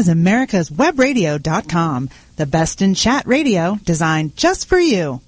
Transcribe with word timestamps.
is 0.00 0.08
America's 0.08 0.70
Webradio.com, 0.70 2.08
the 2.36 2.46
best 2.46 2.80
in 2.80 2.94
chat 2.94 3.26
radio 3.26 3.78
designed 3.84 4.34
just 4.34 4.66
for 4.66 4.78
you. 4.80 5.20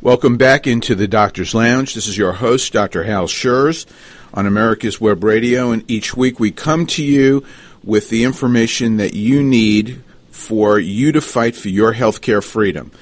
Welcome 0.00 0.36
back 0.36 0.68
into 0.68 0.94
the 0.94 1.08
Doctor's 1.08 1.52
Lounge. 1.52 1.94
This 1.94 2.06
is 2.06 2.16
your 2.16 2.34
host, 2.34 2.72
Dr. 2.72 3.02
Hal 3.02 3.26
Scherz, 3.26 3.86
on 4.32 4.46
America's 4.46 5.00
Web 5.00 5.24
Radio, 5.24 5.72
and 5.72 5.82
each 5.90 6.16
week 6.16 6.38
we 6.38 6.52
come 6.52 6.86
to 6.86 7.02
you 7.02 7.44
with 7.82 8.08
the 8.08 8.22
information 8.22 8.98
that 8.98 9.14
you 9.14 9.42
need 9.42 10.00
for 10.30 10.78
you 10.78 11.10
to 11.10 11.20
fight 11.20 11.56
for 11.56 11.68
your 11.68 11.92
healthcare 11.92 12.42
freedom. 12.42 12.92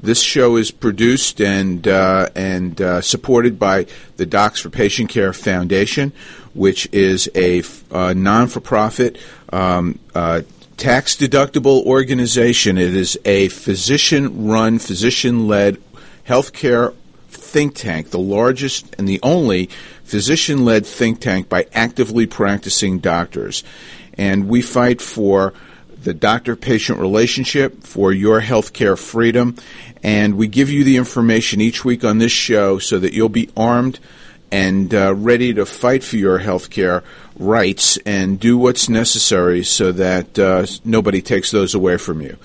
This 0.00 0.22
show 0.22 0.54
is 0.54 0.70
produced 0.70 1.40
and 1.40 1.88
uh, 1.88 2.28
and 2.36 2.80
uh, 2.80 3.00
supported 3.00 3.58
by 3.58 3.86
the 4.16 4.26
Docs 4.26 4.60
for 4.60 4.70
Patient 4.70 5.10
Care 5.10 5.32
Foundation, 5.32 6.12
which 6.54 6.88
is 6.92 7.28
a 7.34 7.64
uh, 7.90 8.12
non-for-profit, 8.12 9.18
um, 9.52 9.98
uh, 10.78 10.82
tax-deductible 10.82 11.84
organization. 11.84 12.78
It 12.78 12.94
is 12.94 13.18
a 13.24 13.48
physician-run, 13.48 14.78
physician-led 14.78 15.78
healthcare 16.26 16.94
think 17.28 17.74
tank, 17.74 18.10
the 18.10 18.18
largest 18.18 18.94
and 18.98 19.08
the 19.08 19.20
only 19.22 19.66
physician-led 20.04 20.86
think 20.86 21.20
tank 21.20 21.48
by 21.48 21.66
actively 21.72 22.26
practicing 22.26 22.98
doctors, 22.98 23.64
and 24.14 24.48
we 24.48 24.62
fight 24.62 25.00
for 25.00 25.52
the 26.02 26.14
doctor 26.14 26.54
patient 26.56 26.98
relationship, 27.00 27.82
for 27.82 28.12
your 28.12 28.40
healthcare 28.40 28.98
freedom, 28.98 29.56
and 30.02 30.36
we 30.36 30.46
give 30.46 30.70
you 30.70 30.84
the 30.84 30.96
information 30.96 31.60
each 31.60 31.84
week 31.84 32.04
on 32.04 32.18
this 32.18 32.32
show 32.32 32.78
so 32.78 32.98
that 32.98 33.12
you'll 33.12 33.28
be 33.28 33.50
armed 33.56 33.98
and 34.50 34.94
uh, 34.94 35.14
ready 35.14 35.52
to 35.52 35.66
fight 35.66 36.02
for 36.02 36.16
your 36.16 36.38
healthcare 36.38 37.02
rights 37.38 37.96
and 37.98 38.40
do 38.40 38.58
what's 38.58 38.88
necessary 38.88 39.62
so 39.64 39.92
that 39.92 40.38
uh, 40.38 40.66
nobody 40.84 41.22
takes 41.22 41.50
those 41.50 41.74
away 41.74 41.96
from 41.96 42.20
you. 42.20 42.36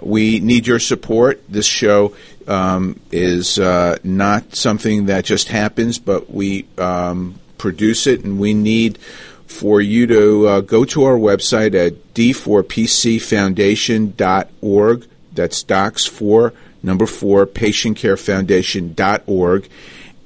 We 0.00 0.40
need 0.40 0.66
your 0.66 0.78
support. 0.78 1.42
This 1.48 1.66
show 1.66 2.14
um, 2.46 3.00
is 3.10 3.58
uh, 3.58 3.96
not 4.04 4.54
something 4.54 5.06
that 5.06 5.24
just 5.24 5.48
happens, 5.48 5.98
but 5.98 6.30
we 6.30 6.66
um, 6.78 7.40
produce 7.58 8.06
it, 8.06 8.24
and 8.24 8.38
we 8.38 8.54
need 8.54 8.98
for 9.46 9.80
you 9.80 10.06
to 10.06 10.46
uh, 10.46 10.60
go 10.60 10.84
to 10.84 11.02
our 11.04 11.16
website 11.16 11.74
at 11.74 12.14
d4pcfoundation.org. 12.14 15.08
That's 15.32 15.62
docs 15.62 16.06
for 16.06 16.52
number 16.82 17.06
four, 17.06 17.46
patientcarefoundation.org. 17.46 19.68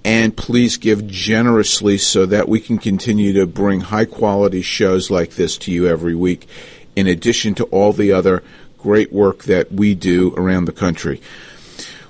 And 0.04 0.36
please 0.36 0.78
give 0.78 1.06
generously 1.06 1.98
so 1.98 2.26
that 2.26 2.48
we 2.48 2.58
can 2.58 2.78
continue 2.78 3.32
to 3.34 3.46
bring 3.46 3.80
high 3.80 4.04
quality 4.04 4.62
shows 4.62 5.10
like 5.10 5.36
this 5.36 5.56
to 5.58 5.72
you 5.72 5.86
every 5.86 6.14
week, 6.14 6.48
in 6.96 7.06
addition 7.06 7.54
to 7.56 7.64
all 7.64 7.92
the 7.92 8.12
other 8.12 8.42
great 8.78 9.12
work 9.12 9.44
that 9.44 9.70
we 9.70 9.94
do 9.94 10.34
around 10.36 10.64
the 10.64 10.72
country. 10.72 11.20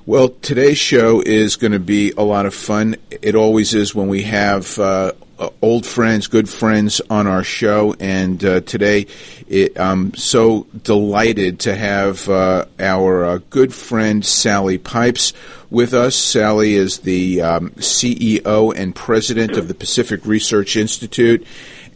Well, 0.07 0.31
today's 0.31 0.79
show 0.79 1.21
is 1.21 1.57
going 1.57 1.73
to 1.73 1.79
be 1.79 2.13
a 2.17 2.23
lot 2.23 2.47
of 2.47 2.55
fun. 2.55 2.97
It 3.11 3.35
always 3.35 3.75
is 3.75 3.95
when 3.95 4.09
we 4.09 4.23
have 4.23 4.79
uh, 4.79 5.13
uh, 5.43 5.51
old 5.61 5.85
friends, 5.85 6.29
good 6.29 6.49
friends 6.49 7.01
on 7.11 7.27
our 7.27 7.43
show, 7.43 7.97
and 7.99 8.45
uh, 8.45 8.61
today 8.61 9.07
it, 9.49 9.79
I'm 9.79 10.15
so 10.15 10.69
delighted 10.85 11.61
to 11.61 11.75
have 11.75 12.29
uh, 12.29 12.67
our 12.79 13.25
uh, 13.25 13.39
good 13.51 13.75
friend 13.75 14.25
Sally 14.25 14.79
Pipes 14.79 15.33
with 15.69 15.95
us. 15.95 16.15
Sally 16.15 16.75
is 16.75 16.99
the 17.01 17.43
um, 17.43 17.71
CEO 17.71 18.73
and 18.77 18.95
president 18.95 19.57
of 19.57 19.67
the 19.67 19.75
Pacific 19.75 20.25
Research 20.27 20.77
Institute 20.77 21.45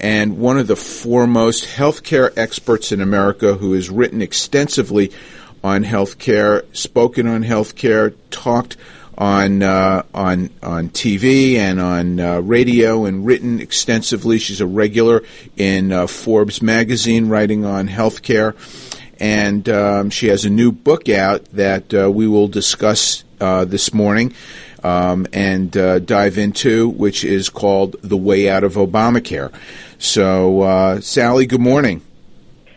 and 0.00 0.38
one 0.38 0.58
of 0.58 0.66
the 0.66 0.76
foremost 0.76 1.66
healthcare 1.66 2.36
experts 2.36 2.90
in 2.90 3.00
America 3.00 3.54
who 3.54 3.74
has 3.74 3.88
written 3.88 4.22
extensively 4.22 5.12
on 5.62 5.84
healthcare, 5.84 6.64
spoken 6.76 7.28
on 7.28 7.44
healthcare, 7.44 8.12
talked 8.30 8.76
on 9.18 9.62
uh, 9.62 10.02
on 10.14 10.50
on 10.62 10.90
TV 10.90 11.54
and 11.54 11.80
on 11.80 12.20
uh, 12.20 12.40
radio 12.40 13.04
and 13.04 13.24
written 13.24 13.60
extensively. 13.60 14.38
She's 14.38 14.60
a 14.60 14.66
regular 14.66 15.22
in 15.56 15.92
uh, 15.92 16.06
Forbes 16.06 16.60
magazine, 16.60 17.28
writing 17.28 17.64
on 17.64 17.88
healthcare, 17.88 18.54
and 19.18 19.68
um, 19.68 20.10
she 20.10 20.28
has 20.28 20.44
a 20.44 20.50
new 20.50 20.72
book 20.72 21.08
out 21.08 21.44
that 21.52 21.92
uh, 21.94 22.10
we 22.10 22.26
will 22.28 22.48
discuss 22.48 23.24
uh, 23.40 23.64
this 23.64 23.92
morning. 23.92 24.34
Um, 24.84 25.26
and 25.32 25.76
uh, 25.76 25.98
dive 25.98 26.38
into, 26.38 26.90
which 26.90 27.24
is 27.24 27.48
called 27.48 27.96
The 28.02 28.16
Way 28.16 28.48
Out 28.48 28.62
of 28.62 28.74
Obamacare. 28.74 29.52
So, 29.98 31.00
Sally, 31.00 31.46
good 31.46 31.62
morning. 31.62 32.02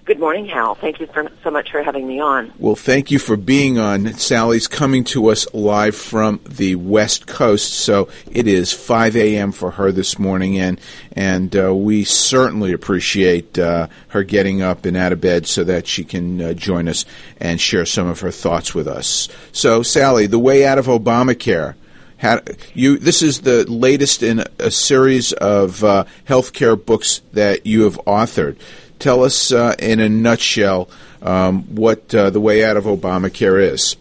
Good 0.10 0.20
morning, 0.20 0.48
Hal. 0.48 0.74
Thank 0.74 1.00
you 1.00 1.06
for, 1.06 1.30
so 1.44 1.52
much 1.52 1.70
for 1.70 1.84
having 1.84 2.08
me 2.08 2.20
on. 2.20 2.52
Well, 2.58 2.74
thank 2.74 3.12
you 3.12 3.20
for 3.20 3.38
being 3.38 3.78
on. 3.78 4.12
Sally's 4.16 4.68
coming 4.68 5.04
to 5.04 5.28
us 5.28 5.46
live 5.54 5.96
from 5.96 6.40
the 6.50 6.78
West 6.78 7.28
Coast, 7.28 7.74
so 7.74 8.10
it 8.32 8.48
is 8.48 8.74
5 8.74 9.16
a.m. 9.16 9.52
for 9.52 9.70
her 9.70 9.92
this 9.92 10.18
morning, 10.18 10.58
and 10.58 10.82
and 11.12 11.56
uh, 11.56 11.76
we 11.76 12.06
certainly 12.06 12.74
appreciate 12.74 13.60
uh, 13.60 13.86
her 14.08 14.24
getting 14.24 14.64
up 14.64 14.84
and 14.86 14.98
out 14.98 15.12
of 15.12 15.22
bed 15.22 15.46
so 15.46 15.64
that 15.66 15.86
she 15.86 16.04
can 16.04 16.42
uh, 16.42 16.54
join 16.54 16.88
us 16.88 17.06
and 17.40 17.62
share 17.62 17.86
some 17.86 18.08
of 18.08 18.22
her 18.22 18.32
thoughts 18.32 18.74
with 18.74 18.88
us. 18.88 19.30
So, 19.52 19.84
Sally, 19.84 20.26
the 20.26 20.40
way 20.40 20.66
out 20.66 20.80
of 20.80 20.88
Obamacare. 20.88 21.76
How, 22.18 22.42
you, 22.74 22.98
this 22.98 23.22
is 23.22 23.42
the 23.42 23.64
latest 23.72 24.24
in 24.24 24.44
a 24.58 24.72
series 24.72 25.32
of 25.32 25.86
uh, 25.86 26.04
healthcare 26.28 26.76
books 26.84 27.22
that 27.32 27.66
you 27.66 27.84
have 27.84 27.96
authored 28.06 28.58
tell 29.00 29.24
us 29.24 29.52
uh, 29.52 29.76
in 29.80 30.00
a 30.00 30.10
nutshell 30.10 30.90
um, 31.22 31.64
what 31.76 32.14
uh, 32.14 32.30
the 32.30 32.40
way 32.40 32.64
out 32.64 32.78
of 32.78 32.84
Obamacare 32.86 33.62
is. 33.72 33.96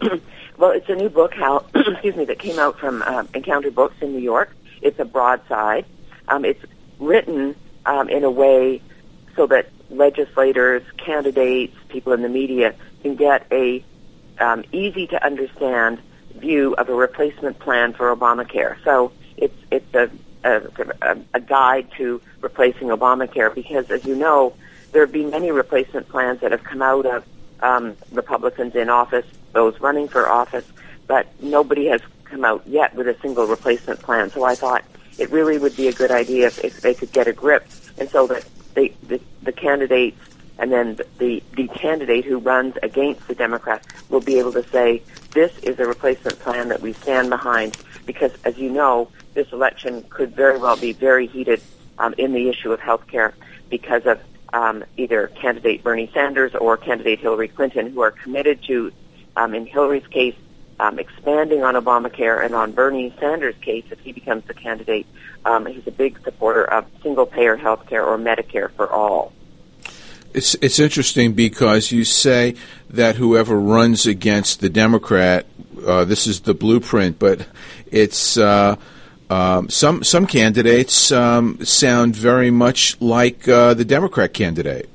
well, 0.58 0.70
it's 0.70 0.88
a 0.88 0.94
new 0.94 1.08
book, 1.08 1.34
Hal, 1.34 1.66
excuse 1.74 2.16
me, 2.16 2.24
that 2.26 2.38
came 2.38 2.58
out 2.58 2.78
from 2.78 3.02
uh, 3.02 3.24
Encounter 3.34 3.70
Books 3.70 3.96
in 4.00 4.12
New 4.12 4.20
York. 4.22 4.54
It's 4.80 4.98
a 4.98 5.04
broadside. 5.04 5.86
Um, 6.28 6.44
it's 6.44 6.62
written 6.98 7.54
um, 7.86 8.08
in 8.08 8.24
a 8.24 8.30
way 8.30 8.80
so 9.36 9.46
that 9.46 9.70
legislators, 9.90 10.82
candidates, 10.96 11.76
people 11.88 12.12
in 12.12 12.22
the 12.22 12.28
media 12.28 12.74
can 13.02 13.16
get 13.16 13.46
a 13.50 13.84
um, 14.38 14.64
easy 14.72 15.06
to 15.08 15.24
understand 15.24 16.00
view 16.36 16.74
of 16.74 16.88
a 16.88 16.94
replacement 16.94 17.58
plan 17.58 17.92
for 17.92 18.14
Obamacare. 18.14 18.82
So 18.84 19.12
it's 19.36 19.54
it's 19.70 19.94
a 19.94 20.10
a, 20.44 21.18
a, 21.34 21.40
guide 21.40 21.88
to 21.96 22.20
replacing 22.42 22.88
Obamacare 22.88 23.54
because, 23.54 23.90
as 23.90 24.04
you 24.04 24.14
know, 24.14 24.54
there 24.90 25.02
have 25.02 25.12
been 25.12 25.30
many 25.30 25.50
replacement 25.50 26.08
plans 26.08 26.40
that 26.40 26.52
have 26.52 26.62
come 26.62 26.82
out 26.82 27.06
of 27.06 27.24
um, 27.60 27.96
Republicans 28.10 28.74
in 28.74 28.90
office, 28.90 29.24
those 29.52 29.80
running 29.80 30.08
for 30.08 30.28
office, 30.28 30.66
but 31.06 31.26
nobody 31.40 31.86
has 31.86 32.02
come 32.24 32.44
out 32.44 32.66
yet 32.66 32.94
with 32.94 33.08
a 33.08 33.16
single 33.20 33.46
replacement 33.46 34.00
plan. 34.00 34.30
So 34.30 34.44
I 34.44 34.54
thought 34.54 34.84
it 35.18 35.30
really 35.30 35.58
would 35.58 35.76
be 35.76 35.88
a 35.88 35.92
good 35.92 36.10
idea 36.10 36.48
if, 36.48 36.62
if 36.64 36.80
they 36.80 36.94
could 36.94 37.12
get 37.12 37.28
a 37.28 37.32
grip, 37.32 37.66
and 37.98 38.08
so 38.10 38.26
that 38.26 38.46
they, 38.74 38.88
the, 39.06 39.20
the 39.42 39.52
candidates 39.52 40.18
and 40.58 40.70
then 40.70 40.98
the, 41.18 41.42
the 41.56 41.66
candidate 41.68 42.24
who 42.24 42.38
runs 42.38 42.76
against 42.82 43.26
the 43.26 43.34
Democrats 43.34 43.86
will 44.10 44.20
be 44.20 44.38
able 44.38 44.52
to 44.52 44.62
say, 44.68 45.02
this 45.32 45.56
is 45.58 45.78
a 45.80 45.86
replacement 45.86 46.38
plan 46.40 46.68
that 46.68 46.80
we 46.80 46.92
stand 46.92 47.30
behind 47.30 47.76
because, 48.06 48.32
as 48.44 48.58
you 48.58 48.70
know, 48.70 49.08
this 49.34 49.50
election 49.52 50.04
could 50.10 50.36
very 50.36 50.58
well 50.58 50.76
be 50.76 50.92
very 50.92 51.26
heated 51.26 51.60
um, 51.98 52.14
in 52.18 52.32
the 52.32 52.48
issue 52.48 52.72
of 52.72 52.80
health 52.80 53.06
care 53.06 53.34
because 53.70 54.04
of 54.06 54.20
um, 54.52 54.84
either 54.96 55.28
candidate 55.28 55.82
Bernie 55.82 56.10
Sanders 56.12 56.54
or 56.54 56.76
candidate 56.76 57.20
Hillary 57.20 57.48
Clinton, 57.48 57.90
who 57.90 58.02
are 58.02 58.10
committed 58.10 58.62
to, 58.64 58.92
um, 59.36 59.54
in 59.54 59.66
Hillary's 59.66 60.06
case, 60.08 60.36
um, 60.78 60.98
expanding 60.98 61.62
on 61.62 61.74
Obamacare, 61.74 62.44
and 62.44 62.54
on 62.54 62.72
Bernie 62.72 63.14
Sanders' 63.18 63.54
case, 63.60 63.84
if 63.90 64.00
he 64.00 64.12
becomes 64.12 64.44
the 64.44 64.54
candidate, 64.54 65.06
um, 65.44 65.66
he's 65.66 65.86
a 65.86 65.92
big 65.92 66.20
supporter 66.22 66.64
of 66.64 66.84
single-payer 67.02 67.56
health 67.56 67.86
care 67.86 68.04
or 68.04 68.18
Medicare 68.18 68.70
for 68.72 68.90
all. 68.90 69.32
It's 70.34 70.54
it's 70.56 70.78
interesting 70.78 71.34
because 71.34 71.92
you 71.92 72.04
say 72.04 72.54
that 72.88 73.16
whoever 73.16 73.60
runs 73.60 74.06
against 74.06 74.60
the 74.60 74.70
Democrat, 74.70 75.46
uh, 75.86 76.04
this 76.04 76.26
is 76.26 76.40
the 76.40 76.54
blueprint, 76.54 77.18
but 77.18 77.46
it's 77.86 78.38
uh, 78.38 78.76
um, 79.32 79.70
some 79.70 80.04
some 80.04 80.26
candidates 80.26 81.10
um, 81.10 81.64
sound 81.64 82.14
very 82.14 82.50
much 82.50 83.00
like 83.00 83.48
uh, 83.48 83.72
the 83.72 83.84
Democrat 83.84 84.34
candidate. 84.34 84.90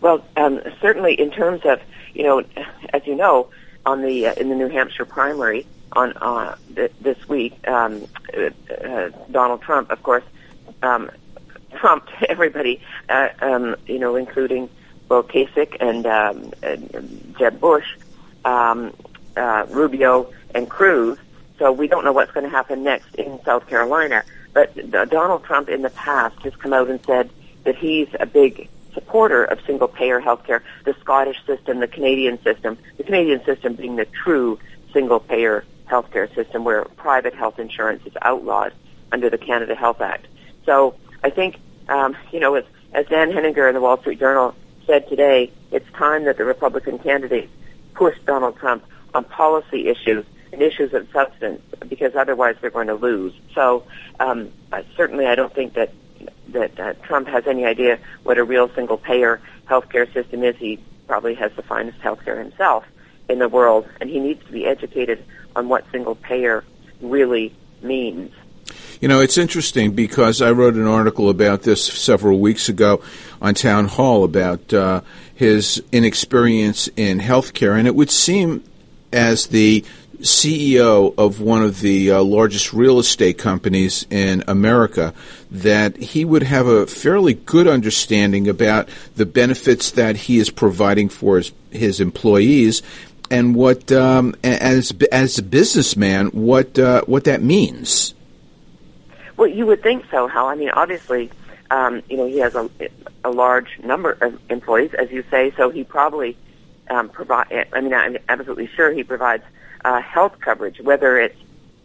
Well, 0.00 0.24
um, 0.36 0.60
certainly 0.80 1.14
in 1.14 1.32
terms 1.32 1.62
of 1.64 1.80
you 2.14 2.22
know, 2.22 2.44
as 2.92 3.04
you 3.04 3.16
know, 3.16 3.48
on 3.84 4.02
the 4.02 4.28
uh, 4.28 4.34
in 4.34 4.48
the 4.48 4.54
New 4.54 4.68
Hampshire 4.68 5.04
primary 5.04 5.66
on 5.92 6.12
uh, 6.18 6.54
th- 6.74 6.92
this 7.00 7.28
week, 7.28 7.52
um, 7.66 8.06
uh, 8.32 8.50
uh, 8.72 9.10
Donald 9.30 9.60
Trump, 9.62 9.90
of 9.90 10.00
course, 10.04 10.24
um, 10.82 11.10
trumped 11.80 12.10
everybody, 12.28 12.80
uh, 13.08 13.28
um, 13.40 13.74
you 13.86 13.98
know, 13.98 14.14
including 14.14 14.68
Bill 15.08 15.24
Kasich 15.24 15.76
and, 15.80 16.06
and 16.62 17.34
Jeb 17.38 17.58
Bush, 17.60 17.86
Rubio, 19.34 20.32
and 20.54 20.70
Cruz 20.70 21.18
so 21.58 21.72
we 21.72 21.86
don't 21.86 22.04
know 22.04 22.12
what's 22.12 22.32
going 22.32 22.44
to 22.44 22.50
happen 22.50 22.82
next 22.82 23.14
in 23.16 23.42
South 23.44 23.66
Carolina. 23.66 24.24
But 24.52 24.90
Donald 24.90 25.44
Trump 25.44 25.68
in 25.68 25.82
the 25.82 25.90
past 25.90 26.38
has 26.42 26.54
come 26.56 26.72
out 26.72 26.88
and 26.88 27.00
said 27.06 27.30
that 27.64 27.76
he's 27.76 28.08
a 28.20 28.26
big 28.26 28.68
supporter 28.92 29.44
of 29.44 29.58
single 29.66 29.88
payer 29.88 30.20
healthcare, 30.20 30.60
the 30.84 30.94
Scottish 31.00 31.38
system, 31.46 31.80
the 31.80 31.88
Canadian 31.88 32.42
system, 32.42 32.76
the 32.98 33.04
Canadian 33.04 33.42
system 33.44 33.74
being 33.74 33.96
the 33.96 34.04
true 34.04 34.58
single 34.92 35.20
payer 35.20 35.64
healthcare 35.88 36.32
system 36.34 36.64
where 36.64 36.84
private 36.84 37.34
health 37.34 37.58
insurance 37.58 38.04
is 38.06 38.12
outlawed 38.22 38.72
under 39.10 39.30
the 39.30 39.38
Canada 39.38 39.74
Health 39.74 40.00
Act. 40.00 40.26
So 40.66 40.94
I 41.22 41.30
think, 41.30 41.58
um, 41.88 42.16
you 42.30 42.40
know, 42.40 42.54
as, 42.54 42.64
as 42.92 43.06
Dan 43.06 43.32
Henninger 43.32 43.68
in 43.68 43.74
the 43.74 43.80
Wall 43.80 43.98
Street 43.98 44.18
Journal 44.18 44.54
said 44.86 45.08
today, 45.08 45.50
it's 45.70 45.90
time 45.92 46.24
that 46.24 46.36
the 46.36 46.44
Republican 46.44 46.98
candidates 46.98 47.52
push 47.94 48.16
Donald 48.26 48.56
Trump 48.58 48.84
on 49.14 49.24
policy 49.24 49.88
issues 49.88 50.24
issues 50.60 50.92
of 50.92 51.08
substance 51.12 51.62
because 51.88 52.14
otherwise 52.14 52.56
they're 52.60 52.70
going 52.70 52.88
to 52.88 52.94
lose. 52.94 53.32
So 53.54 53.84
um, 54.20 54.50
certainly 54.96 55.26
I 55.26 55.34
don't 55.34 55.54
think 55.54 55.74
that 55.74 55.92
that 56.48 56.78
uh, 56.78 56.92
Trump 57.04 57.28
has 57.28 57.46
any 57.46 57.64
idea 57.64 57.98
what 58.24 58.36
a 58.38 58.44
real 58.44 58.68
single 58.74 58.98
payer 58.98 59.40
healthcare 59.66 60.12
system 60.12 60.44
is. 60.44 60.56
He 60.56 60.78
probably 61.06 61.34
has 61.34 61.52
the 61.52 61.62
finest 61.62 61.98
healthcare 62.00 62.38
himself 62.38 62.84
in 63.28 63.38
the 63.38 63.48
world, 63.48 63.88
and 64.00 64.10
he 64.10 64.20
needs 64.20 64.44
to 64.44 64.52
be 64.52 64.66
educated 64.66 65.24
on 65.56 65.68
what 65.68 65.84
single 65.90 66.14
payer 66.14 66.64
really 67.00 67.54
means. 67.80 68.32
You 69.00 69.08
know, 69.08 69.20
it's 69.20 69.38
interesting 69.38 69.92
because 69.92 70.40
I 70.40 70.52
wrote 70.52 70.74
an 70.74 70.86
article 70.86 71.28
about 71.28 71.62
this 71.62 71.84
several 71.84 72.38
weeks 72.38 72.68
ago 72.68 73.02
on 73.40 73.54
Town 73.54 73.88
Hall 73.88 74.22
about 74.24 74.72
uh, 74.72 75.00
his 75.34 75.82
inexperience 75.90 76.88
in 76.96 77.18
healthcare, 77.18 77.76
and 77.76 77.88
it 77.88 77.94
would 77.94 78.10
seem 78.10 78.62
as 79.12 79.48
the 79.48 79.84
CEO 80.22 81.14
of 81.18 81.40
one 81.40 81.62
of 81.62 81.80
the 81.80 82.12
uh, 82.12 82.22
largest 82.22 82.72
real 82.72 82.98
estate 82.98 83.38
companies 83.38 84.06
in 84.10 84.42
America 84.48 85.12
that 85.50 85.96
he 85.96 86.24
would 86.24 86.42
have 86.42 86.66
a 86.66 86.86
fairly 86.86 87.34
good 87.34 87.66
understanding 87.66 88.48
about 88.48 88.88
the 89.16 89.26
benefits 89.26 89.90
that 89.92 90.16
he 90.16 90.38
is 90.38 90.50
providing 90.50 91.08
for 91.08 91.36
his, 91.36 91.52
his 91.70 92.00
employees 92.00 92.82
and 93.30 93.54
what 93.54 93.90
um, 93.90 94.34
as 94.44 94.92
as 95.10 95.38
a 95.38 95.42
businessman 95.42 96.26
what 96.28 96.78
uh, 96.78 97.02
what 97.06 97.24
that 97.24 97.42
means. 97.42 98.14
Well, 99.36 99.48
you 99.48 99.66
would 99.66 99.82
think 99.82 100.04
so, 100.10 100.28
Hal. 100.28 100.46
I 100.46 100.54
mean, 100.54 100.70
obviously, 100.70 101.30
um, 101.70 102.02
you 102.08 102.18
know, 102.18 102.26
he 102.26 102.38
has 102.38 102.54
a, 102.54 102.70
a 103.24 103.30
large 103.30 103.78
number 103.82 104.12
of 104.20 104.38
employees, 104.50 104.92
as 104.94 105.10
you 105.10 105.24
say, 105.30 105.52
so 105.56 105.70
he 105.70 105.82
probably 105.82 106.36
um, 106.90 107.08
provide. 107.08 107.66
I 107.72 107.80
mean, 107.80 107.94
I'm 107.94 108.18
absolutely 108.28 108.68
sure 108.68 108.92
he 108.92 109.02
provides 109.02 109.44
uh, 109.84 110.00
health 110.00 110.38
coverage, 110.40 110.80
whether 110.80 111.18
it's, 111.18 111.38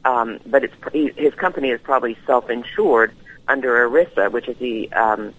um, 0.05 0.39
but 0.45 0.63
it's 0.63 0.73
his 1.17 1.33
company 1.33 1.69
is 1.69 1.81
probably 1.81 2.17
self-insured 2.25 3.13
under 3.47 3.87
ERISA, 3.87 4.31
which 4.31 4.47
is 4.47 4.57
the, 4.57 4.91
um, 4.93 5.33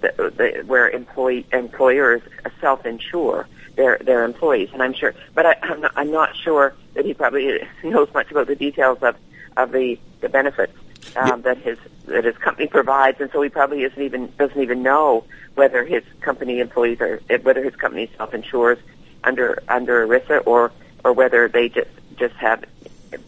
the, 0.00 0.32
the 0.36 0.62
where 0.66 0.88
employee 0.88 1.46
employers 1.52 2.22
self-insure 2.60 3.46
their 3.78 3.98
their 3.98 4.24
employees, 4.24 4.70
and 4.72 4.82
I'm 4.82 4.92
sure, 4.92 5.14
but 5.34 5.46
I, 5.46 5.56
I'm 5.62 5.80
not, 5.80 5.92
I'm 5.96 6.10
not 6.10 6.36
sure 6.36 6.74
that 6.94 7.04
he 7.04 7.14
probably 7.14 7.60
knows 7.84 8.08
much 8.12 8.30
about 8.30 8.48
the 8.48 8.56
details 8.56 8.98
of 9.02 9.16
of 9.56 9.72
the 9.72 9.98
the 10.20 10.28
benefits 10.28 10.72
um, 11.16 11.42
that 11.42 11.58
his 11.58 11.78
that 12.06 12.24
his 12.24 12.36
company 12.38 12.66
provides, 12.66 13.20
and 13.20 13.30
so 13.30 13.40
he 13.40 13.48
probably 13.48 13.82
isn't 13.82 14.02
even 14.02 14.32
doesn't 14.36 14.60
even 14.60 14.82
know 14.82 15.24
whether 15.54 15.84
his 15.84 16.02
company 16.20 16.60
employees 16.60 17.00
are 17.00 17.20
whether 17.42 17.62
his 17.62 17.74
company 17.76 18.10
self 18.16 18.34
insures 18.34 18.78
under 19.24 19.62
under 19.68 20.06
ERISA 20.06 20.46
or 20.46 20.72
or 21.04 21.12
whether 21.12 21.48
they 21.48 21.68
just 21.68 21.90
just 22.16 22.34
have 22.34 22.64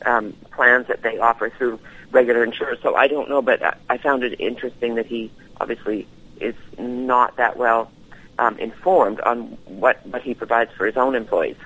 um, 0.05 0.33
plans 0.51 0.89
that 0.89 1.03
they 1.03 1.19
offer 1.19 1.51
through 1.51 1.79
regular 2.11 2.45
insurers. 2.45 2.79
So 2.83 2.95
I 2.97 3.09
don't 3.09 3.29
know, 3.29 3.43
but 3.43 3.79
I 3.89 3.99
found 3.99 4.25
it 4.25 4.41
interesting 4.41 4.97
that 4.97 5.07
he 5.07 5.31
obviously 5.61 6.07
is 6.41 6.55
not 6.79 7.37
that 7.37 7.57
well 7.57 7.91
um, 8.39 8.59
informed 8.59 9.21
on 9.21 9.59
what 9.67 10.05
what 10.07 10.23
he 10.23 10.35
provides 10.35 10.73
for 10.73 10.87
his 10.87 10.97
own 10.97 11.15
employees. 11.15 11.57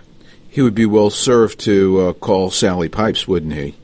He 0.48 0.60
would 0.60 0.74
be 0.74 0.86
well 0.86 1.10
served 1.10 1.60
to 1.60 2.00
uh, 2.00 2.12
call 2.12 2.50
Sally 2.50 2.88
Pipes, 2.88 3.26
wouldn't 3.26 3.54
he? 3.54 3.74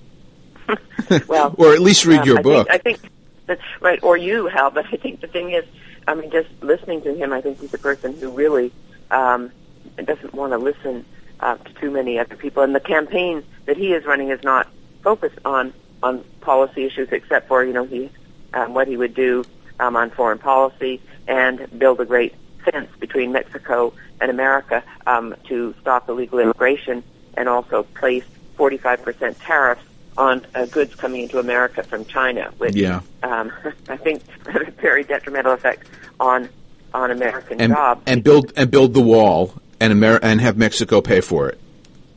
well, 1.26 1.54
or 1.58 1.72
at 1.72 1.80
least 1.80 2.04
read 2.04 2.20
um, 2.20 2.26
your 2.26 2.38
I 2.38 2.42
book. 2.42 2.68
Think, 2.68 2.80
I 2.80 2.82
think 2.82 3.12
that's 3.46 3.62
right, 3.80 4.02
or 4.02 4.16
you, 4.16 4.46
Hal. 4.46 4.70
But 4.70 4.86
I 4.92 4.96
think 4.96 5.20
the 5.20 5.26
thing 5.26 5.50
is, 5.52 5.64
I 6.06 6.14
mean, 6.14 6.30
just 6.30 6.48
listening 6.60 7.02
to 7.02 7.14
him, 7.14 7.32
I 7.32 7.40
think 7.40 7.60
he's 7.60 7.74
a 7.74 7.78
person 7.78 8.16
who 8.16 8.30
really 8.30 8.72
um, 9.10 9.50
doesn't 9.96 10.34
want 10.34 10.52
to 10.52 10.58
listen 10.58 11.04
uh, 11.40 11.56
to 11.56 11.72
too 11.74 11.90
many 11.90 12.18
other 12.18 12.36
people. 12.36 12.62
And 12.62 12.74
the 12.74 12.80
campaign 12.80 13.42
that 13.66 13.76
he 13.76 13.92
is 13.92 14.04
running 14.04 14.30
is 14.30 14.42
not 14.42 14.68
focused 15.02 15.38
on 15.44 15.72
on 16.02 16.24
policy 16.40 16.84
issues, 16.84 17.08
except 17.10 17.48
for 17.48 17.64
you 17.64 17.72
know 17.72 17.84
he 17.84 18.10
um, 18.54 18.74
what 18.74 18.88
he 18.88 18.96
would 18.96 19.14
do 19.14 19.44
um, 19.78 19.96
on 19.96 20.10
foreign 20.10 20.38
policy 20.38 21.00
and 21.28 21.66
build 21.78 22.00
a 22.00 22.04
great 22.04 22.34
fence 22.64 22.90
between 22.98 23.32
Mexico 23.32 23.92
and 24.20 24.30
America 24.30 24.82
um, 25.06 25.34
to 25.44 25.74
stop 25.80 26.08
illegal 26.08 26.38
immigration 26.38 27.02
and 27.36 27.48
also 27.48 27.84
place 27.94 28.24
45% 28.58 29.36
tariffs 29.40 29.82
on 30.18 30.44
uh, 30.54 30.66
goods 30.66 30.94
coming 30.94 31.22
into 31.22 31.38
America 31.38 31.82
from 31.82 32.04
China, 32.04 32.52
which 32.58 32.74
yeah. 32.74 33.00
um, 33.22 33.52
I 33.88 33.96
think 33.96 34.22
have 34.46 34.68
a 34.68 34.70
very 34.72 35.04
detrimental 35.04 35.52
effect 35.52 35.86
on 36.18 36.48
on 36.92 37.12
American 37.12 37.60
and, 37.60 37.72
jobs. 37.72 38.02
And 38.06 38.24
build 38.24 38.52
and 38.56 38.70
build 38.70 38.94
the 38.94 39.00
wall 39.00 39.54
and 39.80 39.92
Amer- 39.92 40.20
and 40.22 40.40
have 40.40 40.56
Mexico 40.56 41.00
pay 41.00 41.20
for 41.20 41.48
it. 41.48 41.58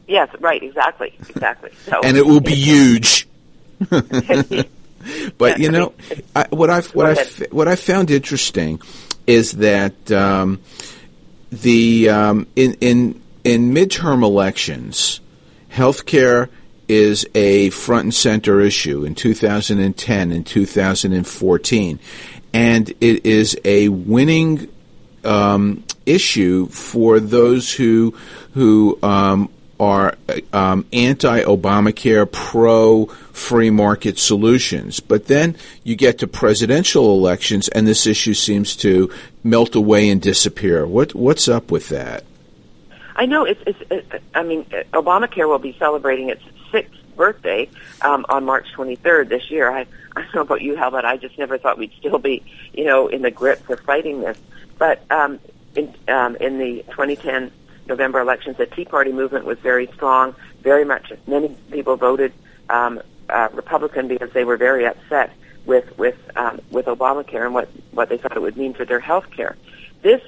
Yes, 0.07 0.30
right, 0.39 0.62
exactly, 0.62 1.15
exactly. 1.30 1.71
So, 1.86 2.01
and 2.04 2.18
it 2.18 2.25
will 2.25 2.42
be 2.42 2.56
huge. 2.56 3.27
but 5.38 5.60
you 5.60 5.69
know, 5.69 5.94
I, 6.36 6.48
what 6.50 6.69
I've 6.69 6.88
what 6.95 7.18
I 7.18 7.24
what 7.51 7.68
I 7.68 7.75
found 7.75 8.12
interesting 8.12 8.81
is 9.27 9.54
that 9.54 10.12
um, 10.12 10.60
the 11.51 12.10
um, 12.10 12.48
in 12.56 12.75
in 12.81 13.21
in 13.44 13.74
midterm 13.74 14.24
elections, 14.24 15.19
healthcare 15.71 16.50
is 16.88 17.25
a 17.33 17.69
front 17.71 18.04
and 18.04 18.13
center 18.13 18.60
issue 18.62 19.04
in 19.06 19.15
2010 19.15 20.31
and 20.31 20.45
2014, 20.45 22.00
and 22.54 22.89
it 23.01 23.25
is 23.25 23.57
a 23.65 23.89
winning 23.89 24.69
um, 25.24 25.83
issue 26.06 26.68
for 26.68 27.20
those 27.20 27.74
who 27.74 28.16
who 28.54 29.00
um, 29.02 29.50
are 29.80 30.16
um, 30.54 30.86
anti-Obamacare, 30.94 32.32
pro-free 32.32 33.70
market 33.70 34.18
solutions. 34.18 35.00
But 35.00 35.26
then 35.28 35.56
you 35.84 35.96
get 35.96 36.20
to 36.20 36.28
presidential 36.28 37.12
elections, 37.14 37.68
and 37.70 37.88
this 37.88 38.06
issue 38.06 38.34
seems 38.34 38.76
to 38.78 39.12
melt 39.44 39.76
away 39.76 40.10
and 40.10 40.22
disappear. 40.22 40.86
What 40.86 41.14
what's 41.16 41.48
up 41.48 41.72
with 41.72 41.90
that? 41.90 42.24
I 43.16 43.25
know 43.25 43.46
it's. 43.46 43.62
it's 43.68 43.80
it, 43.92 44.24
I 44.34 44.44
mean, 44.44 44.66
Obamacare 44.94 45.48
will 45.48 45.60
be 45.60 45.75
celebrating 45.77 46.30
its 46.30 46.44
sixth 46.72 46.94
birthday 47.16 47.70
um, 48.01 48.25
on 48.30 48.46
March 48.46 48.68
23rd 48.75 49.30
this 49.30 49.51
year. 49.51 49.70
I 49.72 49.86
I 50.16 50.22
don't 50.22 50.36
know 50.36 50.42
about 50.42 50.62
you, 50.62 50.75
Hal, 50.75 50.92
but 50.92 51.06
I 51.06 51.18
just 51.18 51.38
never 51.38 51.58
thought 51.58 51.77
we'd 51.77 51.94
still 51.98 52.20
be, 52.20 52.44
you 52.74 52.86
know, 52.86 53.08
in 53.08 53.22
the 53.22 53.32
grip 53.32 53.63
for 53.66 53.77
fighting 53.77 54.22
this. 54.22 54.38
But 54.77 55.04
um, 55.12 55.39
in 55.75 55.94
um, 56.08 56.36
in 56.38 56.58
the 56.58 56.84
2010 56.89 57.51
November 57.88 58.20
elections, 58.20 58.58
the 58.58 58.65
Tea 58.65 58.86
Party 58.86 59.12
movement 59.12 59.46
was 59.46 59.60
very 59.60 59.88
strong. 59.94 60.36
Very 60.62 60.86
much, 60.86 61.12
many 61.27 61.50
people 61.72 61.96
voted 61.98 62.32
um, 62.70 63.01
uh, 63.30 63.50
Republican 63.53 64.08
because 64.08 64.32
they 64.32 64.46
were 64.46 64.58
very 64.58 64.86
upset 64.86 65.34
with 65.65 65.98
with 65.98 66.18
um, 66.36 66.62
with 66.72 66.86
Obamacare 66.86 67.46
and 67.46 67.53
what 67.53 67.70
what 67.92 68.10
they 68.10 68.18
thought 68.18 68.36
it 68.36 68.42
would 68.42 68.58
mean 68.58 68.74
for 68.74 68.86
their 68.86 69.00
health 69.00 69.30
care. 69.32 69.56
This 70.01 70.22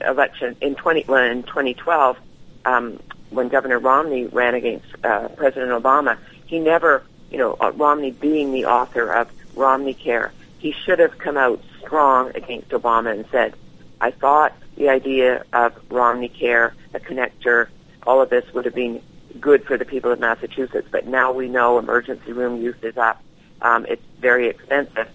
election 0.00 0.56
in 0.60 0.74
20 0.74 1.00
in 1.00 1.42
2012, 1.42 2.18
um, 2.64 2.98
when 3.30 3.48
Governor 3.48 3.78
Romney 3.78 4.26
ran 4.26 4.54
against 4.54 4.86
uh, 5.04 5.28
President 5.28 5.70
Obama, 5.70 6.18
he 6.46 6.58
never, 6.58 7.02
you 7.30 7.38
know, 7.38 7.56
uh, 7.60 7.70
Romney 7.72 8.10
being 8.10 8.52
the 8.52 8.66
author 8.66 9.12
of 9.12 9.30
Romney 9.54 9.94
Care, 9.94 10.32
he 10.58 10.72
should 10.72 10.98
have 10.98 11.18
come 11.18 11.36
out 11.36 11.62
strong 11.80 12.30
against 12.34 12.70
Obama 12.70 13.12
and 13.12 13.24
said, 13.30 13.54
I 14.00 14.10
thought 14.10 14.54
the 14.76 14.88
idea 14.88 15.44
of 15.52 15.74
Romney 15.90 16.28
Care, 16.28 16.74
a 16.94 17.00
connector, 17.00 17.68
all 18.06 18.22
of 18.22 18.30
this 18.30 18.44
would 18.54 18.64
have 18.64 18.74
been 18.74 19.02
good 19.38 19.64
for 19.64 19.76
the 19.76 19.84
people 19.84 20.10
of 20.10 20.18
Massachusetts. 20.18 20.88
But 20.90 21.06
now 21.06 21.32
we 21.32 21.48
know 21.48 21.78
emergency 21.78 22.32
room 22.32 22.60
use 22.60 22.76
is 22.82 22.96
up. 22.96 23.22
Um, 23.62 23.84
it's 23.86 24.02
very 24.18 24.48
expensive, 24.48 25.08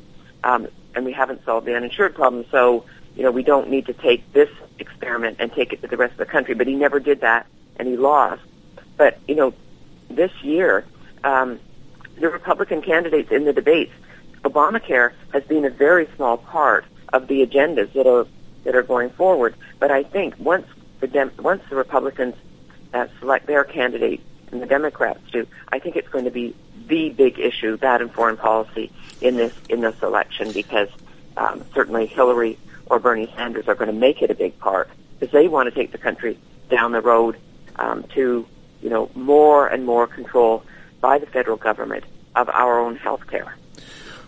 um, 0.44 0.68
and 0.94 1.04
we 1.04 1.12
haven't 1.12 1.44
solved 1.46 1.66
the 1.66 1.76
uninsured 1.76 2.14
problem. 2.14 2.46
So, 2.52 2.86
you 3.16 3.24
know, 3.24 3.32
we 3.32 3.42
don't 3.42 3.70
need 3.70 3.88
to 3.88 3.94
take 3.94 4.32
this 4.34 4.50
experiment 4.78 5.38
and 5.40 5.52
take 5.52 5.74
it 5.74 5.82
to 5.82 5.88
the 5.88 5.98
rest 5.98 6.12
of 6.12 6.20
the 6.20 6.26
country. 6.28 6.54
But 6.54 6.68
he 6.68 6.76
never 6.76 7.00
did 7.00 7.22
that, 7.22 7.48
and 7.78 7.88
he 7.88 7.98
lost. 7.98 8.44
But 8.98 9.20
you 9.28 9.36
know, 9.36 9.54
this 10.10 10.32
year, 10.44 10.86
um, 11.24 11.60
the 12.20 12.30
Republican 12.30 12.84
candidates 12.84 13.32
in 13.32 13.46
the 13.46 13.54
debates, 13.54 13.94
Obamacare 14.44 15.12
has 15.34 15.44
been 15.44 15.66
a 15.66 15.72
very 15.72 16.08
small 16.16 16.38
part 16.38 16.86
of 17.12 17.28
the 17.28 17.46
agendas 17.46 17.92
that 17.94 18.06
are 18.06 18.28
that 18.66 18.76
are 18.76 18.84
going 18.84 19.10
forward. 19.12 19.56
But 19.80 19.92
I 19.92 20.04
think 20.04 20.36
once 20.38 20.68
the 21.00 21.08
Dem- 21.08 21.32
once 21.40 21.64
the 21.70 21.76
Republicans 21.76 22.36
uh, 22.94 23.08
select 23.20 23.48
their 23.48 23.64
candidate 23.64 24.22
and 24.52 24.62
the 24.62 24.66
Democrats 24.66 25.22
do, 25.32 25.48
I 25.72 25.80
think 25.80 25.96
it's 25.96 26.10
going 26.10 26.26
to 26.26 26.32
be 26.32 26.54
the 26.88 27.10
big 27.10 27.40
issue 27.40 27.78
that 27.78 28.02
and 28.02 28.12
foreign 28.12 28.38
policy 28.38 28.92
in 29.22 29.38
this 29.38 29.54
in 29.70 29.82
this 29.82 30.02
election 30.04 30.52
because 30.52 30.90
um, 31.38 31.64
certainly 31.74 32.06
Hillary 32.06 32.58
or 32.88 33.00
Bernie 33.00 33.32
Sanders 33.36 33.68
are 33.68 33.76
going 33.76 33.88
to 33.88 34.00
make 34.00 34.22
it 34.22 34.30
a 34.30 34.36
big 34.36 34.58
part 34.60 34.90
because 35.20 35.32
they 35.32 35.48
want 35.48 35.68
to 35.68 35.72
take 35.72 35.92
the 35.92 35.98
country 35.98 36.38
down 36.70 36.92
the 36.92 37.02
road 37.02 37.38
um, 37.78 38.04
to, 38.16 38.46
you 38.82 38.90
know, 38.90 39.10
more 39.16 39.68
and 39.68 39.86
more 39.86 40.08
control 40.08 40.64
by 41.02 41.18
the 41.18 41.26
federal 41.26 41.58
government 41.58 42.04
of 42.36 42.50
our 42.50 42.80
own 42.80 42.96
health 42.96 43.26
care. 43.28 43.56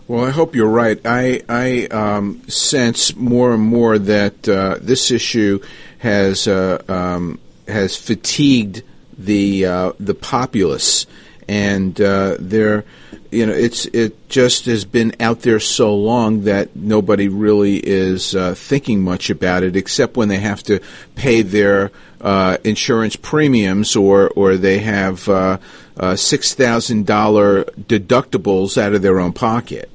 Well, 0.08 0.24
I 0.24 0.30
hope 0.30 0.54
you're 0.54 0.70
right. 0.70 0.98
I, 1.04 1.42
I 1.50 1.84
um, 1.88 2.40
sense 2.48 3.14
more 3.14 3.52
and 3.52 3.62
more 3.62 3.98
that 3.98 4.48
uh, 4.48 4.78
this 4.80 5.10
issue 5.10 5.60
has 5.98 6.48
uh, 6.48 6.82
um, 6.88 7.38
has 7.66 7.94
fatigued 7.94 8.82
the 9.18 9.66
uh, 9.66 9.92
the 10.00 10.14
populace, 10.14 11.04
and 11.46 12.00
uh, 12.00 12.36
they're 12.40 12.86
you 13.30 13.44
know 13.44 13.52
it's 13.52 13.84
it 13.84 14.30
just 14.30 14.64
has 14.64 14.86
been 14.86 15.14
out 15.20 15.42
there 15.42 15.60
so 15.60 15.94
long 15.94 16.44
that 16.44 16.74
nobody 16.74 17.28
really 17.28 17.76
is 17.76 18.34
uh, 18.34 18.54
thinking 18.54 19.02
much 19.02 19.28
about 19.28 19.62
it, 19.62 19.76
except 19.76 20.16
when 20.16 20.28
they 20.28 20.38
have 20.38 20.62
to 20.62 20.80
pay 21.16 21.42
their 21.42 21.90
uh, 22.22 22.56
insurance 22.64 23.14
premiums 23.14 23.94
or 23.94 24.30
or 24.30 24.56
they 24.56 24.78
have 24.78 25.28
uh, 25.28 25.58
uh, 25.98 26.16
six 26.16 26.54
thousand 26.54 27.04
dollar 27.04 27.64
deductibles 27.64 28.78
out 28.78 28.94
of 28.94 29.02
their 29.02 29.20
own 29.20 29.34
pocket. 29.34 29.90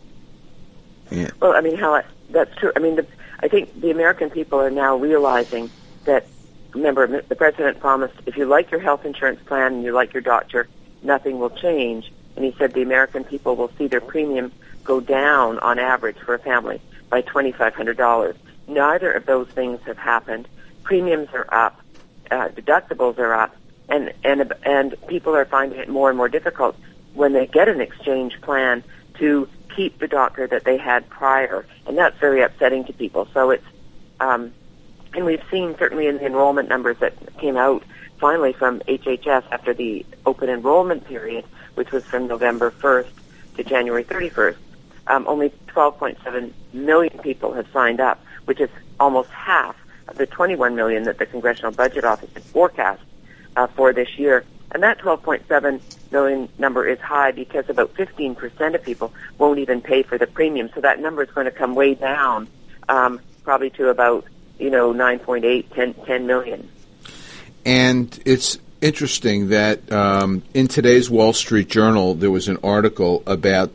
Yeah. 1.14 1.30
Well, 1.40 1.54
I 1.54 1.62
mean, 1.62 1.78
how 1.78 1.94
I, 1.94 2.04
that's 2.30 2.56
true. 2.58 2.72
I 2.76 2.80
mean, 2.80 2.96
the, 2.96 3.06
I 3.40 3.48
think 3.48 3.80
the 3.80 3.92
American 3.92 4.30
people 4.30 4.60
are 4.60 4.72
now 4.72 4.98
realizing 4.98 5.70
that. 6.06 6.28
Remember, 6.74 7.22
the 7.22 7.36
president 7.36 7.80
promised 7.80 8.16
if 8.26 8.36
you 8.36 8.46
like 8.46 8.72
your 8.72 8.80
health 8.80 9.06
insurance 9.06 9.40
plan 9.46 9.74
and 9.74 9.84
you 9.84 9.92
like 9.92 10.12
your 10.12 10.24
doctor, 10.24 10.68
nothing 11.04 11.38
will 11.38 11.52
change. 11.52 12.12
And 12.36 12.44
he 12.44 12.56
said 12.58 12.74
the 12.74 12.82
American 12.82 13.24
people 13.24 13.56
will 13.56 13.72
see 13.78 13.86
their 13.86 14.02
premium 14.02 14.52
go 14.84 15.00
down 15.00 15.60
on 15.60 15.78
average 15.78 16.18
for 16.18 16.34
a 16.34 16.40
family 16.40 16.82
by 17.10 17.22
$2,500. 17.22 18.36
Neither 18.68 19.12
of 19.12 19.28
those 19.28 19.48
things 19.50 19.82
have 19.86 20.00
happened. 20.00 20.48
Premiums 20.82 21.30
are 21.34 21.46
up, 21.54 21.80
uh, 22.32 22.50
deductibles 22.50 23.20
are 23.20 23.34
up, 23.34 23.56
and, 23.88 24.12
and, 24.24 24.52
and 24.64 24.96
people 25.08 25.36
are 25.36 25.46
finding 25.46 25.80
it 25.80 25.90
more 25.90 26.10
and 26.10 26.18
more 26.18 26.30
difficult 26.30 26.76
when 27.14 27.34
they 27.34 27.46
get 27.46 27.70
an 27.70 27.82
exchange 27.82 28.42
plan 28.42 28.84
to 29.20 29.48
keep 29.76 30.00
the 30.00 30.08
doctor 30.08 30.48
that 30.48 30.64
they 30.64 30.78
had 30.78 31.10
prior, 31.10 31.66
and 31.86 31.98
that's 31.98 32.18
very 32.20 32.42
upsetting 32.42 32.86
to 32.86 32.94
people. 32.94 33.28
So 33.34 33.52
it's, 33.52 33.66
um, 34.20 34.54
and 35.14 35.26
we've 35.26 35.44
seen 35.52 35.76
certainly 35.78 36.08
in 36.08 36.18
the 36.18 36.26
enrollment 36.26 36.70
numbers 36.70 36.98
that 37.00 37.38
came 37.38 37.58
out 37.58 37.84
finally 38.20 38.54
from 38.54 38.80
HHS 38.82 39.44
after 39.52 39.74
the 39.74 40.06
open 40.26 40.50
enrollment 40.50 41.06
period, 41.06 41.46
which 41.76 41.92
was 41.92 42.04
from 42.06 42.28
November 42.28 42.72
1st 42.72 43.10
to 43.58 43.64
January 43.64 44.04
31st, 44.04 44.56
um, 45.08 45.26
only 45.28 45.52
12.7 45.68 46.52
million 46.72 47.20
people 47.20 47.54
have 47.54 47.68
signed 47.74 48.00
up, 48.00 48.24
which 48.46 48.60
is 48.60 48.70
almost 49.00 49.30
half 49.30 49.76
of 50.08 50.18
the 50.18 50.26
21 50.26 50.76
million 50.76 51.04
that 51.04 51.18
the 51.18 51.26
Congressional 51.26 51.72
Budget 51.72 52.04
Office 52.04 52.30
had 52.34 52.44
forecast 52.44 53.02
uh, 53.56 53.68
for 53.68 53.94
this 53.94 54.18
year. 54.18 54.46
And 54.74 54.82
that 54.82 55.00
12.7 55.00 55.82
million 56.12 56.50
number 56.58 56.88
is 56.88 57.00
high 57.00 57.32
because 57.32 57.70
about 57.70 57.94
15% 57.94 58.76
of 58.76 58.84
people 58.84 59.14
won't 59.38 59.60
even 59.60 59.82
pay 59.82 60.04
for 60.04 60.18
the 60.18 60.28
premium. 60.28 60.70
So 60.74 60.82
that 60.82 61.00
number 61.00 61.24
is 61.24 61.30
going 61.30 61.46
to 61.46 61.52
come 61.52 61.76
way 61.76 61.94
down, 61.94 62.48
um, 62.90 63.20
probably 63.44 63.70
to 63.72 63.90
about, 63.90 64.26
you 64.58 64.72
know, 64.72 64.94
9.8, 64.94 65.74
10, 65.74 65.94
10 65.94 66.28
million. 66.28 66.70
And 67.66 68.20
it's 68.26 68.58
interesting 68.82 69.50
that 69.50 69.92
um, 69.92 70.42
in 70.54 70.68
today's 70.68 71.10
Wall 71.10 71.34
Street 71.34 71.70
Journal, 71.70 72.16
there 72.16 72.32
was 72.32 72.48
an 72.48 72.58
article 72.64 73.24
about 73.28 73.72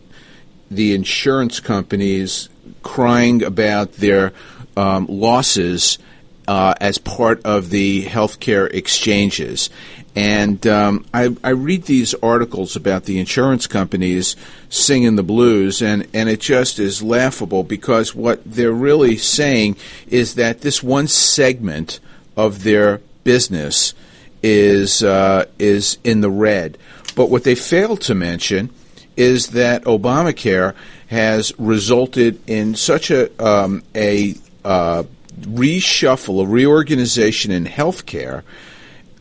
the 0.70 0.94
insurance 0.94 1.60
companies 1.60 2.48
crying 2.82 3.42
about 3.42 3.92
their 3.94 4.32
um, 4.76 5.06
losses 5.08 5.98
uh, 6.46 6.74
as 6.80 6.98
part 6.98 7.44
of 7.44 7.70
the 7.70 8.04
healthcare 8.04 8.72
exchanges. 8.72 9.70
And 10.18 10.66
um, 10.66 11.06
I, 11.14 11.36
I, 11.44 11.50
read 11.50 11.84
these 11.84 12.12
articles 12.14 12.74
about 12.74 13.04
the 13.04 13.20
insurance 13.20 13.68
companies 13.68 14.34
singing 14.68 15.14
the 15.14 15.22
blues, 15.22 15.80
and, 15.80 16.08
and 16.12 16.28
it 16.28 16.40
just 16.40 16.80
is 16.80 17.04
laughable 17.04 17.62
because 17.62 18.16
what 18.16 18.42
they're 18.44 18.72
really 18.72 19.16
saying 19.16 19.76
is 20.08 20.34
that 20.34 20.62
this 20.62 20.82
one 20.82 21.06
segment 21.06 22.00
of 22.36 22.64
their 22.64 23.00
business 23.22 23.94
is 24.42 25.04
uh, 25.04 25.44
is 25.56 25.98
in 26.02 26.20
the 26.20 26.30
red. 26.30 26.78
But 27.14 27.30
what 27.30 27.44
they 27.44 27.54
fail 27.54 27.96
to 27.98 28.14
mention 28.16 28.70
is 29.16 29.50
that 29.50 29.84
Obamacare 29.84 30.74
has 31.06 31.52
resulted 31.60 32.42
in 32.48 32.74
such 32.74 33.12
a 33.12 33.30
um, 33.40 33.84
a 33.94 34.34
uh, 34.64 35.04
reshuffle, 35.42 36.42
a 36.42 36.46
reorganization 36.48 37.52
in 37.52 37.66
healthcare. 37.66 38.42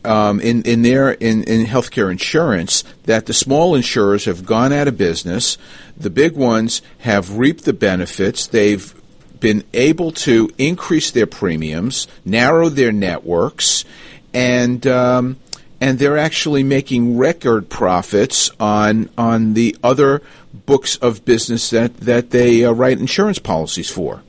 Um, 0.04 0.40
in 0.40 0.62
in 0.62 0.82
their 0.82 1.10
in, 1.10 1.42
in 1.44 1.66
healthcare 1.66 2.10
insurance, 2.10 2.84
that 3.04 3.26
the 3.26 3.34
small 3.34 3.74
insurers 3.74 4.26
have 4.26 4.46
gone 4.46 4.72
out 4.72 4.86
of 4.86 4.96
business. 4.96 5.58
The 5.96 6.08
big 6.08 6.36
ones 6.36 6.82
have 6.98 7.36
reaped 7.36 7.64
the 7.64 7.72
benefits. 7.72 8.46
They've 8.46 8.94
been 9.40 9.64
able 9.72 10.12
to 10.12 10.50
increase 10.58 11.10
their 11.10 11.26
premiums, 11.26 12.06
narrow 12.24 12.68
their 12.68 12.92
networks, 12.92 13.84
and 14.32 14.86
um, 14.86 15.38
and 15.80 15.98
they're 15.98 16.18
actually 16.18 16.62
making 16.62 17.16
record 17.16 17.68
profits 17.68 18.50
on 18.58 19.10
on 19.16 19.54
the 19.54 19.76
other 19.82 20.22
books 20.66 20.96
of 20.96 21.24
business 21.24 21.70
that 21.70 21.96
that 21.98 22.30
they 22.30 22.64
uh, 22.64 22.72
write 22.72 22.98
insurance 22.98 23.38
policies 23.38 23.90
for. 23.90 24.22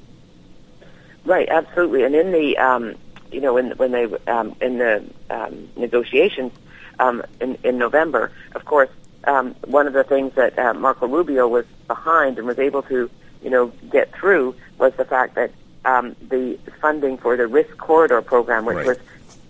Right, 1.25 1.47
absolutely, 1.49 2.03
and 2.03 2.15
in 2.15 2.31
the 2.31 2.57
um, 2.57 2.95
you 3.31 3.41
know 3.41 3.53
when 3.53 3.71
when 3.71 3.91
they 3.91 4.05
um, 4.27 4.55
in 4.62 4.77
the 4.77 5.03
um, 5.29 5.69
negotiations 5.75 6.51
um, 7.00 7.24
in 7.39 7.57
in 7.63 7.77
November, 7.77 8.31
of 8.55 8.65
course, 8.65 8.89
um, 9.25 9.55
one 9.65 9.88
of 9.88 9.93
the 9.93 10.03
things 10.03 10.33
that 10.36 10.57
uh, 10.57 10.74
Marco 10.74 11.07
Rubio 11.07 11.48
was 11.48 11.65
behind 11.88 12.38
and 12.38 12.48
was 12.48 12.59
able 12.59 12.81
to 12.83 13.09
you 13.41 13.50
know 13.50 13.67
get 13.91 14.13
through 14.13 14.55
was 14.77 14.93
the 14.95 15.05
fact 15.05 15.36
that 15.36 15.51
um, 15.86 16.15
the 16.29 16.57
funding 16.81 17.17
for 17.17 17.38
the 17.38 17.48
risk 17.48 17.77
corridor 17.77 18.21
program, 18.21 18.65
which 18.65 18.77
right. 18.77 18.88
was 18.88 18.98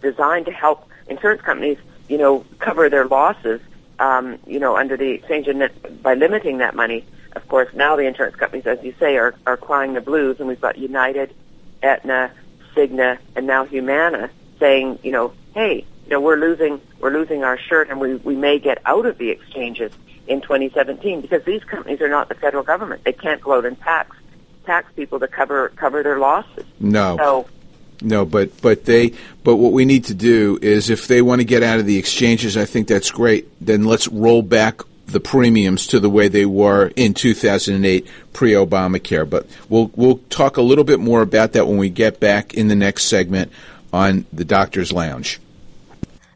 designed 0.01 0.45
to 0.45 0.51
help 0.51 0.87
insurance 1.07 1.41
companies, 1.41 1.77
you 2.07 2.17
know, 2.17 2.45
cover 2.59 2.89
their 2.89 3.05
losses, 3.05 3.61
um, 3.99 4.37
you 4.45 4.59
know, 4.59 4.77
under 4.77 4.95
the 4.95 5.11
exchange 5.11 5.47
and 5.47 5.69
by 6.01 6.13
limiting 6.13 6.59
that 6.59 6.75
money. 6.75 7.05
Of 7.35 7.47
course, 7.47 7.73
now 7.73 7.95
the 7.95 8.03
insurance 8.03 8.35
companies, 8.35 8.65
as 8.65 8.83
you 8.83 8.93
say, 8.99 9.17
are, 9.17 9.35
are 9.45 9.57
crying 9.57 9.93
the 9.93 10.01
blues, 10.01 10.39
and 10.39 10.47
we've 10.47 10.61
got 10.61 10.77
United, 10.77 11.33
Aetna, 11.83 12.31
Cigna, 12.79 13.17
and 13.35 13.45
now 13.45 13.65
Humana 13.65 14.29
saying, 14.59 14.99
you 15.03 15.11
know, 15.11 15.33
hey, 15.53 15.85
you 16.05 16.09
know, 16.09 16.21
we're 16.21 16.37
losing 16.37 16.81
we're 16.99 17.11
losing 17.11 17.43
our 17.43 17.57
shirt, 17.57 17.89
and 17.89 17.99
we 17.99 18.15
we 18.15 18.35
may 18.35 18.59
get 18.59 18.79
out 18.85 19.05
of 19.05 19.17
the 19.17 19.29
exchanges 19.29 19.91
in 20.27 20.41
2017 20.41 21.21
because 21.21 21.43
these 21.43 21.63
companies 21.63 22.01
are 22.01 22.09
not 22.09 22.29
the 22.29 22.35
federal 22.35 22.63
government. 22.63 23.03
They 23.03 23.13
can't 23.13 23.41
go 23.41 23.55
out 23.55 23.65
and 23.65 23.79
tax 23.81 24.15
tax 24.65 24.91
people 24.93 25.19
to 25.19 25.27
cover 25.27 25.69
cover 25.69 26.03
their 26.03 26.19
losses. 26.19 26.65
No. 26.79 27.17
So 27.17 27.47
no, 28.01 28.25
but 28.25 28.61
but 28.61 28.85
they 28.85 29.13
but 29.43 29.57
what 29.57 29.73
we 29.73 29.85
need 29.85 30.05
to 30.05 30.13
do 30.13 30.57
is 30.61 30.89
if 30.89 31.07
they 31.07 31.21
want 31.21 31.41
to 31.41 31.45
get 31.45 31.63
out 31.63 31.79
of 31.79 31.85
the 31.85 31.97
exchanges, 31.97 32.55
I 32.55 32.65
think 32.65 32.87
that's 32.87 33.11
great. 33.11 33.47
Then 33.59 33.83
let's 33.83 34.07
roll 34.07 34.41
back 34.41 34.81
the 35.11 35.19
premiums 35.19 35.87
to 35.87 35.99
the 35.99 36.09
way 36.09 36.27
they 36.27 36.45
were 36.45 36.91
in 36.95 37.13
2008 37.13 38.07
pre-Obamacare. 38.33 39.29
But 39.29 39.47
we'll 39.67 39.91
we'll 39.95 40.19
talk 40.29 40.57
a 40.57 40.61
little 40.61 40.83
bit 40.83 40.99
more 40.99 41.21
about 41.21 41.53
that 41.53 41.67
when 41.67 41.77
we 41.77 41.89
get 41.89 42.19
back 42.19 42.53
in 42.53 42.67
the 42.67 42.75
next 42.75 43.05
segment 43.05 43.51
on 43.91 44.25
the 44.31 44.45
Doctor's 44.45 44.91
Lounge. 44.91 45.39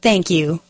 Thank 0.00 0.30
you. 0.30 0.60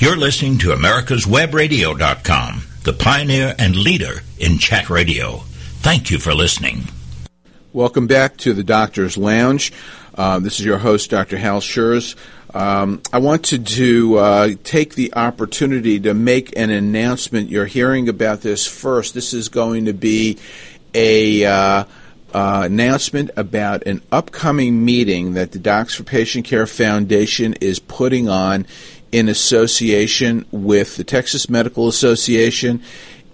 You're 0.00 0.16
listening 0.16 0.58
to 0.58 0.68
America'sWebRadio.com, 0.68 2.62
the 2.84 2.92
pioneer 2.92 3.54
and 3.58 3.74
leader 3.74 4.22
in 4.38 4.58
chat 4.58 4.88
radio. 4.88 5.38
Thank 5.80 6.10
you 6.10 6.18
for 6.18 6.34
listening. 6.34 6.84
Welcome 7.72 8.06
back 8.06 8.36
to 8.38 8.54
the 8.54 8.62
Doctor's 8.64 9.18
Lounge. 9.18 9.72
Uh, 10.14 10.38
this 10.38 10.58
is 10.58 10.66
your 10.66 10.78
host, 10.78 11.10
Dr. 11.10 11.36
Hal 11.36 11.60
Scherz. 11.60 12.16
Um, 12.54 13.02
I 13.12 13.18
wanted 13.18 13.66
to 13.68 14.18
uh, 14.18 14.48
take 14.64 14.94
the 14.94 15.14
opportunity 15.14 16.00
to 16.00 16.14
make 16.14 16.56
an 16.56 16.70
announcement. 16.70 17.50
You're 17.50 17.66
hearing 17.66 18.08
about 18.08 18.40
this 18.40 18.66
first. 18.66 19.14
This 19.14 19.34
is 19.34 19.48
going 19.48 19.84
to 19.84 19.92
be 19.92 20.38
a 20.94 21.44
uh, 21.44 21.84
uh, 22.34 22.62
announcement 22.64 23.30
about 23.36 23.86
an 23.86 24.02
upcoming 24.12 24.84
meeting 24.84 25.34
that 25.34 25.52
the 25.52 25.58
Docs 25.58 25.94
for 25.94 26.04
Patient 26.04 26.44
Care 26.44 26.66
Foundation 26.66 27.54
is 27.54 27.78
putting 27.78 28.28
on 28.28 28.66
in 29.10 29.28
association 29.28 30.44
with 30.50 30.96
the 30.96 31.04
Texas 31.04 31.48
Medical 31.48 31.88
Association 31.88 32.82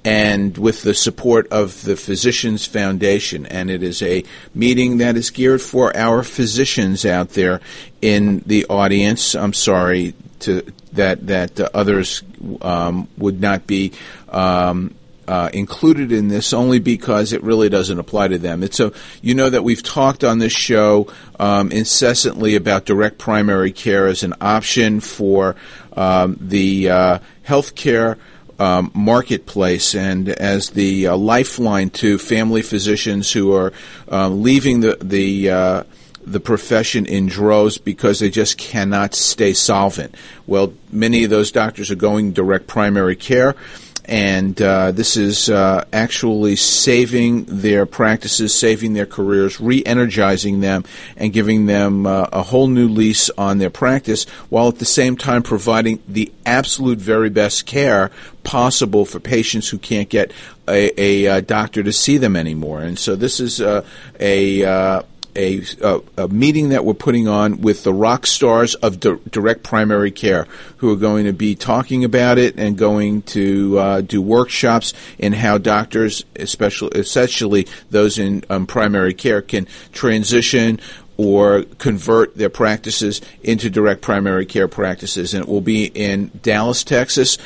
and 0.05 0.59
with 0.59 0.83
the 0.83 0.95
support 0.95 1.49
of 1.49 1.83
the 1.83 1.97
Physicians 1.97 2.67
Foundation. 2.67 3.47
And 3.47 3.71
it 3.71 3.83
is 3.83 4.03
a 4.03 4.23
meeting 4.55 4.99
that 4.99 5.17
is 5.17 5.31
geared 5.31 5.63
for 5.63 5.97
our 5.97 6.23
physicians 6.23 7.05
out 7.07 7.31
there 7.31 7.61
in 8.03 8.41
the 8.41 8.67
audience. 8.67 9.35
I'm 9.35 9.55
sorry 9.55 10.15
to 10.41 10.63
that 10.93 11.27
that 11.27 11.59
uh, 11.59 11.71
others 11.75 12.23
um, 12.61 13.09
would 13.17 13.41
not 13.41 13.67
be. 13.67 13.93
Um, 14.29 14.95
uh, 15.27 15.51
included 15.53 16.13
in 16.13 16.29
this 16.29 16.53
only 16.53 16.79
because 16.79 17.33
it 17.33 17.43
really 17.43 17.69
doesn't 17.69 17.99
apply 17.99 18.29
to 18.29 18.39
them. 18.39 18.63
It's 18.63 18.81
a 18.81 18.93
you 19.23 19.35
know 19.35 19.51
that 19.51 19.65
we've 19.65 19.83
talked 19.83 20.25
on 20.25 20.39
this 20.39 20.53
show 20.53 21.13
um, 21.39 21.71
incessantly 21.71 22.55
about 22.55 22.85
direct 22.85 23.19
primary 23.19 23.73
care 23.73 24.07
as 24.07 24.23
an 24.23 24.35
option 24.41 25.01
for 25.01 25.57
um, 25.95 26.37
the 26.41 26.91
uh, 26.91 27.19
healthcare. 27.47 28.19
Um, 28.57 28.93
marketplace 28.95 29.97
and 29.97 30.29
as 30.29 30.71
the 30.71 31.09
uh, 31.09 31.17
lifeline 31.17 31.91
to 31.91 32.19
family 32.19 32.63
physicians 32.63 33.33
who 33.33 33.53
are 33.53 33.73
uh, 34.09 34.29
leaving 34.29 34.79
the 34.79 34.97
the 35.03 35.51
uh, 35.51 35.83
the 36.25 36.41
profession 36.41 37.07
in 37.07 37.27
droves 37.27 37.79
because 37.79 38.21
they 38.21 38.31
just 38.31 38.57
cannot 38.57 39.15
stay 39.15 39.53
solvent. 39.53 40.15
Well, 40.47 40.73
many 40.91 41.25
of 41.25 41.31
those 41.31 41.53
doctors 41.53 41.91
are 41.91 41.97
going 41.97 42.33
direct 42.33 42.67
primary 42.67 43.17
care 43.17 43.57
and 44.05 44.61
uh, 44.61 44.93
this 44.93 45.17
is 45.17 45.49
uh, 45.49 45.85
actually 45.93 46.57
saving 46.57 47.45
their 47.45 47.87
practices, 47.87 48.55
saving 48.55 48.93
their 48.93 49.07
careers, 49.07 49.61
re-energizing 49.61 50.61
them, 50.61 50.85
and 51.17 51.33
giving 51.33 51.67
them 51.67 52.07
uh, 52.07 52.27
a 52.33 52.43
whole 52.43 52.67
new 52.67 52.89
lease 52.89 53.31
on 53.31 53.59
their 53.59 53.71
practice, 53.71 54.25
while 54.51 54.69
at 54.69 54.79
the 54.79 54.85
same 54.85 55.17
time 55.17 55.43
providing 55.43 56.03
the 56.07 56.31
absolute 56.45 56.99
very 56.99 57.31
best 57.31 57.65
care 57.65 58.11
possible 58.43 59.07
for 59.07 59.21
patients 59.21 59.69
who 59.69 59.79
can't 59.79 60.11
get 60.11 60.31
a, 60.69 61.01
a, 61.01 61.25
a 61.39 61.43
doctor 61.43 61.83
to 61.83 61.93
see 61.93 62.19
them 62.19 62.37
anymore. 62.37 62.83
And 62.83 62.99
so 62.99 63.17
this 63.17 63.41
is 63.41 63.61
uh, 63.61 63.85
a 64.21 64.65
uh, 64.65 65.03
a, 65.37 65.63
a, 65.83 66.01
a, 66.17 66.29
meeting 66.29 66.71
that 66.71 66.85
we're 66.85 66.95
putting 66.95 67.29
on 67.29 67.61
with 67.61 67.85
the 67.85 67.93
rock 67.93 68.27
stars 68.27 68.75
of 68.77 69.01
di- 69.01 69.17
direct 69.31 69.63
primary 69.63 70.11
care 70.11 70.47
who 70.79 70.93
are 70.93 70.97
going 70.97 71.25
to 71.27 71.33
be 71.33 71.55
talking 71.55 72.05
about 72.05 72.39
it 72.39 72.57
and 72.59 72.77
going 72.77 73.23
to 73.23 73.79
uh, 73.79 74.01
do 74.01 74.21
workshops 74.21 74.93
in 75.19 75.33
how 75.33 75.59
doctors, 75.59 76.25
especially, 76.37 77.67
those 77.91 78.19
in 78.19 78.45
um, 78.51 78.67
primary 78.67 79.15
care, 79.15 79.43
can 79.43 79.67
transition 79.93 80.81
or 81.17 81.63
convert 81.79 82.37
their 82.37 82.51
practices 82.51 83.21
into 83.43 83.71
direct 83.71 84.01
primary 84.01 84.47
care 84.47 84.69
practices. 84.69 85.35
And 85.35 85.45
it 85.45 85.49
will 85.49 85.61
be 85.61 85.85
in 85.85 86.31
Dallas, 86.43 86.83
Texas 86.83 87.39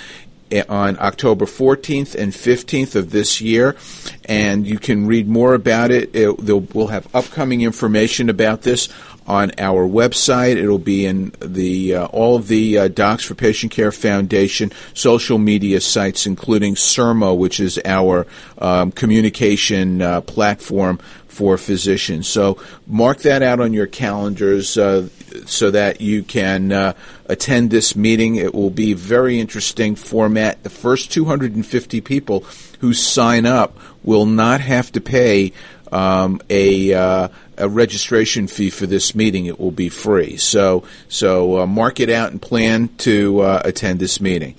on 0.68 0.98
October 0.98 1.46
14th 1.46 2.14
and 2.14 2.32
15th 2.32 2.94
of 2.94 3.10
this 3.10 3.40
year, 3.40 3.76
and 4.24 4.66
you 4.66 4.78
can 4.78 5.06
read 5.06 5.28
more 5.28 5.54
about 5.54 5.90
it. 5.90 6.14
it 6.14 6.38
we'll 6.74 6.88
have 6.88 7.14
upcoming 7.14 7.62
information 7.62 8.28
about 8.28 8.62
this 8.62 8.88
on 9.28 9.52
our 9.58 9.86
website. 9.86 10.56
It'll 10.56 10.78
be 10.78 11.04
in 11.04 11.32
the 11.40 11.94
uh, 11.94 12.06
all 12.06 12.36
of 12.36 12.48
the 12.48 12.78
uh, 12.78 12.88
Docs 12.88 13.24
for 13.24 13.34
Patient 13.34 13.70
Care 13.70 13.92
Foundation 13.92 14.72
social 14.94 15.38
media 15.38 15.80
sites, 15.80 16.26
including 16.26 16.74
Sermo, 16.74 17.36
which 17.36 17.60
is 17.60 17.78
our 17.84 18.26
um, 18.56 18.90
communication 18.90 20.00
uh, 20.00 20.22
platform 20.22 20.98
for 21.26 21.58
physicians. 21.58 22.26
So 22.26 22.60
mark 22.86 23.18
that 23.18 23.42
out 23.42 23.60
on 23.60 23.72
your 23.72 23.86
calendars 23.86 24.76
uh, 24.76 25.08
so 25.46 25.70
that 25.70 26.00
you 26.00 26.22
can 26.22 26.72
uh, 26.72 26.92
attend 27.26 27.70
this 27.70 27.94
meeting. 27.96 28.36
It 28.36 28.54
will 28.54 28.70
be 28.70 28.94
very 28.94 29.40
interesting 29.40 29.94
format. 29.94 30.62
The 30.62 30.70
first 30.70 31.12
250 31.12 32.00
people 32.00 32.40
who 32.80 32.92
sign 32.92 33.46
up 33.46 33.76
will 34.02 34.26
not 34.26 34.60
have 34.60 34.92
to 34.92 35.00
pay 35.00 35.52
um, 35.92 36.40
a 36.50 36.92
uh, 36.92 37.28
a 37.56 37.68
registration 37.68 38.46
fee 38.46 38.70
for 38.70 38.86
this 38.86 39.14
meeting. 39.14 39.46
It 39.46 39.58
will 39.58 39.70
be 39.70 39.88
free. 39.88 40.36
So 40.36 40.84
so 41.08 41.60
uh, 41.60 41.66
mark 41.66 42.00
it 42.00 42.10
out 42.10 42.30
and 42.30 42.40
plan 42.40 42.88
to 42.98 43.40
uh, 43.40 43.62
attend 43.64 44.00
this 44.00 44.20
meeting. 44.20 44.54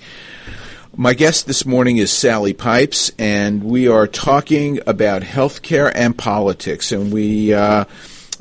My 0.96 1.14
guest 1.14 1.46
this 1.46 1.64
morning 1.64 1.98
is 1.98 2.12
Sally 2.12 2.52
Pipes, 2.52 3.12
and 3.16 3.62
we 3.62 3.86
are 3.86 4.08
talking 4.08 4.80
about 4.86 5.22
healthcare 5.22 5.90
and 5.94 6.18
politics. 6.18 6.90
And 6.90 7.12
we 7.12 7.54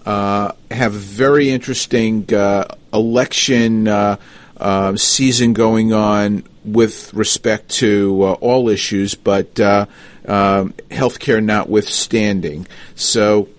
uh, 0.09 0.53
have 0.71 0.93
very 0.93 1.51
interesting 1.51 2.33
uh, 2.33 2.65
election 2.91 3.87
uh, 3.87 4.17
season 4.95 5.53
going 5.53 5.93
on 5.93 6.43
with 6.65 7.13
respect 7.13 7.69
to 7.69 8.23
all 8.41 8.69
issues, 8.69 9.13
but 9.13 9.59
uh, 9.59 9.85
um, 10.27 10.73
healthcare 10.89 11.43
notwithstanding. 11.43 12.65
So 12.95 13.49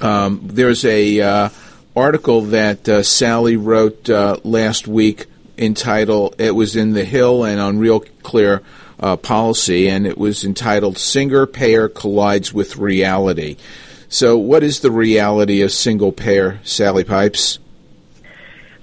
um, 0.00 0.40
there's 0.42 0.84
a 0.84 1.50
article 1.94 2.40
that 2.42 3.06
Sally 3.06 3.56
wrote 3.56 4.08
last 4.44 4.88
week 4.88 5.26
entitled. 5.56 6.40
It 6.40 6.56
was 6.56 6.74
in 6.74 6.92
the 6.92 7.04
Hill 7.04 7.44
and 7.44 7.60
on 7.60 7.78
Real 7.78 8.00
Clear. 8.00 8.62
Uh, 9.00 9.14
policy, 9.14 9.88
and 9.88 10.08
it 10.08 10.18
was 10.18 10.44
entitled 10.44 10.98
"Single 10.98 11.46
Payer 11.46 11.88
Collides 11.88 12.52
with 12.52 12.78
Reality." 12.78 13.56
So, 14.10 14.38
what 14.38 14.62
is 14.62 14.80
the 14.80 14.90
reality 14.90 15.60
of 15.60 15.70
single 15.70 16.12
payer, 16.12 16.60
Sally 16.64 17.04
Pipes? 17.04 17.58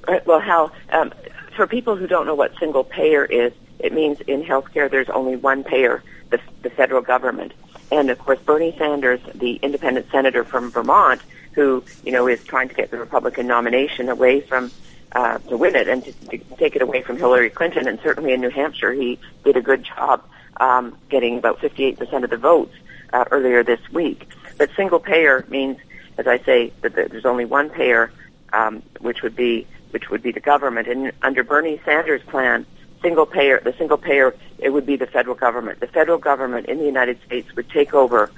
Right, 0.07 0.25
well, 0.27 0.39
Hal, 0.39 0.71
um, 0.91 1.13
for 1.55 1.65
people 1.65 1.95
who 1.95 2.05
don't 2.05 2.27
know 2.27 2.35
what 2.35 2.55
single 2.59 2.83
payer 2.83 3.25
is, 3.25 3.51
it 3.79 3.91
means 3.91 4.21
in 4.21 4.43
healthcare 4.43 4.89
there's 4.89 5.09
only 5.09 5.35
one 5.35 5.63
payer, 5.63 6.03
the, 6.29 6.39
the 6.61 6.69
federal 6.69 7.01
government. 7.01 7.53
And 7.91 8.11
of 8.11 8.19
course, 8.19 8.39
Bernie 8.39 8.75
Sanders, 8.77 9.19
the 9.33 9.55
independent 9.63 10.11
senator 10.11 10.43
from 10.43 10.69
Vermont, 10.69 11.21
who 11.53 11.83
you 12.03 12.11
know 12.11 12.27
is 12.27 12.43
trying 12.43 12.69
to 12.69 12.75
get 12.75 12.91
the 12.91 12.97
Republican 12.97 13.47
nomination 13.47 14.09
away 14.09 14.41
from 14.41 14.69
uh, 15.13 15.39
to 15.39 15.57
win 15.57 15.75
it 15.75 15.87
and 15.87 16.03
to, 16.03 16.11
to 16.29 16.37
take 16.57 16.75
it 16.75 16.83
away 16.83 17.01
from 17.01 17.17
Hillary 17.17 17.49
Clinton, 17.49 17.87
and 17.87 17.99
certainly 18.01 18.33
in 18.33 18.41
New 18.41 18.49
Hampshire 18.49 18.93
he 18.93 19.17
did 19.43 19.57
a 19.57 19.61
good 19.61 19.83
job 19.83 20.23
um, 20.59 20.95
getting 21.09 21.39
about 21.39 21.59
58% 21.59 22.23
of 22.23 22.29
the 22.29 22.37
votes 22.37 22.75
uh, 23.11 23.25
earlier 23.31 23.63
this 23.63 23.79
week. 23.91 24.27
But 24.57 24.69
single 24.75 24.99
payer 24.99 25.45
means, 25.49 25.77
as 26.17 26.27
I 26.27 26.39
say, 26.39 26.71
that 26.81 26.95
there's 26.95 27.25
only 27.25 27.45
one 27.45 27.69
payer, 27.69 28.11
um, 28.53 28.81
which 28.99 29.21
would 29.21 29.35
be 29.35 29.67
which 29.91 30.09
would 30.09 30.21
be 30.21 30.31
the 30.31 30.41
government. 30.41 30.87
And 30.87 31.13
under 31.21 31.43
Bernie 31.43 31.79
Sanders' 31.85 32.21
plan, 32.23 32.65
single 33.01 33.25
payer, 33.25 33.61
the 33.63 33.73
single 33.77 33.97
payer, 33.97 34.35
it 34.57 34.71
would 34.71 34.85
be 34.85 34.97
the 34.97 35.07
federal 35.07 35.35
government. 35.35 35.79
The 35.79 35.87
federal 35.87 36.17
government 36.17 36.65
in 36.67 36.79
the 36.79 36.85
United 36.85 37.17
States 37.25 37.55
would 37.55 37.69
take 37.69 37.93
over 37.93 38.29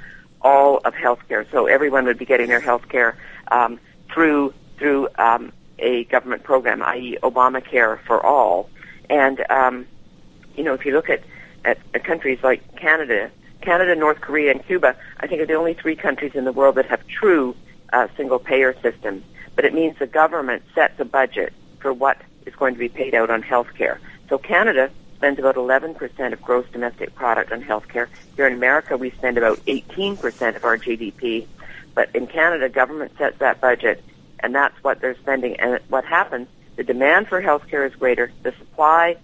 all 0.41 0.77
of 0.85 0.93
healthcare, 0.93 1.49
so 1.51 1.65
everyone 1.65 2.05
would 2.05 2.17
be 2.17 2.25
getting 2.25 2.47
their 2.47 2.61
healthcare 2.61 3.15
um, 3.49 3.79
through 4.13 4.53
through 4.77 5.07
um, 5.17 5.51
a 5.79 6.03
government 6.05 6.43
program, 6.43 6.83
i.e., 6.83 7.17
Obamacare 7.23 7.99
for 8.05 8.23
all. 8.23 8.69
And 9.09 9.43
um, 9.49 9.87
you 10.55 10.63
know, 10.63 10.73
if 10.73 10.85
you 10.85 10.93
look 10.93 11.09
at, 11.09 11.21
at, 11.63 11.77
at 11.93 12.03
countries 12.03 12.39
like 12.43 12.75
Canada, 12.75 13.31
Canada, 13.61 13.95
North 13.95 14.21
Korea, 14.21 14.51
and 14.51 14.65
Cuba, 14.65 14.95
I 15.19 15.27
think, 15.27 15.41
are 15.41 15.45
the 15.45 15.55
only 15.55 15.73
three 15.73 15.95
countries 15.95 16.33
in 16.35 16.45
the 16.45 16.51
world 16.51 16.75
that 16.75 16.85
have 16.87 17.05
true 17.07 17.55
uh, 17.91 18.07
single 18.15 18.39
payer 18.39 18.75
systems. 18.81 19.23
But 19.55 19.65
it 19.65 19.73
means 19.73 19.97
the 19.97 20.07
government 20.07 20.63
sets 20.75 20.99
a 20.99 21.05
budget 21.05 21.53
for 21.79 21.93
what 21.93 22.21
is 22.45 22.55
going 22.55 22.73
to 22.73 22.79
be 22.79 22.89
paid 22.89 23.15
out 23.15 23.29
on 23.29 23.41
health 23.41 23.73
care. 23.75 23.99
So 24.29 24.37
Canada 24.37 24.89
spends 25.15 25.39
about 25.39 25.55
11% 25.55 26.33
of 26.33 26.41
gross 26.41 26.65
domestic 26.71 27.15
product 27.15 27.51
on 27.51 27.61
health 27.61 27.87
care. 27.87 28.07
Here 28.35 28.47
in 28.47 28.53
America, 28.53 28.97
we 28.97 29.09
spend 29.11 29.37
about 29.37 29.57
18% 29.65 30.55
of 30.55 30.63
our 30.63 30.77
GDP. 30.77 31.47
But 31.95 32.15
in 32.15 32.27
Canada, 32.27 32.69
government 32.69 33.17
sets 33.17 33.39
that 33.39 33.59
budget, 33.59 34.03
and 34.39 34.53
that's 34.53 34.75
what 34.83 35.01
they're 35.01 35.17
spending. 35.17 35.59
And 35.59 35.79
what 35.89 36.05
happens, 36.05 36.47
the 36.75 36.83
demand 36.83 37.27
for 37.27 37.41
health 37.41 37.67
care 37.67 37.85
is 37.85 37.95
greater, 37.95 38.31
the 38.43 38.51
supply 38.59 39.17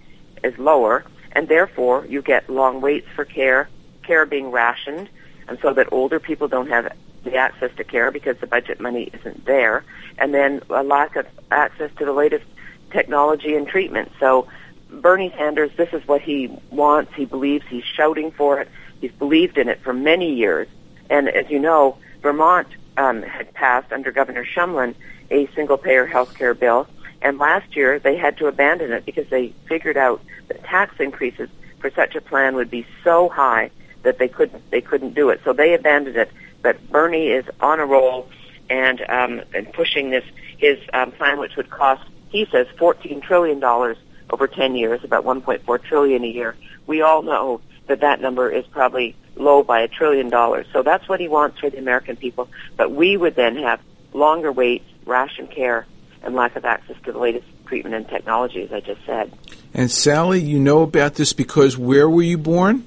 is 0.43 0.57
lower, 0.57 1.05
and 1.33 1.47
therefore 1.47 2.05
you 2.07 2.23
get 2.23 2.49
long 2.49 2.81
waits 2.81 3.07
for 3.15 3.25
care, 3.25 3.69
care 4.03 4.25
being 4.25 4.51
rationed, 4.51 5.09
and 5.47 5.57
so 5.61 5.73
that 5.73 5.91
older 5.91 6.19
people 6.19 6.47
don't 6.47 6.69
have 6.69 6.91
the 7.23 7.35
access 7.35 7.71
to 7.77 7.83
care 7.83 8.11
because 8.11 8.37
the 8.37 8.47
budget 8.47 8.79
money 8.79 9.09
isn't 9.13 9.45
there, 9.45 9.83
and 10.17 10.33
then 10.33 10.61
a 10.69 10.83
lack 10.83 11.15
of 11.15 11.25
access 11.51 11.89
to 11.97 12.05
the 12.05 12.13
latest 12.13 12.45
technology 12.91 13.55
and 13.55 13.67
treatment. 13.67 14.11
So 14.19 14.47
Bernie 14.89 15.33
Sanders, 15.37 15.71
this 15.77 15.89
is 15.93 16.07
what 16.07 16.21
he 16.21 16.55
wants. 16.69 17.13
He 17.15 17.25
believes 17.25 17.65
he's 17.67 17.83
shouting 17.83 18.31
for 18.31 18.59
it. 18.59 18.69
He's 19.01 19.11
believed 19.11 19.57
in 19.57 19.67
it 19.69 19.81
for 19.81 19.93
many 19.93 20.33
years. 20.33 20.67
And 21.09 21.27
as 21.29 21.49
you 21.49 21.59
know, 21.59 21.97
Vermont 22.21 22.67
um, 22.97 23.21
had 23.23 23.53
passed 23.53 23.91
under 23.91 24.11
Governor 24.11 24.45
Shumlin 24.45 24.95
a 25.31 25.47
single-payer 25.55 26.05
health 26.05 26.35
care 26.35 26.53
bill, 26.53 26.87
and 27.21 27.37
last 27.37 27.75
year 27.75 27.99
they 27.99 28.17
had 28.17 28.37
to 28.37 28.47
abandon 28.47 28.91
it 28.91 29.05
because 29.05 29.27
they 29.29 29.53
figured 29.67 29.97
out 29.97 30.21
that 30.47 30.63
tax 30.63 30.95
increases 30.99 31.49
for 31.79 31.89
such 31.91 32.15
a 32.15 32.21
plan 32.21 32.55
would 32.55 32.69
be 32.69 32.85
so 33.03 33.29
high 33.29 33.71
that 34.03 34.19
they 34.19 34.27
couldn't 34.27 34.69
they 34.71 34.81
couldn't 34.81 35.15
do 35.15 35.29
it. 35.29 35.41
So 35.43 35.53
they 35.53 35.73
abandoned 35.73 36.17
it. 36.17 36.31
But 36.61 36.89
Bernie 36.89 37.27
is 37.27 37.45
on 37.59 37.79
a 37.79 37.85
roll 37.85 38.29
and 38.69 39.01
um, 39.09 39.41
and 39.53 39.71
pushing 39.73 40.11
this 40.11 40.23
his 40.57 40.77
um, 40.93 41.11
plan, 41.11 41.39
which 41.39 41.55
would 41.55 41.69
cost 41.69 42.03
he 42.29 42.47
says 42.51 42.67
fourteen 42.77 43.21
trillion 43.21 43.59
dollars 43.59 43.97
over 44.29 44.47
ten 44.47 44.75
years, 44.75 45.03
about 45.03 45.23
one 45.23 45.41
point 45.41 45.63
four 45.65 45.77
trillion 45.77 46.23
a 46.23 46.27
year. 46.27 46.55
We 46.87 47.01
all 47.01 47.21
know 47.21 47.61
that 47.87 48.01
that 48.01 48.21
number 48.21 48.49
is 48.49 48.65
probably 48.67 49.15
low 49.35 49.63
by 49.63 49.81
a 49.81 49.87
trillion 49.87 50.29
dollars. 50.29 50.67
So 50.71 50.83
that's 50.83 51.07
what 51.09 51.19
he 51.19 51.27
wants 51.27 51.59
for 51.59 51.69
the 51.69 51.77
American 51.77 52.15
people. 52.15 52.49
But 52.77 52.91
we 52.91 53.17
would 53.17 53.35
then 53.35 53.57
have 53.57 53.79
longer 54.13 54.51
waits, 54.51 54.85
ration 55.05 55.47
care, 55.47 55.85
and 56.21 56.35
lack 56.35 56.55
of 56.55 56.65
access 56.65 56.95
to 57.05 57.11
the 57.11 57.19
latest 57.19 57.45
treatment 57.65 57.95
and 57.95 58.07
technology, 58.07 58.63
as 58.63 58.71
I 58.71 58.79
just 58.79 59.05
said. 59.05 59.33
And 59.73 59.89
Sally, 59.89 60.39
you 60.39 60.59
know 60.59 60.83
about 60.83 61.15
this 61.15 61.33
because 61.33 61.77
where 61.77 62.09
were 62.09 62.21
you 62.21 62.37
born? 62.37 62.85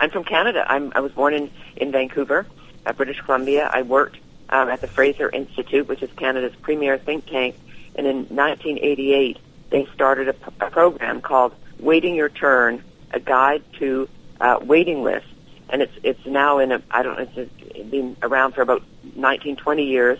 I'm 0.00 0.10
from 0.10 0.24
Canada. 0.24 0.64
I'm, 0.66 0.92
I 0.94 1.00
was 1.00 1.12
born 1.12 1.34
in, 1.34 1.50
in 1.76 1.92
Vancouver, 1.92 2.46
uh, 2.86 2.92
British 2.94 3.20
Columbia. 3.20 3.68
I 3.70 3.82
worked 3.82 4.16
um, 4.48 4.70
at 4.70 4.80
the 4.80 4.86
Fraser 4.86 5.28
Institute, 5.28 5.86
which 5.86 6.02
is 6.02 6.10
Canada's 6.16 6.56
premier 6.62 6.96
think 6.96 7.26
tank. 7.26 7.54
And 7.94 8.06
in 8.06 8.16
1988, 8.34 9.38
they 9.68 9.86
started 9.94 10.28
a, 10.28 10.70
program 10.70 11.20
called 11.20 11.54
Waiting 11.78 12.14
Your 12.14 12.30
Turn, 12.30 12.82
a 13.12 13.20
guide 13.20 13.62
to 13.74 14.08
uh, 14.40 14.58
waiting 14.62 15.02
lists. 15.02 15.28
And 15.68 15.82
it's 15.82 15.92
it's 16.02 16.26
now 16.26 16.58
in 16.58 16.72
a 16.72 16.82
I 16.90 17.04
don't 17.04 17.16
know 17.16 17.28
it's 17.36 17.90
been 17.90 18.16
around 18.22 18.54
for 18.54 18.62
about 18.62 18.82
19 19.14 19.54
20 19.54 19.84
years, 19.84 20.18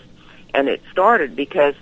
and 0.53 0.69
it 0.69 0.81
started 0.89 1.35
because 1.35 1.75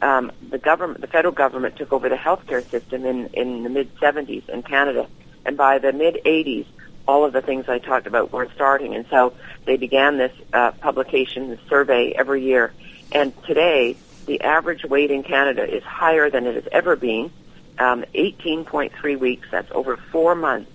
um, 0.00 0.32
the 0.50 0.58
government 0.58 1.02
the 1.02 1.06
federal 1.06 1.32
government 1.32 1.76
took 1.76 1.92
over 1.92 2.08
the 2.08 2.16
healthcare 2.16 2.68
system 2.68 3.04
in 3.04 3.28
in 3.28 3.62
the 3.62 3.68
mid 3.68 3.94
70s 3.98 4.48
in 4.48 4.64
Canada, 4.64 5.06
and 5.46 5.56
by 5.56 5.78
the 5.78 5.92
mid 5.92 6.18
80s 6.26 6.66
all 7.06 7.24
of 7.24 7.32
the 7.32 7.42
things 7.42 7.68
I 7.68 7.78
talked 7.78 8.06
about 8.06 8.32
were 8.32 8.48
starting. 8.54 8.94
And 8.94 9.06
so 9.10 9.34
they 9.64 9.76
began 9.76 10.18
this 10.18 10.32
uh, 10.52 10.72
publication, 10.72 11.50
this 11.50 11.60
survey 11.68 12.12
every 12.12 12.42
year. 12.42 12.72
And 13.10 13.32
today, 13.44 13.96
the 14.26 14.40
average 14.42 14.84
wait 14.84 15.10
in 15.10 15.22
Canada 15.22 15.64
is 15.64 15.82
higher 15.82 16.30
than 16.30 16.46
it 16.46 16.54
has 16.54 16.68
ever 16.72 16.96
been. 16.96 17.30
Um, 17.78 18.04
18.3 18.14 19.18
weeks, 19.18 19.48
that's 19.50 19.70
over 19.72 19.96
four 19.96 20.34
months 20.34 20.70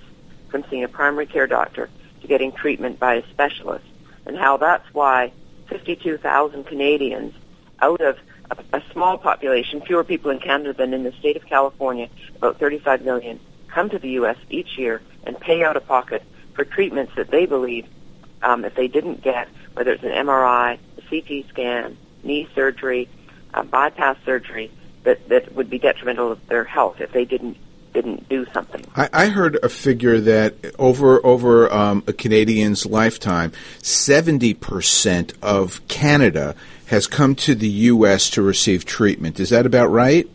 from 0.49 0.63
seeing 0.69 0.83
a 0.83 0.87
primary 0.87 1.25
care 1.25 1.47
doctor 1.47 1.89
to 2.21 2.27
getting 2.27 2.51
treatment 2.51 2.99
by 2.99 3.15
a 3.15 3.29
specialist. 3.29 3.85
And 4.25 4.37
how 4.37 4.57
that's 4.57 4.93
why 4.93 5.31
52,000 5.67 6.65
Canadians 6.65 7.33
out 7.79 8.01
of 8.01 8.17
a, 8.51 8.77
a 8.77 8.83
small 8.91 9.17
population, 9.17 9.81
fewer 9.81 10.03
people 10.03 10.31
in 10.31 10.39
Canada 10.39 10.73
than 10.73 10.93
in 10.93 11.03
the 11.03 11.11
state 11.13 11.37
of 11.37 11.45
California, 11.45 12.09
about 12.35 12.59
35 12.59 13.03
million, 13.03 13.39
come 13.67 13.89
to 13.89 13.99
the 13.99 14.09
U.S. 14.11 14.37
each 14.49 14.77
year 14.77 15.01
and 15.27 15.39
pay 15.39 15.63
out 15.63 15.77
of 15.77 15.85
pocket 15.85 16.23
for 16.53 16.65
treatments 16.65 17.13
that 17.15 17.29
they 17.29 17.45
believe 17.45 17.85
um, 18.41 18.65
if 18.65 18.73
they 18.75 18.87
didn't 18.87 19.21
get, 19.21 19.47
whether 19.73 19.91
it's 19.91 20.03
an 20.03 20.09
MRI, 20.09 20.79
a 20.97 21.01
CT 21.01 21.47
scan, 21.49 21.97
knee 22.23 22.47
surgery, 22.55 23.07
uh, 23.53 23.63
bypass 23.63 24.17
surgery, 24.25 24.71
that, 25.03 25.29
that 25.29 25.53
would 25.53 25.69
be 25.69 25.77
detrimental 25.79 26.35
to 26.35 26.47
their 26.47 26.63
health 26.63 26.99
if 26.99 27.11
they 27.11 27.25
didn't 27.25 27.57
didn't 27.93 28.29
do 28.29 28.45
something. 28.53 28.85
I, 28.95 29.09
I 29.11 29.25
heard 29.27 29.57
a 29.63 29.69
figure 29.69 30.19
that 30.19 30.53
over 30.77 31.25
over 31.25 31.71
um, 31.73 32.03
a 32.05 32.13
Canadian's 32.13 32.85
lifetime, 32.85 33.53
seventy 33.81 34.53
percent 34.53 35.33
of 35.41 35.85
Canada 35.87 36.55
has 36.87 37.07
come 37.07 37.33
to 37.35 37.55
the 37.55 37.67
U.S. 37.67 38.29
to 38.31 38.41
receive 38.41 38.85
treatment. 38.85 39.39
Is 39.39 39.49
that 39.49 39.65
about 39.65 39.87
right? 39.87 40.29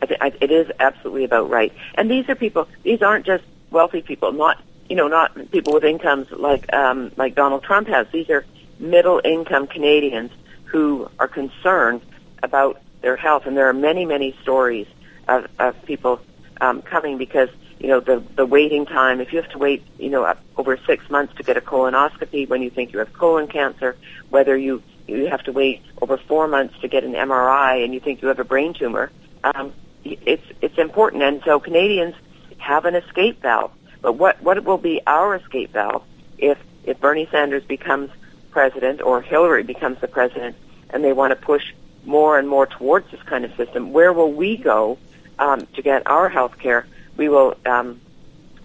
I 0.00 0.06
th- 0.06 0.20
I, 0.22 0.32
it 0.40 0.50
is 0.50 0.70
absolutely 0.80 1.24
about 1.24 1.50
right. 1.50 1.72
And 1.96 2.10
these 2.10 2.28
are 2.28 2.34
people; 2.34 2.66
these 2.82 3.02
aren't 3.02 3.26
just 3.26 3.44
wealthy 3.70 4.02
people, 4.02 4.32
not 4.32 4.62
you 4.88 4.96
know, 4.96 5.06
not 5.06 5.52
people 5.52 5.72
with 5.72 5.84
incomes 5.84 6.30
like 6.32 6.70
um, 6.72 7.12
like 7.16 7.34
Donald 7.36 7.62
Trump 7.62 7.86
has. 7.88 8.08
These 8.12 8.28
are 8.28 8.44
middle 8.78 9.20
income 9.24 9.68
Canadians 9.68 10.32
who 10.64 11.08
are 11.18 11.28
concerned 11.28 12.02
about 12.42 12.80
their 13.00 13.16
health, 13.16 13.46
and 13.46 13.56
there 13.56 13.68
are 13.68 13.72
many 13.72 14.04
many 14.04 14.36
stories 14.42 14.88
of, 15.28 15.46
of 15.58 15.80
people 15.84 16.20
um, 16.60 16.82
coming 16.82 17.18
because 17.18 17.48
you 17.78 17.86
know 17.86 18.00
the 18.00 18.22
the 18.34 18.44
waiting 18.44 18.84
time. 18.84 19.20
If 19.20 19.32
you 19.32 19.40
have 19.40 19.50
to 19.52 19.58
wait, 19.58 19.84
you 19.98 20.10
know, 20.10 20.34
over 20.56 20.76
six 20.86 21.08
months 21.08 21.34
to 21.36 21.44
get 21.44 21.56
a 21.56 21.60
colonoscopy 21.60 22.48
when 22.48 22.60
you 22.60 22.70
think 22.70 22.92
you 22.92 22.98
have 22.98 23.12
colon 23.12 23.46
cancer, 23.46 23.96
whether 24.28 24.56
you 24.56 24.82
you 25.06 25.28
have 25.28 25.44
to 25.44 25.52
wait 25.52 25.82
over 26.02 26.16
four 26.16 26.48
months 26.48 26.74
to 26.80 26.88
get 26.88 27.04
an 27.04 27.12
MRI 27.12 27.84
and 27.84 27.94
you 27.94 28.00
think 28.00 28.22
you 28.22 28.28
have 28.28 28.40
a 28.40 28.44
brain 28.44 28.74
tumor, 28.74 29.10
um, 29.44 29.72
it's 30.04 30.44
it's 30.60 30.78
important. 30.78 31.22
And 31.22 31.42
so 31.44 31.60
Canadians 31.60 32.16
have 32.60 32.84
an 32.84 32.94
escape 32.94 33.42
valve. 33.42 33.72
But 34.00 34.12
what 34.12 34.40
what 34.42 34.62
will 34.64 34.78
be 34.78 35.00
our 35.06 35.34
escape 35.36 35.72
valve 35.72 36.02
if 36.38 36.58
if 36.84 37.00
Bernie 37.00 37.28
Sanders 37.30 37.64
becomes 37.64 38.10
president 38.50 39.02
or 39.02 39.20
Hillary 39.20 39.62
becomes 39.62 40.00
the 40.00 40.08
president 40.08 40.56
and 40.90 41.04
they 41.04 41.12
want 41.12 41.30
to 41.32 41.36
push 41.36 41.72
more 42.04 42.38
and 42.38 42.48
more 42.48 42.66
towards 42.66 43.10
this 43.10 43.22
kind 43.22 43.44
of 43.44 43.54
system? 43.56 43.92
Where 43.92 44.12
will 44.12 44.32
we 44.32 44.56
go 44.56 44.98
um, 45.38 45.66
to 45.74 45.82
get 45.82 46.06
our 46.06 46.28
health 46.28 46.58
care? 46.58 46.86
We 47.16 47.28
will 47.28 47.56
um, 47.66 48.00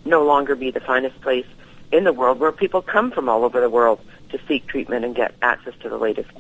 no 0.05 0.23
longer 0.23 0.55
be 0.55 0.71
the 0.71 0.79
finest 0.79 1.19
place 1.21 1.45
in 1.91 2.03
the 2.03 2.13
world 2.13 2.39
where 2.39 2.51
people 2.51 2.81
come 2.81 3.11
from 3.11 3.29
all 3.29 3.43
over 3.43 3.59
the 3.59 3.69
world 3.69 3.99
to 4.29 4.39
seek 4.47 4.67
treatment 4.67 5.05
and 5.05 5.15
get 5.15 5.35
access 5.41 5.73
to 5.81 5.89
the 5.89 5.97
latest 5.97 6.31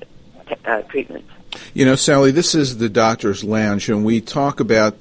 uh, 0.65 0.81
treatments. 0.83 1.29
You 1.73 1.85
know, 1.85 1.95
Sally, 1.95 2.31
this 2.31 2.55
is 2.55 2.77
the 2.77 2.89
Doctor's 2.89 3.43
Lounge, 3.43 3.89
and 3.89 4.03
we 4.03 4.21
talk 4.21 4.59
about 4.59 4.93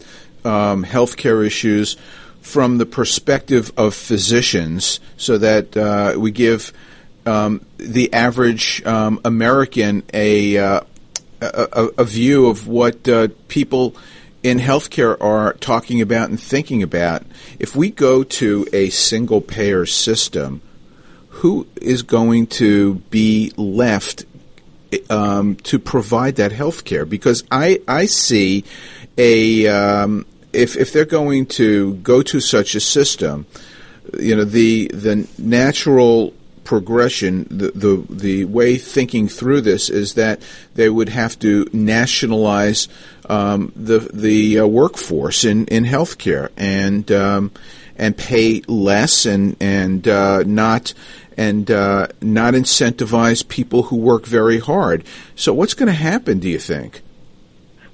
um, 0.45 0.85
healthcare 0.85 1.45
issues 1.45 1.97
from 2.45 2.77
the 2.77 2.85
perspective 2.87 3.73
of 3.77 3.95
physicians 3.95 5.01
so 5.17 5.39
that 5.39 5.75
uh, 5.77 6.15
we 6.17 6.31
give 6.31 6.75
um, 7.25 7.65
the 7.79 8.13
average 8.13 8.85
um, 8.85 9.19
American 9.25 10.03
a, 10.13 10.59
uh, 10.59 10.81
a, 11.41 11.89
a, 11.97 12.05
view 12.05 12.47
of 12.47 12.69
what 12.69 13.09
uh, 13.09 13.29
people 13.49 13.97
in 14.43 14.59
healthcare 14.59 15.17
are 15.23 15.55
talking 15.55 16.03
about 16.03 16.29
and 16.29 16.39
thinking 16.39 16.83
about. 16.83 17.23
If 17.59 17.75
we 17.75 17.91
go 17.91 18.23
to 18.23 18.69
a 18.75 18.91
single 18.91 19.41
payer 19.41 19.87
system, 19.87 20.61
who 21.31 21.67
is 21.81 22.03
going 22.03 22.49
to 22.49 22.97
be 23.09 23.55
left 23.57 24.27
um, 25.09 25.57
to 25.57 25.79
provide 25.79 26.37
that 26.37 26.53
health 26.53 26.85
care? 26.85 27.07
Because 27.07 27.43
I, 27.51 27.81
I 27.89 28.05
see 28.05 28.65
a 29.17 29.67
um, 29.67 30.27
if 30.55 30.77
if 30.77 30.93
they're 30.93 31.05
going 31.05 31.47
to 31.47 31.95
go 31.97 32.23
to 32.23 32.41
such 32.41 32.75
a 32.75 32.81
system, 32.81 33.47
you 34.19 34.37
know 34.37 34.45
the 34.45 34.89
the 34.89 35.29
natural 35.39 36.35
progression, 36.65 37.47
the, 37.51 37.71
the 37.73 38.05
the 38.11 38.45
way 38.47 38.77
thinking 38.77 39.29
through 39.29 39.61
this 39.61 39.91
is 39.91 40.15
that 40.15 40.43
they 40.75 40.89
would 40.89 41.11
have 41.11 41.39
to 41.39 41.69
nationalize 41.73 42.89
um, 43.29 43.73
the 43.77 43.99
the 44.13 44.61
uh, 44.61 44.67
workforce 44.67 45.45
in 45.45 45.67
in 45.67 45.85
healthcare 45.85 46.49
and 46.57 47.13
um, 47.13 47.53
and 47.97 48.17
pay 48.17 48.63
less 48.67 49.27
and 49.27 49.57
and 49.61 50.09
uh, 50.09 50.43
not 50.45 50.95
and 51.37 51.71
uh, 51.71 52.09
not 52.21 52.55
incentivize 52.55 53.47
people 53.47 53.85
who 53.85 53.97
work 53.97 54.27
very 54.27 54.59
hard. 54.59 55.05
So 55.37 55.53
what's 55.53 55.75
going 55.75 55.89
to 55.89 55.93
happen? 55.93 56.39
Do 56.39 56.49
you 56.49 56.59
think? 56.59 57.03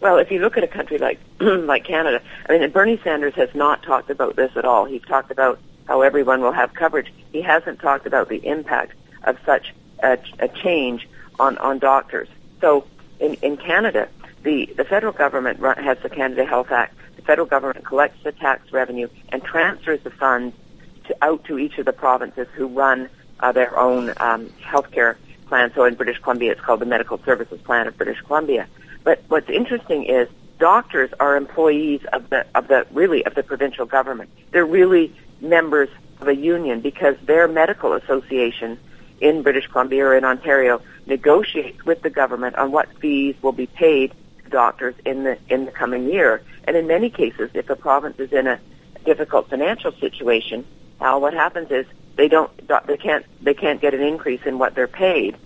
Well, 0.00 0.16
if 0.16 0.30
you 0.30 0.38
look 0.38 0.56
at 0.56 0.64
a 0.64 0.68
country 0.68 0.98
like 0.98 1.20
like 1.40 1.84
Canada, 1.84 2.22
I 2.48 2.58
mean, 2.58 2.70
Bernie 2.70 3.00
Sanders 3.04 3.34
has 3.34 3.54
not 3.54 3.82
talked 3.82 4.10
about 4.10 4.36
this 4.36 4.52
at 4.56 4.64
all. 4.64 4.86
He's 4.86 5.02
talked 5.02 5.30
about 5.30 5.58
how 5.86 6.00
everyone 6.02 6.40
will 6.40 6.52
have 6.52 6.72
coverage. 6.74 7.12
He 7.32 7.42
hasn't 7.42 7.80
talked 7.80 8.06
about 8.06 8.28
the 8.28 8.44
impact 8.46 8.94
of 9.24 9.36
such 9.44 9.74
a, 10.02 10.18
a 10.38 10.48
change 10.48 11.08
on 11.38 11.58
on 11.58 11.78
doctors. 11.78 12.28
So 12.60 12.86
in 13.18 13.34
in 13.34 13.58
Canada, 13.58 14.08
the 14.42 14.66
the 14.76 14.84
federal 14.84 15.12
government 15.12 15.60
run, 15.60 15.76
has 15.82 15.98
the 16.02 16.08
Canada 16.08 16.46
Health 16.46 16.70
Act. 16.70 16.94
The 17.16 17.22
federal 17.22 17.46
government 17.46 17.84
collects 17.84 18.22
the 18.24 18.32
tax 18.32 18.72
revenue 18.72 19.08
and 19.28 19.44
transfers 19.44 20.00
the 20.02 20.10
funds 20.10 20.56
to, 21.04 21.16
out 21.20 21.44
to 21.44 21.58
each 21.58 21.76
of 21.76 21.84
the 21.84 21.92
provinces 21.92 22.48
who 22.54 22.68
run 22.68 23.10
uh, 23.40 23.52
their 23.52 23.78
own 23.78 24.14
um, 24.16 24.46
healthcare 24.62 25.16
plan. 25.46 25.70
So 25.74 25.84
in 25.84 25.94
British 25.94 26.18
Columbia, 26.20 26.52
it's 26.52 26.60
called 26.60 26.80
the 26.80 26.86
Medical 26.86 27.18
Services 27.24 27.60
Plan 27.60 27.86
of 27.86 27.98
British 27.98 28.20
Columbia. 28.22 28.66
But 29.04 29.22
what's 29.28 29.48
interesting 29.48 30.04
is 30.04 30.28
doctors 30.58 31.10
are 31.18 31.36
employees 31.36 32.02
of 32.12 32.28
the 32.30 32.46
of 32.54 32.68
the 32.68 32.86
really 32.92 33.24
of 33.26 33.34
the 33.34 33.42
provincial 33.42 33.86
government. 33.86 34.30
They're 34.52 34.66
really 34.66 35.14
members 35.40 35.88
of 36.20 36.28
a 36.28 36.36
union 36.36 36.80
because 36.80 37.16
their 37.24 37.48
medical 37.48 37.94
association 37.94 38.78
in 39.20 39.42
British 39.42 39.66
Columbia 39.66 40.06
or 40.06 40.16
in 40.16 40.24
Ontario 40.24 40.80
negotiates 41.06 41.84
with 41.84 42.02
the 42.02 42.10
government 42.10 42.56
on 42.56 42.72
what 42.72 42.88
fees 42.98 43.34
will 43.42 43.52
be 43.52 43.66
paid 43.66 44.12
to 44.44 44.50
doctors 44.50 44.94
in 45.04 45.24
the 45.24 45.38
in 45.48 45.64
the 45.64 45.72
coming 45.72 46.08
year. 46.08 46.42
And 46.64 46.76
in 46.76 46.86
many 46.86 47.10
cases, 47.10 47.50
if 47.54 47.68
a 47.70 47.76
province 47.76 48.18
is 48.18 48.32
in 48.32 48.46
a 48.46 48.60
difficult 49.04 49.48
financial 49.48 49.92
situation, 49.92 50.64
now 51.00 51.18
what 51.18 51.32
happens 51.32 51.70
is 51.70 51.86
they 52.16 52.28
don't 52.28 52.50
they 52.86 52.96
can't 52.96 53.24
they 53.42 53.54
can't 53.54 53.80
get 53.80 53.94
an 53.94 54.02
increase 54.02 54.42
in 54.44 54.58
what 54.58 54.74
they're 54.74 54.86
paid, 54.86 55.36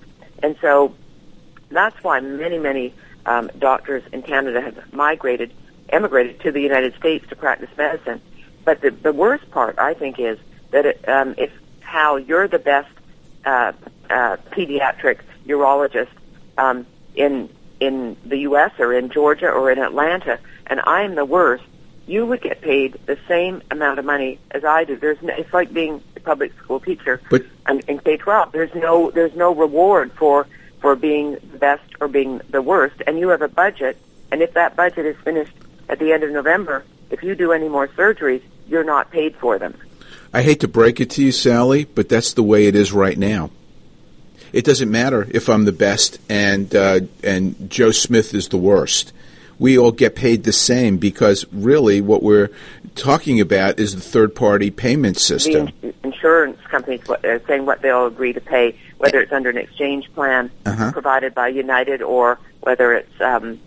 and 0.43 0.57
so 0.61 0.95
that's 1.71 2.03
why 2.03 2.21
many 2.21 2.59
many 2.59 2.93
um, 3.27 3.51
doctors 3.59 4.03
in 4.13 4.23
Canada 4.23 4.61
have 4.61 4.93
migrated, 4.93 5.53
emigrated 5.89 6.41
to 6.41 6.53
the 6.53 6.61
United 6.61 6.95
States 6.97 7.27
to 7.29 7.37
practice 7.37 7.71
medicine. 7.77 8.21
But 8.65 8.81
the, 8.81 8.91
the 8.91 9.13
worst 9.13 9.51
part, 9.51 9.79
I 9.79 9.95
think, 9.95 10.19
is 10.19 10.39
that 10.71 10.87
it, 10.87 11.09
um, 11.09 11.35
if 11.39 11.53
how 11.81 12.17
you're 12.17 12.49
the 12.49 12.59
best 12.59 12.91
uh, 13.45 13.73
uh, 14.09 14.37
pediatric 14.51 15.21
urologist 15.47 16.09
um, 16.57 16.87
in 17.15 17.49
in 17.81 18.17
the 18.25 18.39
U.S. 18.39 18.73
or 18.79 18.95
in 18.95 19.11
Georgia 19.11 19.51
or 19.51 19.71
in 19.71 19.79
Atlanta, 19.79 20.39
and 20.67 20.81
I'm 20.81 21.17
the 21.17 21.25
worst, 21.25 21.65
you 22.07 22.25
would 22.25 22.41
get 22.41 22.61
paid 22.61 22.99
the 23.07 23.19
same 23.29 23.63
amount 23.71 23.99
of 23.99 24.05
money 24.05 24.39
as 24.51 24.65
I 24.65 24.85
do. 24.85 24.97
There's 24.97 25.21
no, 25.23 25.35
it's 25.35 25.53
like 25.53 25.73
being 25.73 26.03
a 26.17 26.21
public 26.21 26.57
school 26.59 26.81
teacher 26.81 27.21
but, 27.31 27.43
in 27.69 27.99
K-12. 27.99 28.53
There's 28.53 28.75
no 28.75 29.11
there's 29.11 29.35
no 29.35 29.55
reward 29.55 30.13
for 30.13 30.47
for 30.85 30.95
being 30.95 31.33
the 31.51 31.57
best 31.57 31.83
or 31.99 32.09
being 32.09 32.43
the 32.51 32.61
worst, 32.61 33.01
and 33.07 33.19
you 33.19 33.29
have 33.29 33.41
a 33.41 33.49
budget, 33.49 33.97
and 34.31 34.43
if 34.43 34.53
that 34.53 34.77
budget 34.77 35.07
is 35.07 35.17
finished 35.25 35.55
at 35.89 35.99
the 35.99 36.13
end 36.13 36.23
of 36.23 36.31
November, 36.31 36.85
if 37.09 37.23
you 37.23 37.35
do 37.35 37.53
any 37.53 37.71
more 37.71 37.89
surgeries, 37.89 38.43
you're 38.69 38.85
not 38.85 39.11
paid 39.11 39.35
for 39.37 39.59
them. 39.59 39.75
I 40.31 40.43
hate 40.43 40.61
to 40.61 40.69
break 40.69 41.01
it 41.01 41.09
to 41.13 41.23
you, 41.23 41.33
Sally, 41.33 41.87
but 41.87 42.11
that's 42.11 42.35
the 42.35 42.43
way 42.43 42.67
it 42.67 42.75
is 42.75 42.93
right 42.93 43.17
now. 43.17 43.49
It 44.53 44.67
doesn't 44.67 44.91
matter 44.91 45.27
if 45.31 45.49
I'm 45.49 45.65
the 45.65 45.73
best 45.73 46.19
and 46.29 46.75
uh, 46.77 47.01
and 47.23 47.71
Joe 47.71 47.91
Smith 47.91 48.35
is 48.35 48.49
the 48.49 48.59
worst. 48.59 49.15
We 49.59 49.79
all 49.79 49.91
get 49.91 50.15
paid 50.15 50.45
the 50.45 50.53
same 50.53 50.99
because 50.99 51.47
really 51.51 52.03
what 52.03 52.23
we're 52.23 52.51
talking 52.95 53.41
about 53.41 53.79
is 53.79 53.95
the 53.95 54.03
third 54.03 54.35
party 54.35 54.71
payment 54.71 55.17
system. 55.17 55.71
The 55.81 55.95
insurance 56.03 56.61
companies 56.71 57.09
are 57.09 57.41
saying 57.47 57.65
what 57.65 57.81
they'll 57.81 58.07
agree 58.07 58.35
to 58.35 58.41
pay 58.43 58.77
whether 59.05 59.21
it's 59.21 59.33
under 59.33 59.51
an 59.51 59.59
exchange 59.59 60.11
plan 60.15 60.51
uh-huh. 60.65 60.93
provided 60.93 61.35
by 61.35 61.49
United 61.49 62.01
or 62.01 62.39
whether 62.61 62.95
it's 62.95 63.21
um, 63.21 63.61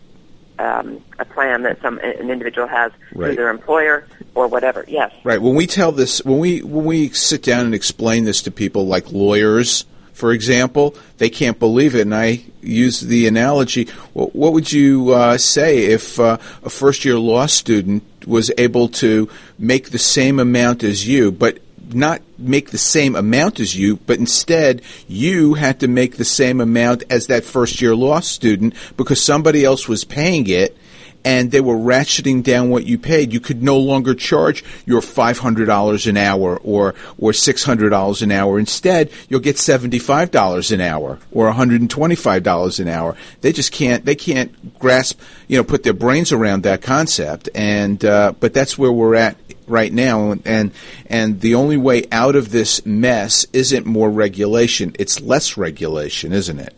um, 0.57 0.99
a 1.19 1.25
plan 1.25 1.61
that 1.61 1.79
some 1.81 1.99
an 1.99 2.31
individual 2.31 2.67
has 2.67 2.91
right. 3.13 3.27
through 3.27 3.35
their 3.35 3.49
employer 3.49 4.07
or 4.33 4.47
whatever. 4.47 4.83
Yes. 4.87 5.13
Right. 5.23 5.39
When 5.39 5.53
we 5.53 5.67
tell 5.67 5.91
this, 5.91 6.23
when 6.25 6.39
we 6.39 6.63
when 6.63 6.85
we 6.85 7.09
sit 7.09 7.43
down 7.43 7.65
and 7.65 7.75
explain 7.75 8.25
this 8.25 8.41
to 8.43 8.51
people, 8.51 8.87
like 8.87 9.11
lawyers, 9.11 9.85
for 10.13 10.31
example, 10.31 10.95
they 11.19 11.29
can't 11.29 11.59
believe 11.59 11.93
it. 11.93 12.01
And 12.01 12.15
I 12.15 12.43
use 12.61 13.01
the 13.01 13.27
analogy. 13.27 13.87
Well, 14.15 14.31
what 14.33 14.53
would 14.53 14.71
you 14.71 15.11
uh, 15.11 15.37
say 15.37 15.85
if 15.85 16.19
uh, 16.19 16.39
a 16.63 16.69
first 16.71 17.05
year 17.05 17.19
law 17.19 17.45
student 17.45 18.03
was 18.25 18.51
able 18.57 18.87
to 18.89 19.29
make 19.59 19.91
the 19.91 19.99
same 19.99 20.39
amount 20.39 20.83
as 20.83 21.07
you, 21.07 21.31
but 21.31 21.59
not 21.93 22.21
make 22.37 22.71
the 22.71 22.77
same 22.77 23.15
amount 23.15 23.59
as 23.59 23.75
you, 23.75 23.97
but 24.05 24.19
instead 24.19 24.81
you 25.07 25.53
had 25.55 25.79
to 25.79 25.87
make 25.87 26.17
the 26.17 26.25
same 26.25 26.61
amount 26.61 27.03
as 27.09 27.27
that 27.27 27.43
first 27.43 27.81
year 27.81 27.95
law 27.95 28.19
student 28.19 28.73
because 28.95 29.21
somebody 29.21 29.63
else 29.63 29.87
was 29.87 30.03
paying 30.03 30.47
it 30.47 30.77
and 31.27 31.51
they 31.51 31.59
were 31.59 31.75
ratcheting 31.75 32.41
down 32.41 32.69
what 32.69 32.85
you 32.85 32.97
paid. 32.97 33.33
You 33.33 33.41
could 33.41 33.61
no 33.61 33.77
longer 33.77 34.15
charge 34.15 34.63
your 34.85 35.01
$500 35.01 36.07
an 36.07 36.15
hour 36.15 36.55
or, 36.63 36.95
or 37.17 37.31
$600 37.33 38.21
an 38.21 38.31
hour. 38.31 38.57
Instead, 38.57 39.11
you'll 39.27 39.41
get 39.41 39.57
$75 39.57 40.71
an 40.71 40.79
hour 40.79 41.19
or 41.33 41.51
$125 41.51 42.79
an 42.79 42.87
hour. 42.87 43.17
They 43.41 43.51
just 43.51 43.73
can't, 43.73 44.05
they 44.05 44.15
can't 44.15 44.79
grasp, 44.79 45.19
you 45.49 45.57
know, 45.57 45.65
put 45.65 45.83
their 45.83 45.91
brains 45.91 46.31
around 46.31 46.63
that 46.63 46.81
concept. 46.81 47.49
And, 47.53 48.05
uh, 48.05 48.31
but 48.39 48.53
that's 48.53 48.77
where 48.77 48.93
we're 48.93 49.15
at 49.15 49.35
right 49.67 49.91
now, 49.91 50.31
and 50.45 50.71
and 51.07 51.41
the 51.41 51.55
only 51.55 51.75
way 51.75 52.05
out 52.09 52.37
of 52.37 52.51
this 52.51 52.85
mess 52.85 53.45
isn't 53.51 53.85
more 53.85 54.09
regulation; 54.09 54.95
it's 54.97 55.19
less 55.19 55.57
regulation, 55.57 56.31
isn't 56.31 56.59
it? 56.59 56.73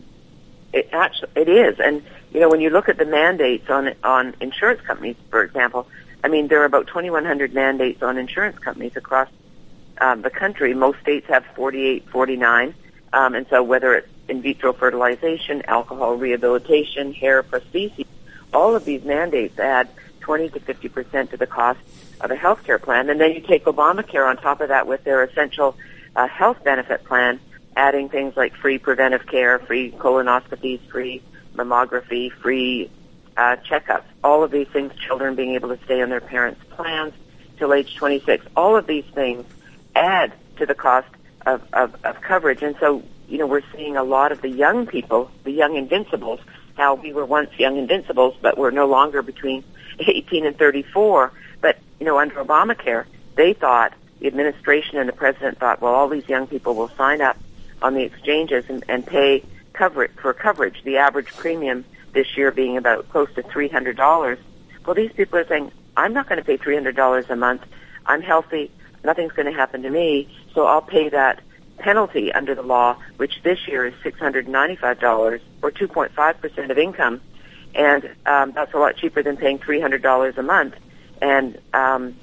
It 0.72 0.88
actually 0.90 1.30
it 1.36 1.48
is, 1.48 1.78
and 1.78 2.02
you 2.32 2.40
know 2.40 2.48
when 2.48 2.60
you 2.60 2.70
look 2.70 2.88
at 2.88 2.98
the 2.98 3.04
mandates 3.04 3.68
on 3.68 3.94
on 4.04 4.34
insurance 4.40 4.80
companies, 4.82 5.16
for 5.30 5.42
example, 5.42 5.88
I 6.22 6.28
mean 6.28 6.48
there 6.48 6.62
are 6.62 6.64
about 6.64 6.86
2,100 6.86 7.54
mandates 7.54 8.02
on 8.02 8.18
insurance 8.18 8.58
companies 8.58 8.96
across 8.96 9.28
um, 10.00 10.22
the 10.22 10.30
country. 10.30 10.72
Most 10.74 11.00
states 11.00 11.26
have 11.28 11.44
48, 11.54 12.08
49, 12.08 12.74
um, 13.12 13.34
and 13.34 13.46
so 13.48 13.62
whether 13.62 13.94
it's 13.94 14.08
in 14.28 14.42
vitro 14.42 14.72
fertilization, 14.72 15.62
alcohol 15.66 16.16
rehabilitation, 16.16 17.12
hair 17.12 17.42
prosthesis, 17.42 18.06
all 18.52 18.76
of 18.76 18.84
these 18.84 19.04
mandates 19.04 19.58
add 19.58 19.88
20 20.20 20.50
to 20.50 20.60
50 20.60 20.88
percent 20.88 21.30
to 21.30 21.36
the 21.36 21.46
cost 21.46 21.80
of 22.20 22.30
a 22.30 22.36
health 22.36 22.62
care 22.64 22.78
plan. 22.78 23.10
And 23.10 23.20
then 23.20 23.32
you 23.32 23.40
take 23.40 23.64
Obamacare 23.64 24.28
on 24.28 24.36
top 24.36 24.60
of 24.60 24.68
that 24.68 24.86
with 24.86 25.04
their 25.04 25.22
essential 25.24 25.76
uh, 26.14 26.28
health 26.28 26.62
benefit 26.62 27.04
plan, 27.04 27.40
adding 27.76 28.08
things 28.08 28.36
like 28.36 28.54
free 28.54 28.78
preventive 28.78 29.26
care, 29.26 29.58
free 29.58 29.90
colonoscopies, 29.90 30.80
free 30.90 31.22
mammography, 31.64 32.32
free 32.32 32.90
uh, 33.36 33.56
checkups. 33.68 34.04
All 34.22 34.42
of 34.42 34.50
these 34.50 34.68
things, 34.68 34.92
children 34.96 35.34
being 35.34 35.54
able 35.54 35.74
to 35.74 35.82
stay 35.84 36.02
on 36.02 36.10
their 36.10 36.20
parents' 36.20 36.60
plans 36.70 37.14
till 37.56 37.72
age 37.72 37.96
26. 37.96 38.46
All 38.56 38.76
of 38.76 38.86
these 38.86 39.04
things 39.14 39.44
add 39.94 40.32
to 40.56 40.66
the 40.66 40.74
cost 40.74 41.08
of, 41.46 41.62
of, 41.72 41.96
of 42.04 42.20
coverage. 42.20 42.62
And 42.62 42.76
so, 42.80 43.02
you 43.28 43.38
know, 43.38 43.46
we're 43.46 43.62
seeing 43.74 43.96
a 43.96 44.04
lot 44.04 44.32
of 44.32 44.42
the 44.42 44.48
young 44.48 44.86
people, 44.86 45.30
the 45.44 45.52
young 45.52 45.76
invincibles, 45.76 46.40
how 46.74 46.94
we 46.94 47.12
were 47.12 47.26
once 47.26 47.50
young 47.58 47.76
invincibles, 47.76 48.36
but 48.40 48.58
we're 48.58 48.70
no 48.70 48.86
longer 48.86 49.22
between 49.22 49.64
18 49.98 50.46
and 50.46 50.58
34 50.58 51.32
But, 51.60 51.78
you 51.98 52.06
know, 52.06 52.18
under 52.18 52.36
Obamacare, 52.36 53.04
they 53.36 53.52
thought, 53.52 53.92
the 54.20 54.26
administration 54.26 54.98
and 54.98 55.08
the 55.08 55.14
president 55.14 55.58
thought, 55.58 55.80
well, 55.80 55.94
all 55.94 56.08
these 56.08 56.28
young 56.28 56.46
people 56.46 56.74
will 56.74 56.90
sign 56.90 57.22
up 57.22 57.38
on 57.80 57.94
the 57.94 58.02
exchanges 58.02 58.66
and, 58.68 58.84
and 58.88 59.06
pay 59.06 59.42
coverage 59.72 60.12
for 60.20 60.32
coverage. 60.32 60.82
The 60.84 60.98
average 60.98 61.28
premium 61.28 61.84
this 62.12 62.36
year 62.36 62.50
being 62.50 62.76
about 62.76 63.08
close 63.10 63.32
to 63.34 63.42
$300. 63.42 64.38
Well, 64.84 64.94
these 64.94 65.12
people 65.12 65.38
are 65.38 65.46
saying, 65.46 65.72
I'm 65.96 66.12
not 66.12 66.28
going 66.28 66.38
to 66.38 66.44
pay 66.44 66.58
$300 66.58 67.30
a 67.30 67.36
month. 67.36 67.62
I'm 68.06 68.22
healthy. 68.22 68.70
Nothing's 69.04 69.32
going 69.32 69.46
to 69.46 69.52
happen 69.52 69.82
to 69.82 69.90
me. 69.90 70.28
So 70.54 70.66
I'll 70.66 70.82
pay 70.82 71.08
that 71.10 71.40
penalty 71.78 72.32
under 72.32 72.54
the 72.54 72.62
law, 72.62 72.96
which 73.16 73.42
this 73.42 73.66
year 73.66 73.86
is 73.86 73.94
$695 74.04 75.40
or 75.62 75.70
2.5% 75.70 76.70
of 76.70 76.78
income. 76.78 77.20
And 77.74 78.10
um, 78.26 78.52
that's 78.52 78.74
a 78.74 78.78
lot 78.78 78.96
cheaper 78.96 79.22
than 79.22 79.36
paying 79.36 79.58
$300 79.58 80.36
a 80.36 80.42
month 80.42 80.74
and 81.20 81.58
um, 81.74 82.16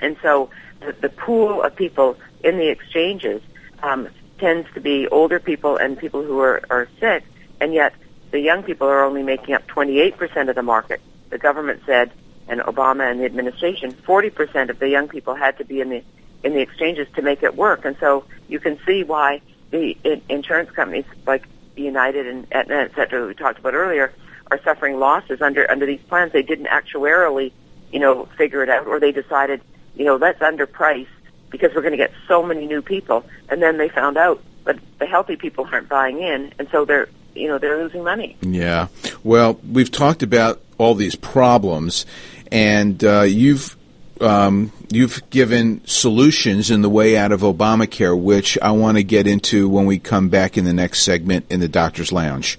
and 0.00 0.16
so 0.22 0.50
the, 0.80 0.92
the 0.92 1.08
pool 1.08 1.62
of 1.62 1.74
people 1.74 2.16
in 2.44 2.58
the 2.58 2.68
exchanges 2.68 3.42
um, 3.82 4.08
tends 4.38 4.68
to 4.74 4.80
be 4.80 5.08
older 5.08 5.40
people 5.40 5.76
and 5.76 5.98
people 5.98 6.22
who 6.22 6.40
are, 6.40 6.62
are 6.70 6.88
sick, 7.00 7.24
and 7.60 7.72
yet 7.72 7.94
the 8.30 8.40
young 8.40 8.62
people 8.62 8.86
are 8.86 9.02
only 9.04 9.22
making 9.22 9.54
up 9.54 9.66
28% 9.66 10.48
of 10.48 10.54
the 10.54 10.62
market. 10.62 11.00
The 11.30 11.38
government 11.38 11.82
said, 11.86 12.10
and 12.48 12.60
Obama 12.60 13.10
and 13.10 13.20
the 13.20 13.24
administration, 13.24 13.92
40% 13.92 14.70
of 14.70 14.78
the 14.78 14.88
young 14.88 15.08
people 15.08 15.34
had 15.34 15.58
to 15.58 15.64
be 15.64 15.80
in 15.80 15.90
the 15.90 16.02
in 16.44 16.52
the 16.52 16.60
exchanges 16.60 17.08
to 17.16 17.22
make 17.22 17.42
it 17.42 17.56
work, 17.56 17.84
and 17.84 17.96
so 17.98 18.24
you 18.46 18.60
can 18.60 18.78
see 18.86 19.02
why 19.02 19.40
the 19.70 19.96
insurance 20.28 20.70
companies 20.70 21.06
like 21.26 21.44
United 21.74 22.26
and 22.26 22.46
Aetna, 22.52 22.76
et 22.76 22.94
cetera, 22.94 23.22
that 23.22 23.26
we 23.26 23.34
talked 23.34 23.58
about 23.58 23.74
earlier, 23.74 24.12
are 24.50 24.60
suffering 24.62 24.98
losses 25.00 25.42
under 25.42 25.68
under 25.68 25.86
these 25.86 26.02
plans. 26.02 26.32
They 26.32 26.42
didn't 26.42 26.66
actuarially 26.66 27.52
you 27.92 28.00
know, 28.00 28.26
figure 28.36 28.62
it 28.62 28.68
out, 28.68 28.86
or 28.86 29.00
they 29.00 29.12
decided, 29.12 29.60
you 29.94 30.04
know, 30.04 30.16
let's 30.16 30.40
underprice 30.40 31.08
because 31.50 31.74
we're 31.74 31.82
going 31.82 31.92
to 31.92 31.98
get 31.98 32.12
so 32.28 32.42
many 32.42 32.66
new 32.66 32.82
people, 32.82 33.24
and 33.48 33.62
then 33.62 33.78
they 33.78 33.88
found 33.88 34.16
out, 34.16 34.42
but 34.64 34.78
the 34.98 35.06
healthy 35.06 35.36
people 35.36 35.68
aren't 35.70 35.88
buying 35.88 36.20
in, 36.20 36.52
and 36.58 36.68
so 36.70 36.84
they're, 36.84 37.08
you 37.34 37.48
know, 37.48 37.58
they're 37.58 37.82
losing 37.82 38.04
money. 38.04 38.36
Yeah. 38.42 38.88
Well, 39.22 39.60
we've 39.70 39.90
talked 39.90 40.22
about 40.22 40.60
all 40.78 40.94
these 40.94 41.14
problems, 41.14 42.06
and 42.50 43.02
uh, 43.02 43.22
you've 43.22 43.76
um, 44.20 44.72
you've 44.90 45.28
given 45.30 45.82
solutions 45.86 46.70
in 46.70 46.82
the 46.82 46.88
way 46.88 47.16
out 47.16 47.32
of 47.32 47.40
Obamacare, 47.42 48.18
which 48.18 48.58
I 48.62 48.70
want 48.70 48.96
to 48.96 49.02
get 49.02 49.26
into 49.26 49.68
when 49.68 49.86
we 49.86 49.98
come 49.98 50.28
back 50.28 50.56
in 50.56 50.64
the 50.64 50.72
next 50.72 51.02
segment 51.02 51.46
in 51.50 51.60
the 51.60 51.68
Doctor's 51.68 52.12
Lounge. 52.12 52.58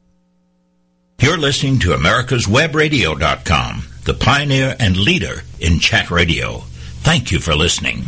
You're 1.21 1.37
listening 1.37 1.77
to 1.81 1.89
americaswebradio.com, 1.89 3.83
the 4.05 4.13
pioneer 4.15 4.75
and 4.79 4.97
leader 4.97 5.43
in 5.59 5.77
chat 5.77 6.09
radio. 6.09 6.61
Thank 7.03 7.31
you 7.31 7.39
for 7.39 7.53
listening. 7.53 8.05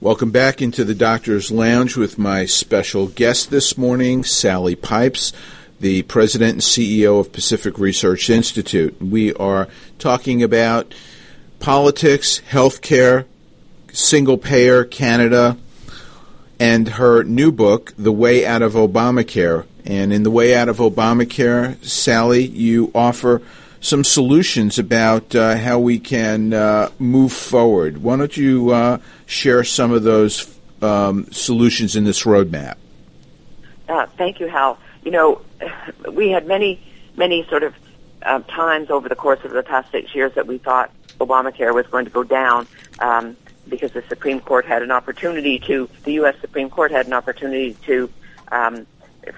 Welcome 0.00 0.30
back 0.30 0.62
into 0.62 0.84
the 0.84 0.94
Doctor's 0.94 1.50
Lounge 1.50 1.98
with 1.98 2.16
my 2.16 2.46
special 2.46 3.08
guest 3.08 3.50
this 3.50 3.76
morning, 3.76 4.24
Sally 4.24 4.74
Pipes, 4.74 5.34
the 5.80 6.00
president 6.04 6.52
and 6.52 6.62
CEO 6.62 7.20
of 7.20 7.30
Pacific 7.30 7.78
Research 7.78 8.30
Institute. 8.30 8.98
We 9.02 9.34
are 9.34 9.68
talking 9.98 10.42
about 10.42 10.94
politics, 11.60 12.40
healthcare, 12.50 13.26
single 13.92 14.38
payer 14.38 14.82
Canada, 14.84 15.58
and 16.58 16.88
her 16.88 17.22
new 17.22 17.52
book, 17.52 17.92
The 17.98 18.12
Way 18.12 18.46
Out 18.46 18.62
of 18.62 18.72
Obamacare 18.72 19.66
and 19.84 20.12
in 20.12 20.22
the 20.22 20.30
way 20.30 20.54
out 20.54 20.68
of 20.68 20.78
Obamacare, 20.78 21.82
Sally, 21.84 22.46
you 22.46 22.90
offer 22.94 23.42
some 23.80 24.02
solutions 24.02 24.78
about 24.78 25.34
uh, 25.34 25.56
how 25.56 25.78
we 25.78 25.98
can 25.98 26.54
uh, 26.54 26.90
move 26.98 27.32
forward. 27.32 28.02
Why 28.02 28.16
don't 28.16 28.36
you 28.36 28.70
uh, 28.70 28.98
share 29.26 29.62
some 29.62 29.92
of 29.92 30.02
those 30.02 30.58
um, 30.80 31.30
solutions 31.30 31.94
in 31.94 32.04
this 32.04 32.22
roadmap? 32.24 32.76
Uh, 33.88 34.06
thank 34.16 34.40
you, 34.40 34.48
Hal. 34.48 34.78
You 35.04 35.10
know, 35.10 35.42
we 36.10 36.30
had 36.30 36.46
many, 36.46 36.80
many 37.16 37.46
sort 37.48 37.62
of 37.62 37.74
uh, 38.22 38.40
times 38.40 38.90
over 38.90 39.08
the 39.08 39.16
course 39.16 39.44
of 39.44 39.50
the 39.50 39.62
past 39.62 39.92
six 39.92 40.14
years 40.14 40.32
that 40.34 40.46
we 40.46 40.56
thought 40.56 40.90
Obamacare 41.20 41.74
was 41.74 41.86
going 41.88 42.06
to 42.06 42.10
go 42.10 42.24
down. 42.24 42.66
Um, 43.00 43.36
because 43.68 43.92
the 43.92 44.02
Supreme 44.08 44.40
Court 44.40 44.66
had 44.66 44.82
an 44.82 44.90
opportunity 44.90 45.58
to, 45.60 45.88
the 46.04 46.12
U.S. 46.14 46.36
Supreme 46.40 46.68
Court 46.68 46.90
had 46.90 47.06
an 47.06 47.14
opportunity 47.14 47.74
to 47.86 48.10
um, 48.52 48.86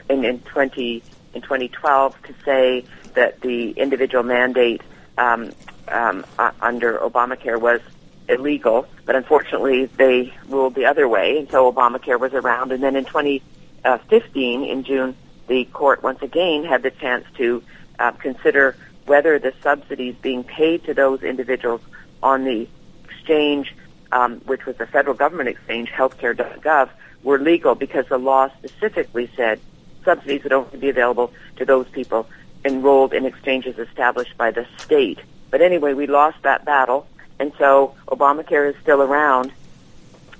in, 0.08 0.24
in 0.24 0.40
20 0.40 1.02
in 1.34 1.42
2012 1.42 2.22
to 2.22 2.34
say 2.44 2.84
that 3.14 3.40
the 3.42 3.70
individual 3.72 4.24
mandate 4.24 4.80
um, 5.18 5.52
um, 5.88 6.24
uh, 6.38 6.50
under 6.60 6.98
Obamacare 6.98 7.60
was 7.60 7.80
illegal, 8.28 8.86
but 9.04 9.14
unfortunately 9.14 9.86
they 9.86 10.32
ruled 10.48 10.74
the 10.74 10.86
other 10.86 11.06
way, 11.08 11.38
and 11.38 11.50
so 11.50 11.70
Obamacare 11.70 12.18
was 12.18 12.32
around. 12.32 12.72
And 12.72 12.82
then 12.82 12.96
in 12.96 13.04
2015, 13.04 14.64
in 14.64 14.84
June, 14.84 15.14
the 15.46 15.64
court 15.66 16.02
once 16.02 16.22
again 16.22 16.64
had 16.64 16.82
the 16.82 16.90
chance 16.90 17.24
to 17.36 17.62
uh, 17.98 18.12
consider 18.12 18.76
whether 19.04 19.38
the 19.38 19.52
subsidies 19.62 20.16
being 20.20 20.42
paid 20.42 20.84
to 20.84 20.94
those 20.94 21.22
individuals 21.22 21.80
on 22.22 22.44
the 22.44 22.66
exchange, 23.04 23.74
um, 24.10 24.38
which 24.40 24.66
was 24.66 24.76
the 24.76 24.86
federal 24.86 25.14
government 25.14 25.48
exchange, 25.48 25.90
healthcare.gov, 25.90 26.88
were 27.22 27.38
legal 27.38 27.74
because 27.74 28.06
the 28.08 28.18
law 28.18 28.48
specifically 28.58 29.30
said 29.36 29.60
subsidies 30.06 30.42
would 30.44 30.54
only 30.54 30.78
be 30.78 30.88
available 30.88 31.34
to 31.56 31.66
those 31.66 31.86
people 31.90 32.26
enrolled 32.64 33.12
in 33.12 33.26
exchanges 33.26 33.78
established 33.78 34.38
by 34.38 34.50
the 34.50 34.66
state. 34.78 35.18
But 35.50 35.60
anyway, 35.60 35.92
we 35.92 36.06
lost 36.06 36.42
that 36.42 36.64
battle, 36.64 37.06
and 37.38 37.52
so 37.58 37.94
Obamacare 38.08 38.70
is 38.70 38.76
still 38.80 39.02
around, 39.02 39.52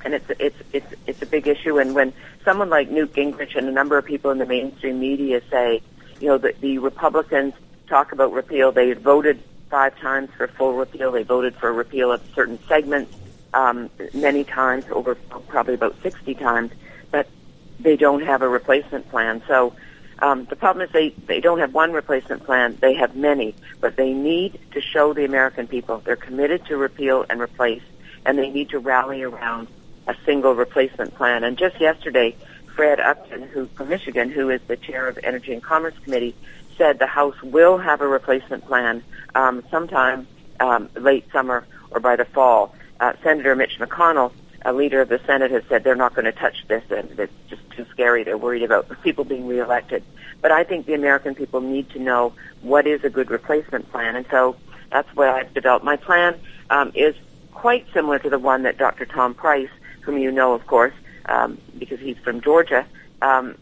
and 0.05 0.15
it's 0.15 0.31
it's 0.39 0.57
it's 0.73 0.95
it's 1.07 1.23
a 1.23 1.27
big 1.27 1.47
issue. 1.47 1.79
And 1.79 1.95
when 1.95 2.15
someone 2.45 2.71
like 2.71 2.91
Newt 2.91 3.13
Gingrich 3.13 3.55
and 3.57 3.69
a 3.69 3.73
number 3.73 3.99
of 3.99 4.07
people 4.07 4.31
in 4.31 4.39
the 4.39 4.47
mainstream 4.47 4.99
media 4.99 5.43
say, 5.51 5.83
you 6.21 6.29
know, 6.29 6.39
that 6.39 6.61
the 6.61 6.79
Republicans 6.79 7.55
talk 7.89 8.13
about 8.13 8.33
repeal, 8.33 8.73
they 8.73 8.93
voted 8.95 9.43
five 9.71 9.97
times 9.99 10.31
for 10.37 10.49
full 10.49 10.73
repeal. 10.75 11.13
They 11.13 11.23
voted 11.23 11.55
for 11.57 11.73
repeal 11.73 12.11
of 12.11 12.23
certain 12.35 12.59
segments 12.67 13.15
um, 13.55 13.91
many 14.13 14.45
times, 14.45 14.85
over 14.91 15.15
probably 15.15 15.75
about 15.75 15.97
60 16.03 16.35
times 16.35 16.73
they 17.81 17.97
don't 17.97 18.23
have 18.23 18.43
a 18.43 18.49
replacement 18.49 19.09
plan. 19.11 19.43
So 19.47 19.75
um, 20.19 20.47
the 20.47 20.57
problem 20.57 20.87
is 20.87 20.93
they, 20.93 21.11
they 21.27 21.41
don't 21.41 21.59
have 21.59 21.75
one 21.75 21.93
replacement 21.93 22.45
plan. 22.45 22.77
They 22.81 22.95
have 22.95 23.15
many, 23.15 23.55
but 23.81 23.97
they 23.97 24.12
need 24.12 24.59
to 24.73 24.81
show 24.81 25.12
the 25.12 25.25
American 25.25 25.67
people 25.67 26.03
they're 26.05 26.17
committed 26.17 26.65
to 26.67 26.77
repeal 26.77 27.27
and 27.29 27.41
replace, 27.41 27.83
and 28.25 28.39
they 28.39 28.51
need 28.51 28.71
to 28.71 28.79
rally 28.79 29.23
around 29.23 29.69
a 30.07 30.15
single 30.25 30.55
replacement 30.55 31.15
plan. 31.15 31.45
And 31.45 31.59
just 31.59 31.81
yesterday, 31.81 32.35
Fred 32.75 33.01
Upton, 33.01 33.43
who 33.43 33.67
from 33.67 33.89
Michigan, 33.89 34.31
who 34.31 34.51
is 34.51 34.61
the 34.67 34.77
chair 34.77 35.09
of 35.09 35.19
Energy 35.23 35.53
and 35.53 35.62
Commerce 35.62 35.95
Committee, 36.05 36.35
said 36.77 36.99
the 36.99 37.07
House 37.07 37.41
will 37.43 37.79
have 37.79 38.01
a 38.01 38.07
replacement 38.07 38.65
plan 38.67 39.03
um, 39.35 39.62
sometime 39.71 40.27
um, 40.61 40.89
late 40.95 41.25
summer 41.33 41.67
or 41.91 42.01
by 42.01 42.17
the 42.17 42.25
fall. 42.25 42.75
Uh, 43.01 43.12
Senator 43.23 43.55
Mitch 43.55 43.79
McConnell 43.79 44.33
a 44.64 44.73
leader 44.73 45.01
of 45.01 45.09
the 45.09 45.21
Senate 45.27 45.51
has 45.51 45.62
said 45.69 45.85
they're 45.85 45.95
not 45.95 46.14
going 46.14 46.25
to 46.25 46.33
touch 46.33 46.66
this 46.69 46.83
and 46.90 47.19
it's 47.19 47.33
just 47.49 47.62
too 47.71 47.87
scary. 47.90 48.25
They're 48.25 48.38
worried 48.38 48.62
about 48.62 48.90
people 49.03 49.25
being 49.25 49.47
reelected. 49.47 50.03
But 50.40 50.53
I 50.53 50.64
think 50.64 50.87
the 50.87 50.95
American 50.95 51.35
people 51.35 51.61
need 51.61 51.90
to 51.90 51.99
know 51.99 52.33
what 52.62 52.87
is 52.87 53.05
a 53.05 53.11
good 53.11 53.31
replacement 53.31 53.90
plan. 53.90 54.16
And 54.16 54.27
so 54.31 54.57
that's 54.90 55.09
what 55.14 55.29
I've 55.29 55.53
developed. 55.55 55.85
My 55.85 55.97
plan 55.97 56.38
um, 56.71 56.92
is 56.95 57.14
quite 57.53 57.87
similar 57.92 58.19
to 58.19 58.31
the 58.31 58.38
one 58.38 58.62
that 58.64 58.79
Dr. 58.79 59.07
Tom 59.07 59.35
Price, 59.35 59.71
whom 60.03 60.19
you 60.19 60.31
know, 60.31 60.55
of 60.55 60.66
course, 60.66 60.95
um, 61.27 61.59
because 61.79 62.01
he's 62.01 62.19
from 62.19 62.40
Georgia, 62.40 62.87
um, 63.23 63.57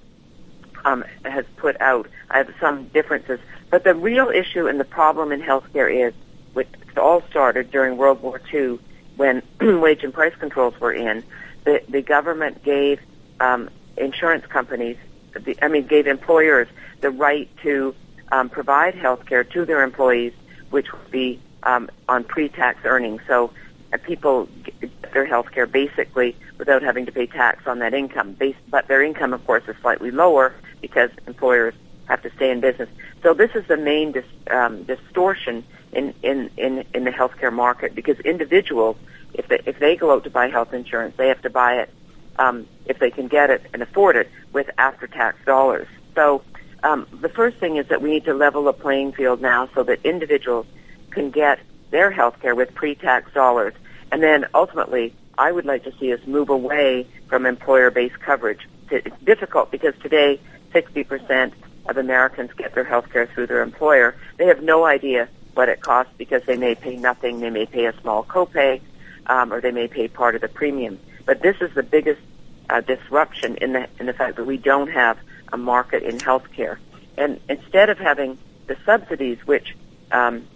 um, 0.84 1.04
has 1.24 1.44
put 1.56 1.80
out. 1.80 2.08
I 2.30 2.38
have 2.38 2.52
some 2.60 2.88
differences. 2.88 3.40
But 3.70 3.84
the 3.84 3.94
real 3.94 4.28
issue 4.28 4.66
and 4.66 4.78
the 4.78 4.84
problem 4.84 5.32
in 5.32 5.40
healthcare 5.40 6.08
is, 6.08 6.14
which 6.52 6.68
all 6.96 7.22
started 7.30 7.70
during 7.70 7.96
World 7.96 8.22
War 8.22 8.40
II, 8.52 8.78
when 9.16 9.42
wage 9.60 10.04
and 10.04 10.12
price 10.12 10.34
controls 10.38 10.78
were 10.80 10.92
in, 10.92 11.22
the, 11.64 11.82
the 11.88 12.02
government 12.02 12.62
gave 12.62 13.00
um, 13.40 13.70
insurance 13.96 14.46
companies, 14.46 14.96
the, 15.32 15.56
I 15.62 15.68
mean, 15.68 15.86
gave 15.86 16.06
employers 16.06 16.68
the 17.00 17.10
right 17.10 17.48
to 17.62 17.94
um, 18.32 18.48
provide 18.48 18.94
health 18.94 19.26
care 19.26 19.44
to 19.44 19.64
their 19.64 19.82
employees, 19.82 20.32
which 20.70 20.92
would 20.92 21.10
be 21.10 21.40
um, 21.62 21.90
on 22.08 22.24
pre-tax 22.24 22.80
earnings. 22.84 23.22
So 23.26 23.52
uh, 23.92 23.98
people 23.98 24.48
get 24.64 25.12
their 25.12 25.26
health 25.26 25.50
care 25.50 25.66
basically 25.66 26.36
without 26.58 26.82
having 26.82 27.06
to 27.06 27.12
pay 27.12 27.26
tax 27.26 27.66
on 27.66 27.78
that 27.80 27.94
income. 27.94 28.32
Base, 28.32 28.56
but 28.68 28.88
their 28.88 29.02
income, 29.02 29.32
of 29.32 29.44
course, 29.46 29.64
is 29.68 29.76
slightly 29.80 30.10
lower 30.10 30.54
because 30.80 31.10
employers 31.26 31.74
have 32.06 32.22
to 32.22 32.30
stay 32.36 32.50
in 32.50 32.60
business. 32.60 32.88
So 33.22 33.32
this 33.32 33.50
is 33.54 33.66
the 33.66 33.76
main 33.76 34.12
dis, 34.12 34.24
um, 34.50 34.82
distortion 34.82 35.64
in, 35.94 36.14
in, 36.22 36.50
in, 36.56 36.84
in 36.94 37.04
the 37.04 37.10
healthcare 37.10 37.52
market 37.52 37.94
because 37.94 38.18
individuals, 38.20 38.96
if 39.32 39.48
they, 39.48 39.60
if 39.66 39.78
they 39.78 39.96
go 39.96 40.12
out 40.12 40.24
to 40.24 40.30
buy 40.30 40.48
health 40.48 40.72
insurance, 40.72 41.14
they 41.16 41.28
have 41.28 41.42
to 41.42 41.50
buy 41.50 41.80
it 41.80 41.90
um, 42.36 42.66
if 42.86 42.98
they 42.98 43.10
can 43.10 43.28
get 43.28 43.50
it 43.50 43.62
and 43.72 43.82
afford 43.82 44.16
it 44.16 44.30
with 44.52 44.68
after-tax 44.78 45.38
dollars. 45.44 45.88
So 46.14 46.42
um, 46.82 47.06
the 47.20 47.28
first 47.28 47.58
thing 47.58 47.76
is 47.76 47.86
that 47.88 48.02
we 48.02 48.10
need 48.10 48.24
to 48.24 48.34
level 48.34 48.64
the 48.64 48.72
playing 48.72 49.12
field 49.12 49.40
now 49.40 49.68
so 49.74 49.82
that 49.84 50.00
individuals 50.04 50.66
can 51.10 51.30
get 51.30 51.60
their 51.90 52.10
health 52.10 52.40
care 52.40 52.54
with 52.54 52.74
pre-tax 52.74 53.32
dollars. 53.32 53.74
And 54.10 54.22
then 54.22 54.46
ultimately, 54.54 55.14
I 55.38 55.52
would 55.52 55.64
like 55.64 55.84
to 55.84 55.92
see 55.98 56.12
us 56.12 56.20
move 56.26 56.48
away 56.48 57.06
from 57.28 57.46
employer-based 57.46 58.20
coverage. 58.20 58.68
it's 58.90 59.16
difficult 59.24 59.70
because 59.70 59.94
today 60.02 60.40
60% 60.72 61.52
of 61.86 61.96
Americans 61.96 62.50
get 62.56 62.74
their 62.74 62.84
health 62.84 63.10
care 63.10 63.26
through 63.26 63.46
their 63.46 63.62
employer. 63.62 64.14
They 64.36 64.46
have 64.46 64.62
no 64.62 64.84
idea 64.84 65.28
what 65.54 65.68
it 65.68 65.80
costs 65.80 66.12
because 66.18 66.42
they 66.46 66.56
may 66.56 66.74
pay 66.74 66.96
nothing, 66.96 67.40
they 67.40 67.50
may 67.50 67.66
pay 67.66 67.86
a 67.86 68.00
small 68.00 68.24
copay, 68.24 68.80
um, 69.26 69.52
or 69.52 69.60
they 69.60 69.70
may 69.70 69.88
pay 69.88 70.08
part 70.08 70.34
of 70.34 70.40
the 70.40 70.48
premium. 70.48 70.98
But 71.24 71.42
this 71.42 71.56
is 71.60 71.72
the 71.74 71.82
biggest 71.82 72.20
uh, 72.68 72.80
disruption 72.80 73.56
in 73.56 73.72
the 73.72 73.88
in 73.98 74.06
the 74.06 74.12
fact 74.12 74.36
that 74.36 74.44
we 74.44 74.56
don't 74.56 74.90
have 74.90 75.18
a 75.52 75.56
market 75.56 76.02
in 76.02 76.18
healthcare. 76.18 76.78
And 77.16 77.40
instead 77.48 77.90
of 77.90 77.98
having 77.98 78.38
the 78.66 78.76
subsidies, 78.84 79.38
which 79.46 79.76
um, 80.10 80.46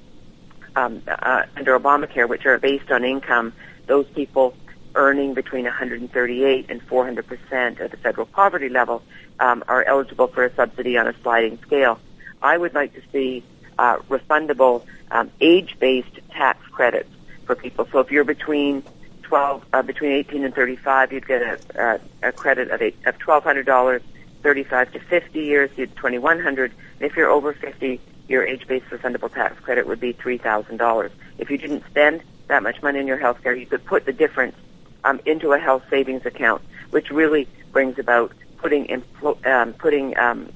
um, 0.77 1.03
uh, 1.07 1.45
under 1.57 1.79
Obamacare, 1.79 2.29
which 2.29 2.47
are 2.47 2.59
based 2.59 2.91
on 2.91 3.05
income, 3.05 3.53
those 3.87 4.07
people 4.15 4.55
earning 4.95 5.35
between 5.35 5.65
138 5.65 6.67
and 6.69 6.83
400 6.83 7.27
percent 7.27 7.81
of 7.81 7.91
the 7.91 7.97
federal 7.97 8.27
poverty 8.27 8.69
level 8.69 9.03
um, 9.39 9.63
are 9.69 9.85
eligible 9.85 10.27
for 10.27 10.45
a 10.45 10.55
subsidy 10.55 10.97
on 10.97 11.07
a 11.07 11.15
sliding 11.23 11.59
scale. 11.63 11.99
I 12.43 12.57
would 12.57 12.75
like 12.75 12.95
to 12.95 13.03
see 13.13 13.45
uh, 13.79 13.99
refundable 14.11 14.85
um, 15.11 15.31
age-based 15.41 16.19
tax 16.31 16.67
credits 16.69 17.11
for 17.45 17.55
people. 17.55 17.87
So 17.91 18.01
if 18.01 18.11
you're 18.11 18.25
between 18.25 18.83
12, 19.23 19.65
uh, 19.73 19.83
between 19.83 20.13
18 20.13 20.45
and 20.45 20.55
35, 20.55 21.13
you'd 21.13 21.27
get 21.27 21.43
a, 21.43 21.83
uh, 21.83 21.99
a 22.23 22.33
credit 22.33 22.71
of, 22.71 22.81
of 22.81 23.19
$1,200. 23.19 24.03
35 24.43 24.93
to 24.93 25.01
50 25.01 25.41
years, 25.41 25.71
you'd 25.77 25.95
2,100. 25.97 26.73
And 26.73 27.11
if 27.11 27.17
you're 27.17 27.31
over 27.31 27.53
50, 27.53 28.01
your 28.29 28.47
age-based 28.47 28.87
refundable 28.87 29.33
tax 29.33 29.59
credit 29.61 29.87
would 29.87 30.01
be 30.01 30.13
$3,000. 30.15 31.11
If 31.39 31.51
you 31.51 31.59
didn't 31.59 31.85
spend 31.87 32.23
that 32.49 32.63
much 32.63 32.83
money 32.83 32.99
in 33.01 33.07
your 33.07 33.19
health 33.19 33.43
care, 33.43 33.55
you 33.55 33.67
could 33.67 33.85
put 33.85 34.05
the 34.05 34.13
difference 34.13 34.57
um, 35.05 35.21
into 35.27 35.53
a 35.53 35.59
health 35.59 35.83
savings 35.91 36.27
account, 36.27 36.63
which 36.91 37.11
really 37.11 37.49
brings 37.73 37.99
about 37.99 38.33
putting 38.59 39.03
um, 39.45 39.73
putting 39.75 40.19
um, 40.19 40.51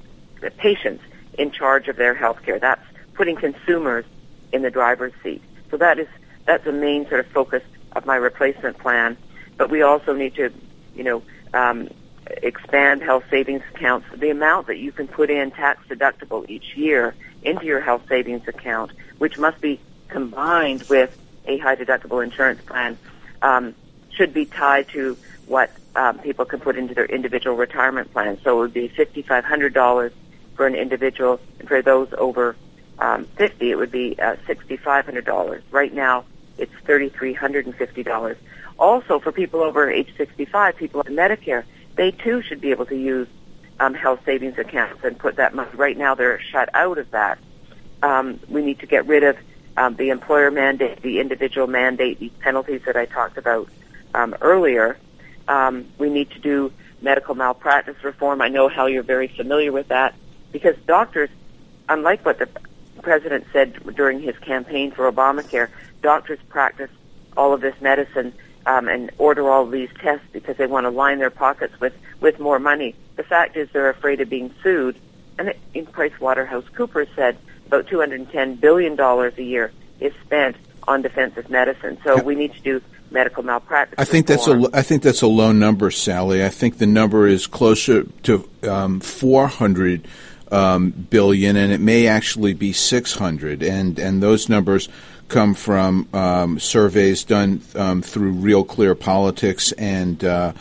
patients 0.57 1.03
in 1.37 1.51
charge 1.51 1.87
of 1.87 1.95
their 1.95 2.13
health 2.13 2.41
care. 2.43 2.59
That's 2.59 2.83
putting 3.13 3.35
consumers 3.35 4.05
in 4.51 4.61
the 4.61 4.71
driver's 4.71 5.13
seat. 5.23 5.41
So 5.71 5.77
that 5.77 5.99
is 5.99 6.07
that's 6.45 6.63
the 6.65 6.73
main 6.73 7.07
sort 7.07 7.21
of 7.21 7.27
focus 7.27 7.63
of 7.95 8.05
my 8.05 8.15
replacement 8.15 8.77
plan. 8.77 9.17
But 9.57 9.69
we 9.69 9.81
also 9.81 10.13
need 10.13 10.35
to, 10.35 10.51
you 10.95 11.03
know, 11.03 11.23
um, 11.53 11.89
expand 12.27 13.01
health 13.01 13.23
savings 13.29 13.63
accounts. 13.73 14.07
The 14.15 14.29
amount 14.29 14.67
that 14.67 14.77
you 14.77 14.91
can 14.91 15.07
put 15.07 15.29
in 15.29 15.51
tax 15.51 15.85
deductible 15.87 16.49
each 16.49 16.75
year 16.75 17.15
into 17.43 17.65
your 17.65 17.81
health 17.81 18.03
savings 18.07 18.47
account, 18.47 18.91
which 19.17 19.37
must 19.37 19.61
be 19.61 19.79
combined 20.07 20.83
with 20.89 21.17
a 21.45 21.57
high 21.57 21.75
deductible 21.75 22.23
insurance 22.23 22.61
plan, 22.61 22.97
um, 23.41 23.75
should 24.11 24.33
be 24.33 24.45
tied 24.45 24.87
to 24.89 25.17
what 25.47 25.71
um, 25.95 26.17
people 26.19 26.45
can 26.45 26.59
put 26.59 26.77
into 26.77 26.93
their 26.93 27.05
individual 27.05 27.55
retirement 27.55 28.11
plan. 28.13 28.39
So 28.43 28.57
it 28.57 28.61
would 28.61 28.73
be 28.73 28.89
$5,500 28.89 30.11
for 30.55 30.67
an 30.67 30.75
individual, 30.75 31.39
and 31.59 31.67
for 31.67 31.81
those 31.81 32.13
over 32.17 32.55
um, 32.99 33.25
50, 33.37 33.71
it 33.71 33.75
would 33.75 33.91
be 33.91 34.17
uh, 34.19 34.35
$6,500. 34.47 35.61
Right 35.71 35.93
now, 35.93 36.25
it's 36.57 36.73
$3,350. 36.85 38.37
Also, 38.79 39.19
for 39.19 39.31
people 39.31 39.61
over 39.61 39.89
age 39.89 40.13
65, 40.17 40.75
people 40.77 41.01
on 41.01 41.13
Medicare, 41.13 41.63
they 41.95 42.11
too 42.11 42.41
should 42.41 42.61
be 42.61 42.71
able 42.71 42.85
to 42.87 42.95
use 42.95 43.27
um, 43.79 43.93
health 43.93 44.19
savings 44.25 44.57
accounts 44.57 45.03
and 45.03 45.17
put 45.17 45.35
that 45.37 45.53
money. 45.53 45.69
Right 45.73 45.97
now, 45.97 46.15
they're 46.15 46.39
shut 46.39 46.69
out 46.73 46.97
of 46.97 47.11
that. 47.11 47.39
Um, 48.01 48.39
we 48.49 48.61
need 48.61 48.79
to 48.79 48.85
get 48.85 49.05
rid 49.07 49.23
of 49.23 49.37
um, 49.77 49.95
the 49.95 50.09
employer 50.09 50.51
mandate, 50.51 51.01
the 51.01 51.19
individual 51.19 51.67
mandate, 51.67 52.19
these 52.19 52.31
penalties 52.39 52.81
that 52.85 52.95
I 52.95 53.05
talked 53.05 53.37
about 53.37 53.69
um, 54.13 54.35
earlier. 54.41 54.97
Um, 55.47 55.87
we 55.97 56.09
need 56.09 56.31
to 56.31 56.39
do 56.39 56.71
medical 57.01 57.35
malpractice 57.35 58.01
reform. 58.03 58.41
I 58.41 58.47
know 58.47 58.69
how 58.69 58.85
you're 58.85 59.03
very 59.03 59.27
familiar 59.27 59.71
with 59.71 59.89
that 59.89 60.15
because 60.51 60.75
doctors, 60.87 61.29
unlike 61.89 62.25
what 62.25 62.39
the 62.39 62.47
president 63.03 63.45
said 63.53 63.95
during 63.95 64.19
his 64.21 64.37
campaign 64.39 64.91
for 64.91 65.11
Obamacare, 65.11 65.69
doctors 66.01 66.39
practice 66.49 66.89
all 67.37 67.53
of 67.53 67.61
this 67.61 67.79
medicine 67.81 68.33
um, 68.65 68.87
and 68.87 69.11
order 69.17 69.49
all 69.49 69.65
these 69.65 69.89
tests 69.99 70.25
because 70.31 70.57
they 70.57 70.65
want 70.65 70.85
to 70.85 70.89
line 70.89 71.19
their 71.19 71.29
pockets 71.29 71.79
with, 71.79 71.93
with 72.21 72.39
more 72.39 72.59
money. 72.59 72.95
The 73.15 73.23
fact 73.23 73.57
is 73.57 73.69
they're 73.71 73.89
afraid 73.89 74.21
of 74.21 74.29
being 74.29 74.53
sued. 74.63 74.97
And 75.37 75.49
it, 75.49 75.59
in 75.73 75.85
PricewaterhouseCoopers 75.85 77.07
said 77.15 77.37
about 77.67 77.87
$210 77.87 78.59
billion 78.59 78.99
a 78.99 79.31
year 79.41 79.71
is 79.99 80.13
spent 80.25 80.55
on 80.87 81.01
defensive 81.01 81.49
medicine. 81.49 81.97
So 82.03 82.21
we 82.21 82.35
need 82.35 82.53
to 82.53 82.61
do 82.61 82.81
medical 83.11 83.43
malpractice. 83.43 83.95
I 83.97 84.05
think 84.05 84.27
reform. 84.27 84.61
that's 84.61 84.73
a 84.73 84.77
I 84.77 84.81
think 84.81 85.03
that's 85.03 85.21
a 85.21 85.27
low 85.27 85.51
number, 85.51 85.91
Sally. 85.91 86.43
I 86.43 86.49
think 86.49 86.77
the 86.77 86.87
number 86.87 87.27
is 87.27 87.47
closer 87.47 88.03
to 88.23 88.49
um, 88.63 88.99
400 88.99 90.07
um, 90.53 90.91
billion, 90.91 91.55
and 91.55 91.73
it 91.73 91.81
may 91.81 92.07
actually 92.07 92.53
be 92.53 92.71
600. 92.71 93.63
And 93.63 93.99
and 93.99 94.21
those 94.21 94.47
numbers 94.47 94.87
come 95.27 95.55
from 95.55 96.07
um, 96.13 96.59
surveys 96.59 97.23
done 97.23 97.61
um, 97.75 98.01
through 98.01 98.31
Real 98.31 98.63
Clear 98.63 98.95
Politics, 98.95 99.71
and 99.73 100.23
uh, 100.23 100.53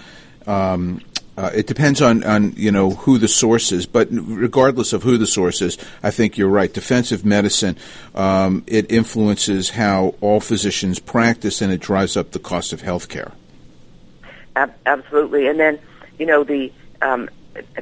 um, 0.47 1.03
uh, 1.37 1.51
it 1.55 1.67
depends 1.67 2.01
on, 2.01 2.25
on 2.25 2.53
you 2.53 2.71
know 2.71 2.91
who 2.91 3.19
the 3.19 3.29
source 3.29 3.71
is. 3.71 3.87
But 3.87 4.09
regardless 4.11 4.93
of 4.93 5.03
who 5.03 5.19
the 5.19 5.27
source 5.27 5.61
is, 5.61 5.79
I 6.03 6.11
think 6.11 6.39
you're 6.39 6.49
right. 6.49 6.73
Defensive 6.73 7.25
medicine 7.25 7.77
um, 8.15 8.65
it 8.67 8.91
influences 8.91 9.71
how 9.71 10.15
all 10.21 10.41
physicians 10.41 10.99
practice, 10.99 11.61
and 11.61 11.73
it 11.73 11.81
drives 11.81 12.17
up 12.17 12.33
the 12.33 12.39
cost 12.39 12.73
of 12.73 12.81
health 12.81 13.09
care. 13.09 13.33
Absolutely, 14.57 15.47
and 15.49 15.61
then 15.61 15.79
you 16.19 16.27
know 16.27 16.45
the 16.45 16.73
um, 17.01 17.29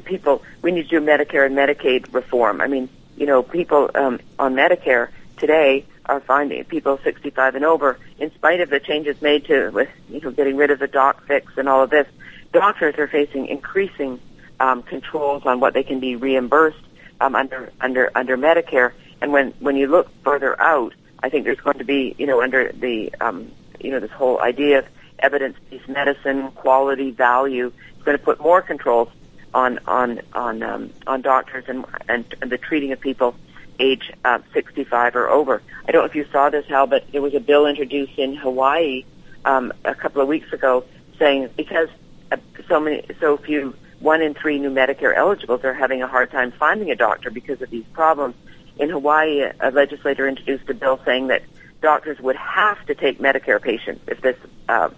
people 0.05 0.43
we 0.61 0.71
need 0.71 0.89
to 0.89 0.99
do 0.99 1.05
Medicare 1.05 1.45
and 1.45 1.55
Medicaid 1.55 2.13
reform. 2.13 2.61
I 2.61 2.67
mean, 2.67 2.89
you 3.17 3.25
know, 3.25 3.43
people 3.43 3.89
um, 3.95 4.19
on 4.39 4.55
Medicare 4.55 5.09
today 5.37 5.85
are 6.05 6.19
finding 6.19 6.63
people 6.65 6.99
65 7.03 7.55
and 7.55 7.65
over, 7.65 7.97
in 8.19 8.33
spite 8.33 8.61
of 8.61 8.69
the 8.69 8.79
changes 8.79 9.21
made 9.21 9.45
to 9.45 9.69
with 9.69 9.89
you 10.09 10.21
know 10.21 10.31
getting 10.31 10.57
rid 10.57 10.71
of 10.71 10.79
the 10.79 10.87
doc 10.87 11.25
fix 11.25 11.53
and 11.57 11.69
all 11.69 11.83
of 11.83 11.89
this, 11.89 12.07
doctors 12.51 12.95
are 12.97 13.07
facing 13.07 13.47
increasing 13.47 14.19
um, 14.59 14.83
controls 14.83 15.45
on 15.45 15.59
what 15.59 15.73
they 15.73 15.83
can 15.83 15.99
be 15.99 16.15
reimbursed 16.15 16.83
um, 17.19 17.35
under 17.35 17.71
under 17.79 18.11
under 18.15 18.37
Medicare. 18.37 18.93
And 19.21 19.31
when 19.31 19.51
when 19.59 19.75
you 19.75 19.87
look 19.87 20.09
further 20.23 20.59
out, 20.59 20.93
I 21.21 21.29
think 21.29 21.45
there's 21.45 21.59
going 21.59 21.77
to 21.77 21.85
be 21.85 22.15
you 22.17 22.27
know 22.27 22.41
under 22.41 22.71
the 22.71 23.13
um, 23.21 23.51
you 23.79 23.91
know 23.91 23.99
this 23.99 24.11
whole 24.11 24.39
idea 24.39 24.79
of 24.79 24.85
evidence-based 25.19 25.87
medicine, 25.87 26.51
quality, 26.51 27.11
value. 27.11 27.71
It's 27.93 28.03
going 28.03 28.17
to 28.17 28.23
put 28.23 28.39
more 28.39 28.61
controls 28.61 29.09
on 29.53 29.79
on 29.87 30.21
on 30.33 30.63
um, 30.63 30.89
on 31.07 31.21
doctors 31.21 31.65
and, 31.67 31.85
and 32.07 32.35
and 32.41 32.51
the 32.51 32.57
treating 32.57 32.91
of 32.91 32.99
people 32.99 33.35
age 33.79 34.11
uh, 34.23 34.39
65 34.53 35.15
or 35.15 35.29
over. 35.29 35.61
I 35.87 35.91
don't 35.91 36.01
know 36.01 36.05
if 36.05 36.15
you 36.15 36.25
saw 36.31 36.49
this, 36.49 36.65
Hal, 36.67 36.87
but 36.87 37.11
there 37.11 37.21
was 37.21 37.33
a 37.33 37.39
bill 37.39 37.65
introduced 37.65 38.17
in 38.17 38.35
Hawaii 38.35 39.05
um, 39.43 39.73
a 39.83 39.95
couple 39.95 40.21
of 40.21 40.27
weeks 40.27 40.53
ago 40.53 40.85
saying 41.17 41.49
because 41.57 41.89
uh, 42.31 42.37
so 42.67 42.79
many, 42.79 43.03
so 43.19 43.37
few, 43.37 43.75
one 43.99 44.21
in 44.21 44.33
three 44.33 44.59
new 44.59 44.69
Medicare 44.69 45.15
eligibles 45.15 45.63
are 45.63 45.73
having 45.73 46.01
a 46.01 46.07
hard 46.07 46.31
time 46.31 46.51
finding 46.51 46.91
a 46.91 46.95
doctor 46.95 47.29
because 47.29 47.61
of 47.61 47.69
these 47.69 47.85
problems. 47.93 48.35
In 48.77 48.89
Hawaii, 48.89 49.51
a 49.59 49.71
legislator 49.71 50.27
introduced 50.27 50.69
a 50.69 50.73
bill 50.73 50.99
saying 51.03 51.27
that 51.27 51.43
doctors 51.81 52.19
would 52.19 52.35
have 52.35 52.83
to 52.85 52.95
take 52.95 53.19
Medicare 53.19 53.61
patients 53.61 54.03
if 54.07 54.21
this 54.21 54.37
uh, 54.69 54.89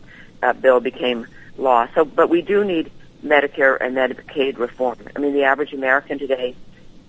uh, 0.42 0.54
bill 0.54 0.80
became 0.80 1.26
law. 1.58 1.88
So, 1.96 2.06
but 2.06 2.30
we 2.30 2.42
do 2.42 2.64
need 2.64 2.92
Medicare 3.24 3.78
and 3.80 3.96
Medicaid 3.96 4.58
reform. 4.58 4.98
I 5.16 5.20
mean, 5.20 5.34
the 5.34 5.44
average 5.44 5.74
American 5.74 6.20
today 6.20 6.56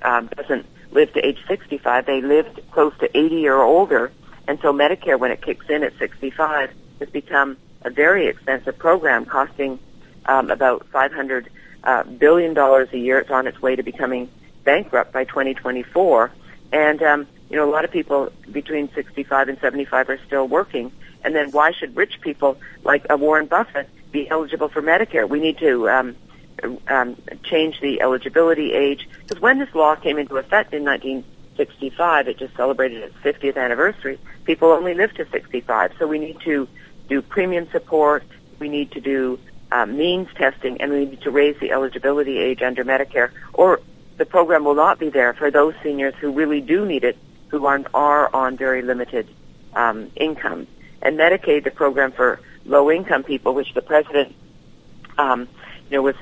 um, 0.02 0.28
doesn't 0.28 0.66
live 0.90 1.12
to 1.14 1.26
age 1.26 1.38
65. 1.48 2.06
They 2.06 2.22
lived 2.22 2.60
close 2.70 2.96
to 2.98 3.16
80 3.16 3.48
or 3.48 3.62
older, 3.62 4.12
and 4.46 4.58
so 4.60 4.72
Medicare, 4.72 5.18
when 5.18 5.30
it 5.30 5.42
kicks 5.42 5.68
in 5.68 5.82
at 5.82 5.96
65, 5.98 6.70
has 7.00 7.08
become 7.10 7.56
a 7.82 7.90
very 7.90 8.26
expensive 8.26 8.78
program, 8.78 9.24
costing 9.24 9.78
um, 10.26 10.50
about 10.50 10.86
500 10.88 11.50
uh, 11.82 12.02
billion 12.04 12.54
dollars 12.54 12.88
a 12.92 12.98
year. 12.98 13.18
It's 13.18 13.30
on 13.30 13.46
its 13.46 13.60
way 13.60 13.76
to 13.76 13.82
becoming 13.82 14.30
bankrupt 14.64 15.12
by 15.12 15.24
2024, 15.24 16.30
and 16.72 17.02
um, 17.02 17.26
you 17.50 17.56
know 17.56 17.68
a 17.68 17.72
lot 17.72 17.84
of 17.84 17.90
people 17.90 18.30
between 18.50 18.90
65 18.94 19.48
and 19.48 19.58
75 19.58 20.08
are 20.08 20.20
still 20.26 20.48
working. 20.48 20.92
And 21.22 21.34
then 21.34 21.50
why 21.52 21.72
should 21.72 21.96
rich 21.96 22.20
people 22.20 22.58
like 22.82 23.06
uh, 23.10 23.16
Warren 23.16 23.46
Buffett 23.46 23.88
be 24.14 24.30
eligible 24.30 24.68
for 24.68 24.80
Medicare? 24.80 25.28
We 25.28 25.40
need 25.40 25.58
to 25.58 25.90
um, 25.90 26.16
um, 26.88 27.16
change 27.42 27.80
the 27.80 28.00
eligibility 28.00 28.72
age. 28.72 29.06
Because 29.18 29.42
when 29.42 29.58
this 29.58 29.74
law 29.74 29.96
came 29.96 30.16
into 30.18 30.36
effect 30.36 30.72
in 30.72 30.84
1965, 30.84 32.28
it 32.28 32.38
just 32.38 32.56
celebrated 32.56 33.02
its 33.02 33.16
50th 33.16 33.58
anniversary. 33.58 34.18
People 34.44 34.68
only 34.68 34.94
lived 34.94 35.16
to 35.16 35.28
65, 35.28 35.92
so 35.98 36.06
we 36.06 36.18
need 36.18 36.40
to 36.40 36.68
do 37.08 37.20
premium 37.20 37.68
support. 37.70 38.22
We 38.60 38.68
need 38.68 38.92
to 38.92 39.00
do 39.00 39.38
um, 39.72 39.96
means 39.96 40.28
testing, 40.36 40.80
and 40.80 40.92
we 40.92 41.06
need 41.06 41.22
to 41.22 41.30
raise 41.32 41.58
the 41.58 41.72
eligibility 41.72 42.38
age 42.38 42.62
under 42.62 42.84
Medicare, 42.84 43.30
or 43.52 43.80
the 44.16 44.24
program 44.24 44.64
will 44.64 44.76
not 44.76 45.00
be 45.00 45.10
there 45.10 45.34
for 45.34 45.50
those 45.50 45.74
seniors 45.82 46.14
who 46.20 46.30
really 46.30 46.60
do 46.60 46.86
need 46.86 47.02
it, 47.02 47.18
who 47.48 47.66
are, 47.66 47.82
are 47.92 48.32
on 48.32 48.56
very 48.56 48.82
limited 48.82 49.26
um, 49.74 50.12
income. 50.14 50.68
And 51.02 51.18
Medicaid, 51.18 51.64
the 51.64 51.72
program 51.72 52.12
for 52.12 52.38
low-income 52.64 53.24
people, 53.24 53.54
which 53.54 53.74
the 53.74 53.82
president, 53.82 54.34
um, 55.18 55.48
you 55.90 55.96
know, 55.96 56.02
was 56.02 56.16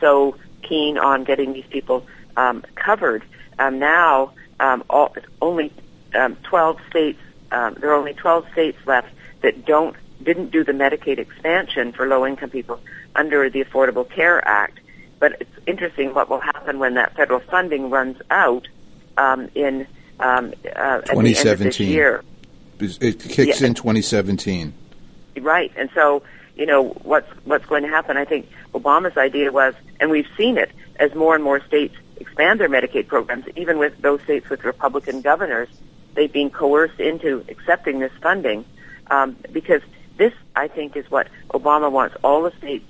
so 0.00 0.36
keen 0.62 0.98
on 0.98 1.24
getting 1.24 1.52
these 1.52 1.66
people 1.70 2.06
um, 2.36 2.64
covered. 2.74 3.22
Um, 3.58 3.78
now, 3.78 4.32
um, 4.60 4.84
all, 4.88 5.14
only 5.40 5.72
um, 6.14 6.36
12 6.44 6.78
states. 6.90 7.18
Um, 7.50 7.74
there 7.80 7.90
are 7.90 7.94
only 7.94 8.14
12 8.14 8.46
states 8.52 8.78
left 8.86 9.08
that 9.42 9.64
don't 9.64 9.96
didn't 10.22 10.50
do 10.50 10.64
the 10.64 10.72
Medicaid 10.72 11.18
expansion 11.18 11.92
for 11.92 12.06
low 12.06 12.26
income 12.26 12.50
people 12.50 12.80
under 13.14 13.48
the 13.48 13.62
Affordable 13.62 14.08
Care 14.08 14.46
Act. 14.46 14.80
But 15.20 15.36
it's 15.40 15.50
interesting 15.66 16.12
what 16.12 16.28
will 16.28 16.40
happen 16.40 16.78
when 16.78 16.94
that 16.94 17.14
federal 17.14 17.40
funding 17.40 17.88
runs 17.90 18.20
out 18.30 18.66
um, 19.16 19.48
in 19.54 19.86
um, 20.20 20.52
uh, 20.64 20.68
at 20.68 21.06
the 21.06 21.36
end 21.36 21.48
of 21.48 21.58
this 21.58 21.80
year. 21.80 22.24
It 22.80 23.20
kicks 23.20 23.60
Yeah. 23.60 23.66
in 23.68 23.74
2017. 23.74 24.72
Right. 25.40 25.72
And 25.76 25.90
so, 25.94 26.22
you 26.56 26.66
know, 26.66 26.88
what's 27.02 27.28
what's 27.44 27.66
going 27.66 27.82
to 27.82 27.88
happen? 27.88 28.16
I 28.16 28.24
think 28.24 28.48
Obama's 28.74 29.16
idea 29.16 29.52
was, 29.52 29.74
and 30.00 30.10
we've 30.10 30.28
seen 30.36 30.58
it 30.58 30.70
as 30.96 31.14
more 31.14 31.34
and 31.34 31.44
more 31.44 31.64
states 31.64 31.94
expand 32.20 32.60
their 32.60 32.68
Medicaid 32.68 33.06
programs, 33.06 33.46
even 33.56 33.78
with 33.78 34.00
those 34.00 34.20
states 34.22 34.48
with 34.48 34.64
Republican 34.64 35.20
governors, 35.20 35.68
they've 36.14 36.32
been 36.32 36.50
coerced 36.50 37.00
into 37.00 37.44
accepting 37.48 38.00
this 38.00 38.12
funding 38.22 38.64
um, 39.08 39.36
because 39.52 39.82
this, 40.16 40.32
I 40.56 40.68
think, 40.68 40.96
is 40.96 41.10
what 41.10 41.28
Obama 41.50 41.90
wants 41.90 42.16
all 42.22 42.42
the 42.42 42.52
states 42.58 42.84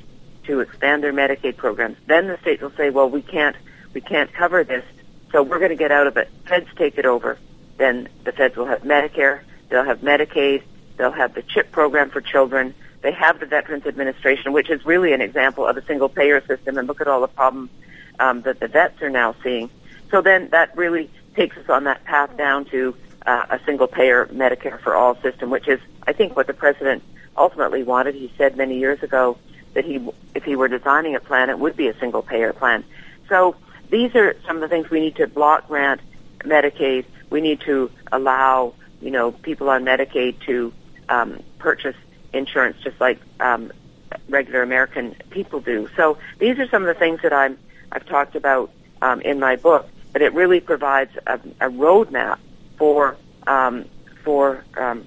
to 0.45 0.61
expand 0.61 1.03
their 1.03 1.13
Medicaid 1.13 1.57
programs. 1.57 1.97
Then 2.07 2.27
the 2.27 2.39
states 2.39 2.63
will 2.63 2.73
say, 2.73 2.91
well, 2.91 3.11
we 3.11 3.23
can't, 3.23 3.57
we 3.93 4.01
can't 4.01 4.33
cover 4.33 4.65
this, 4.65 4.85
so 5.31 5.43
we're 5.43 5.59
going 5.59 5.71
to 5.71 5.77
get 5.77 5.93
out 5.93 6.07
of 6.07 6.17
it. 6.17 6.31
Feds 6.47 6.69
take 6.77 6.97
it 6.97 7.05
over. 7.05 7.39
Then 7.77 8.09
the 8.25 8.33
feds 8.33 8.57
will 8.57 8.67
have 8.67 8.83
Medicare, 8.83 9.41
they'll 9.69 9.85
have 9.85 10.01
Medicaid, 10.01 10.63
they'll 10.99 11.11
have 11.13 11.35
the 11.35 11.43
CHIP 11.43 11.73
program 11.73 12.11
for 12.11 12.21
children. 12.21 12.75
They 13.01 13.13
have 13.13 13.41
the 13.41 13.47
Veterans 13.47 13.87
Administration, 13.87 14.53
which 14.53 14.69
is 14.69 14.85
really 14.85 15.13
an 15.13 15.21
example 15.21 15.67
of 15.67 15.77
a 15.77 15.85
single 15.87 16.09
payer 16.09 16.45
system. 16.47 16.77
And 16.77 16.87
look 16.87 17.01
at 17.01 17.09
all 17.09 17.23
the 17.23 17.29
problems 17.29 17.71
um, 18.19 18.43
that 18.43 18.61
the 18.61 18.69
vets 18.69 19.01
are 19.01 19.11
now 19.11 19.35
seeing. 19.43 19.71
So 20.11 20.21
then 20.21 20.49
that 20.51 20.77
really 20.77 21.11
takes 21.35 21.57
us 21.57 21.69
on 21.69 21.85
that 21.85 22.05
path 22.05 22.37
down 22.37 22.65
to 22.67 22.95
uh, 23.25 23.47
a 23.51 23.61
single 23.65 23.87
payer 23.87 24.27
Medicare 24.27 24.81
for 24.81 24.95
all 24.95 25.17
system, 25.23 25.51
which 25.51 25.69
is, 25.69 25.81
I 26.07 26.13
think, 26.13 26.35
what 26.37 26.47
the 26.47 26.55
president 26.55 27.03
ultimately 27.37 27.83
wanted. 27.83 28.15
He 28.15 28.33
said 28.37 28.57
many 28.57 28.79
years 28.79 29.03
ago 29.03 29.39
that 29.75 29.85
he, 29.85 30.07
if 30.35 30.45
he 30.45 30.57
were 30.57 30.69
designing 30.69 31.15
a 31.15 31.21
plan, 31.21 31.51
it 31.51 31.59
would 31.59 31.77
be 31.77 31.89
a 31.89 31.99
single 31.99 32.23
payer 32.23 32.53
plan. 32.53 32.85
So 33.29 33.55
these 33.91 34.15
are 34.15 34.35
some 34.47 34.57
of 34.57 34.63
the 34.63 34.69
things 34.69 34.91
we 34.91 35.01
need 35.01 35.17
to 35.17 35.27
block 35.27 35.69
grant 35.69 36.01
Medicaid. 36.41 37.05
We 37.31 37.41
need 37.41 37.61
to 37.63 37.91
allow, 38.11 38.75
you 39.01 39.11
know, 39.11 39.33
people 39.33 39.69
on 39.69 39.85
Medicaid 39.85 40.41
to 40.47 40.73
um, 41.09 41.43
purchase 41.59 41.97
insurance 42.33 42.77
just 42.83 43.01
like 43.01 43.21
um, 43.41 43.73
regular 44.29 44.63
American 44.63 45.15
people 45.31 45.61
do. 45.61 45.89
So 45.97 46.19
these 46.39 46.59
are 46.59 46.69
some 46.69 46.83
of 46.83 46.89
the 46.89 46.99
things 46.99 47.21
that 47.23 47.33
I'm, 47.33 47.59
I've 47.93 48.07
talked 48.07 48.37
about 48.37 48.71
um, 49.03 49.21
in 49.21 49.39
my 49.39 49.57
book, 49.57 49.89
but 50.13 50.23
it 50.23 50.33
really 50.35 50.61
provides 50.61 51.13
a, 51.27 51.35
a 51.61 51.71
roadmap 51.71 52.39
for 52.77 53.17
um, 53.47 53.87
for 54.25 54.65
um, 54.77 55.07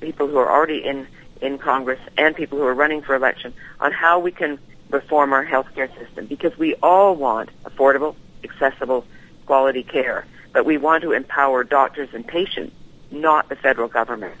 people 0.00 0.28
who 0.28 0.38
are 0.38 0.50
already 0.50 0.78
in 0.84 1.06
in 1.40 1.58
Congress 1.58 2.00
and 2.16 2.34
people 2.34 2.58
who 2.58 2.64
are 2.64 2.74
running 2.74 3.02
for 3.02 3.14
election 3.14 3.52
on 3.80 3.92
how 3.92 4.18
we 4.18 4.30
can 4.30 4.58
reform 4.90 5.32
our 5.32 5.44
healthcare 5.44 5.92
system 5.98 6.26
because 6.26 6.56
we 6.56 6.74
all 6.76 7.16
want 7.16 7.50
affordable, 7.64 8.14
accessible, 8.44 9.04
quality 9.46 9.82
care, 9.82 10.24
but 10.52 10.64
we 10.64 10.78
want 10.78 11.02
to 11.02 11.12
empower 11.12 11.64
doctors 11.64 12.08
and 12.12 12.26
patients, 12.26 12.74
not 13.10 13.48
the 13.48 13.56
federal 13.56 13.88
government. 13.88 14.40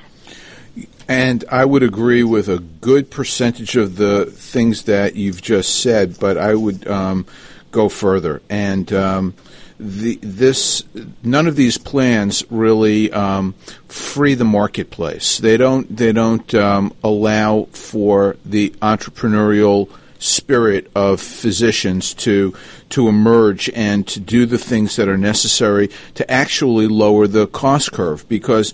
And 1.06 1.44
I 1.50 1.64
would 1.64 1.82
agree 1.82 2.22
with 2.22 2.48
a 2.48 2.58
good 2.58 3.10
percentage 3.10 3.76
of 3.76 3.96
the 3.96 4.26
things 4.26 4.84
that 4.84 5.14
you've 5.16 5.42
just 5.42 5.80
said, 5.80 6.18
but 6.18 6.38
I 6.38 6.54
would 6.54 6.88
um, 6.88 7.26
go 7.70 7.88
further. 7.88 8.40
And 8.48 8.90
um, 8.92 9.34
the, 9.78 10.18
this, 10.22 10.84
none 11.22 11.46
of 11.46 11.56
these 11.56 11.76
plans 11.76 12.44
really 12.50 13.12
um, 13.12 13.52
free 13.88 14.34
the 14.34 14.44
marketplace. 14.44 15.38
They 15.38 15.56
don't. 15.56 15.94
They 15.94 16.12
don't 16.12 16.54
um, 16.54 16.94
allow 17.02 17.64
for 17.72 18.36
the 18.44 18.70
entrepreneurial 18.80 19.90
spirit 20.18 20.90
of 20.94 21.20
physicians 21.20 22.14
to 22.14 22.54
to 22.88 23.08
emerge 23.08 23.68
and 23.74 24.06
to 24.06 24.20
do 24.20 24.46
the 24.46 24.56
things 24.56 24.96
that 24.96 25.08
are 25.08 25.18
necessary 25.18 25.90
to 26.14 26.28
actually 26.30 26.86
lower 26.86 27.26
the 27.26 27.46
cost 27.48 27.92
curve 27.92 28.26
because 28.28 28.72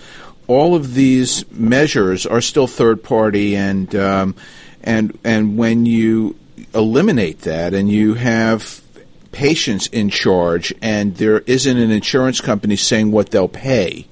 all 0.50 0.74
of 0.74 0.94
these 0.94 1.48
measures 1.52 2.26
are 2.26 2.40
still 2.40 2.66
third 2.66 3.04
party 3.04 3.54
and 3.54 3.94
um, 3.94 4.34
and 4.82 5.16
and 5.22 5.56
when 5.56 5.86
you 5.86 6.36
eliminate 6.74 7.42
that 7.42 7.72
and 7.72 7.88
you 7.88 8.14
have 8.14 8.82
patients 9.30 9.86
in 9.86 10.10
charge 10.10 10.74
and 10.82 11.16
there 11.16 11.38
isn't 11.46 11.78
an 11.78 11.92
insurance 11.92 12.40
company 12.40 12.74
saying 12.74 13.12
what 13.12 13.30
they'll 13.30 13.46
pay 13.46 14.06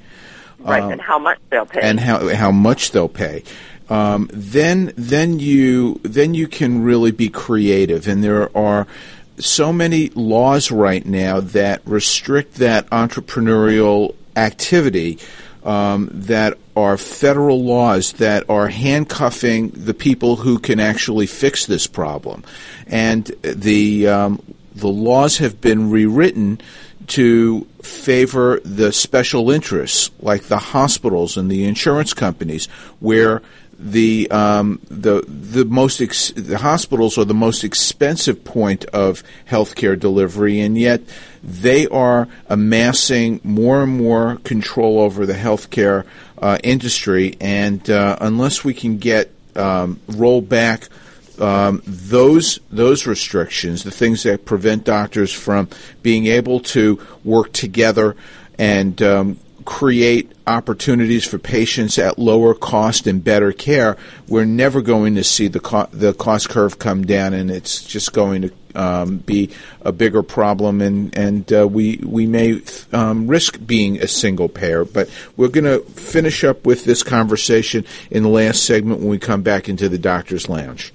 Right, 0.61 0.93
and 0.93 1.01
how 1.01 1.19
much 1.19 1.39
they'll 1.51 1.67
pay. 1.67 1.81
and 1.81 1.99
how 1.99 2.29
how 2.35 2.51
much 2.53 2.91
they'll 2.93 3.09
pay. 3.09 3.43
Um, 3.89 4.29
then 4.33 4.93
then 4.97 5.39
you 5.41 6.01
then 6.03 6.35
you 6.35 6.47
can 6.47 6.83
really 6.83 7.11
be 7.13 7.29
creative, 7.29 8.07
and 8.07 8.23
there 8.23 8.57
are 8.57 8.87
so 9.39 9.73
many 9.73 10.09
laws 10.11 10.71
right 10.71 11.05
now 11.07 11.41
that 11.41 11.81
restrict 11.87 12.57
that 12.57 12.89
entrepreneurial 12.91 14.15
activity. 14.37 15.19
Um, 15.69 16.09
that 16.13 16.57
are 16.75 16.97
federal 16.97 17.63
laws 17.63 18.15
that 18.15 18.49
are 18.49 18.69
handcuffing 18.69 19.69
the 19.69 19.93
people 19.93 20.37
who 20.37 20.59
can 20.59 20.81
actually 20.81 21.27
fix 21.27 21.67
this 21.67 21.87
problem, 21.87 22.43
and 22.87 23.27
the 23.43 24.09
um, 24.09 24.43
the 24.75 24.89
laws 24.89 25.39
have 25.39 25.61
been 25.61 25.91
rewritten 25.91 26.59
to 27.09 27.67
favor 27.83 28.61
the 28.65 28.93
special 28.93 29.51
interests, 29.51 30.11
like 30.21 30.45
the 30.45 30.59
hospitals 30.59 31.37
and 31.37 31.51
the 31.51 31.65
insurance 31.65 32.15
companies, 32.15 32.67
where 33.01 33.43
the 33.79 34.31
um, 34.31 34.81
the 34.89 35.23
the 35.27 35.65
most 35.65 36.01
ex- 36.01 36.33
the 36.33 36.59
hospitals 36.59 37.17
are 37.17 37.25
the 37.25 37.35
most 37.35 37.63
expensive 37.63 38.43
point 38.43 38.85
of 38.87 39.23
healthcare 39.49 39.99
delivery, 39.99 40.61
and 40.61 40.77
yet 40.77 41.01
they 41.43 41.87
are 41.89 42.29
amassing 42.49 43.41
more 43.45 43.83
and 43.83 43.97
more 43.97 44.37
control 44.45 45.01
over 45.01 45.27
the 45.27 45.35
healthcare 45.35 46.05
uh, 46.41 46.59
industry. 46.63 47.37
And 47.41 47.89
uh, 47.89 48.17
unless 48.21 48.65
we 48.65 48.75
can 48.75 48.99
get 48.99 49.33
um, 49.57 50.01
roll 50.09 50.41
back 50.41 50.89
um, 51.41 51.83
those 51.87 52.59
those 52.71 53.07
restrictions, 53.07 53.85
the 53.85 53.91
things 53.91 54.25
that 54.25 54.45
prevent 54.45 54.85
doctors 54.85 55.33
from 55.33 55.69
being 56.03 56.27
able 56.27 56.61
to 56.61 57.01
work 57.23 57.53
together 57.53 58.17
and 58.59 59.01
um, 59.03 59.39
create 59.69 60.33
opportunities 60.47 61.27
for 61.27 61.39
patients 61.39 61.99
at 61.99 62.19
lower 62.19 62.55
cost 62.55 63.07
and 63.07 63.23
better 63.23 63.53
care, 63.53 63.99
we're 64.27 64.47
never 64.47 64.81
going 64.81 65.15
to 65.17 65.23
see 65.23 65.47
the 65.47 65.61
co- 65.61 65.91
the 65.93 66.15
cost 66.15 66.49
curve 66.49 66.79
come 66.79 67.05
down, 67.05 67.35
and 67.35 67.51
it's 67.51 67.85
just 67.85 68.15
going 68.15 68.41
to 68.41 68.53
um, 68.75 69.19
be 69.19 69.51
a 69.83 69.93
bigger 69.93 70.23
problem, 70.23 70.81
and 70.81 71.15
and 71.15 71.53
uh, 71.53 71.69
we 71.69 71.99
we 72.03 72.27
may 72.27 72.63
um, 72.95 73.27
risk 73.27 73.59
being 73.67 73.99
a 73.99 74.09
single 74.09 74.49
payer. 74.49 74.87
But 74.87 75.11
we're 75.37 75.49
going 75.49 75.65
to 75.65 75.81
finish 75.91 76.45
up 76.45 76.65
with 76.65 76.85
this 76.85 77.03
conversation 77.03 77.85
in 78.11 78.23
the 78.23 78.31
last 78.31 78.65
segment 78.65 79.01
when 79.01 79.11
we 79.11 79.19
come 79.19 79.43
back 79.43 79.69
into 79.69 79.91
the 79.91 79.99
doctor's 79.99 80.49
lounge. 80.49 80.95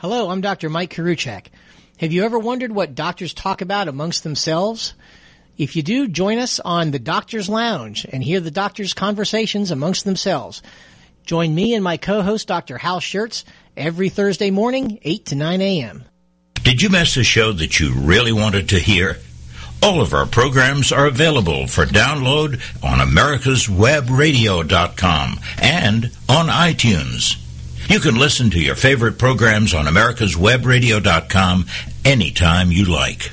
Hello, 0.00 0.30
I'm 0.30 0.40
Dr. 0.40 0.70
Mike 0.70 0.94
Koriwchak. 0.94 1.48
Have 1.98 2.10
you 2.10 2.24
ever 2.24 2.38
wondered 2.38 2.72
what 2.72 2.94
doctors 2.94 3.34
talk 3.34 3.60
about 3.60 3.86
amongst 3.86 4.22
themselves? 4.22 4.94
If 5.58 5.76
you 5.76 5.82
do, 5.82 6.08
join 6.08 6.38
us 6.38 6.58
on 6.58 6.90
the 6.90 6.98
Doctor's 6.98 7.50
Lounge 7.50 8.06
and 8.10 8.24
hear 8.24 8.40
the 8.40 8.50
doctors' 8.50 8.94
conversations 8.94 9.70
amongst 9.70 10.06
themselves. 10.06 10.62
Join 11.26 11.54
me 11.54 11.74
and 11.74 11.84
my 11.84 11.98
co-host, 11.98 12.48
Dr. 12.48 12.78
Hal 12.78 13.00
Scherz, 13.00 13.44
every 13.76 14.08
Thursday 14.08 14.50
morning, 14.50 15.00
8 15.02 15.26
to 15.26 15.34
9 15.34 15.60
a.m. 15.60 16.04
Did 16.54 16.80
you 16.80 16.88
miss 16.88 17.18
a 17.18 17.22
show 17.22 17.52
that 17.52 17.78
you 17.78 17.92
really 17.92 18.32
wanted 18.32 18.70
to 18.70 18.78
hear? 18.78 19.18
All 19.82 20.00
of 20.00 20.14
our 20.14 20.24
programs 20.24 20.92
are 20.92 21.08
available 21.08 21.66
for 21.66 21.84
download 21.84 22.62
on 22.82 23.06
americaswebradio.com 23.06 25.40
and 25.60 26.10
on 26.26 26.46
iTunes. 26.46 27.36
You 27.90 27.98
can 27.98 28.14
listen 28.14 28.50
to 28.50 28.60
your 28.60 28.76
favorite 28.76 29.18
programs 29.18 29.74
on 29.74 29.86
americaswebradio.com 29.86 31.66
anytime 32.04 32.70
you 32.70 32.84
like. 32.84 33.32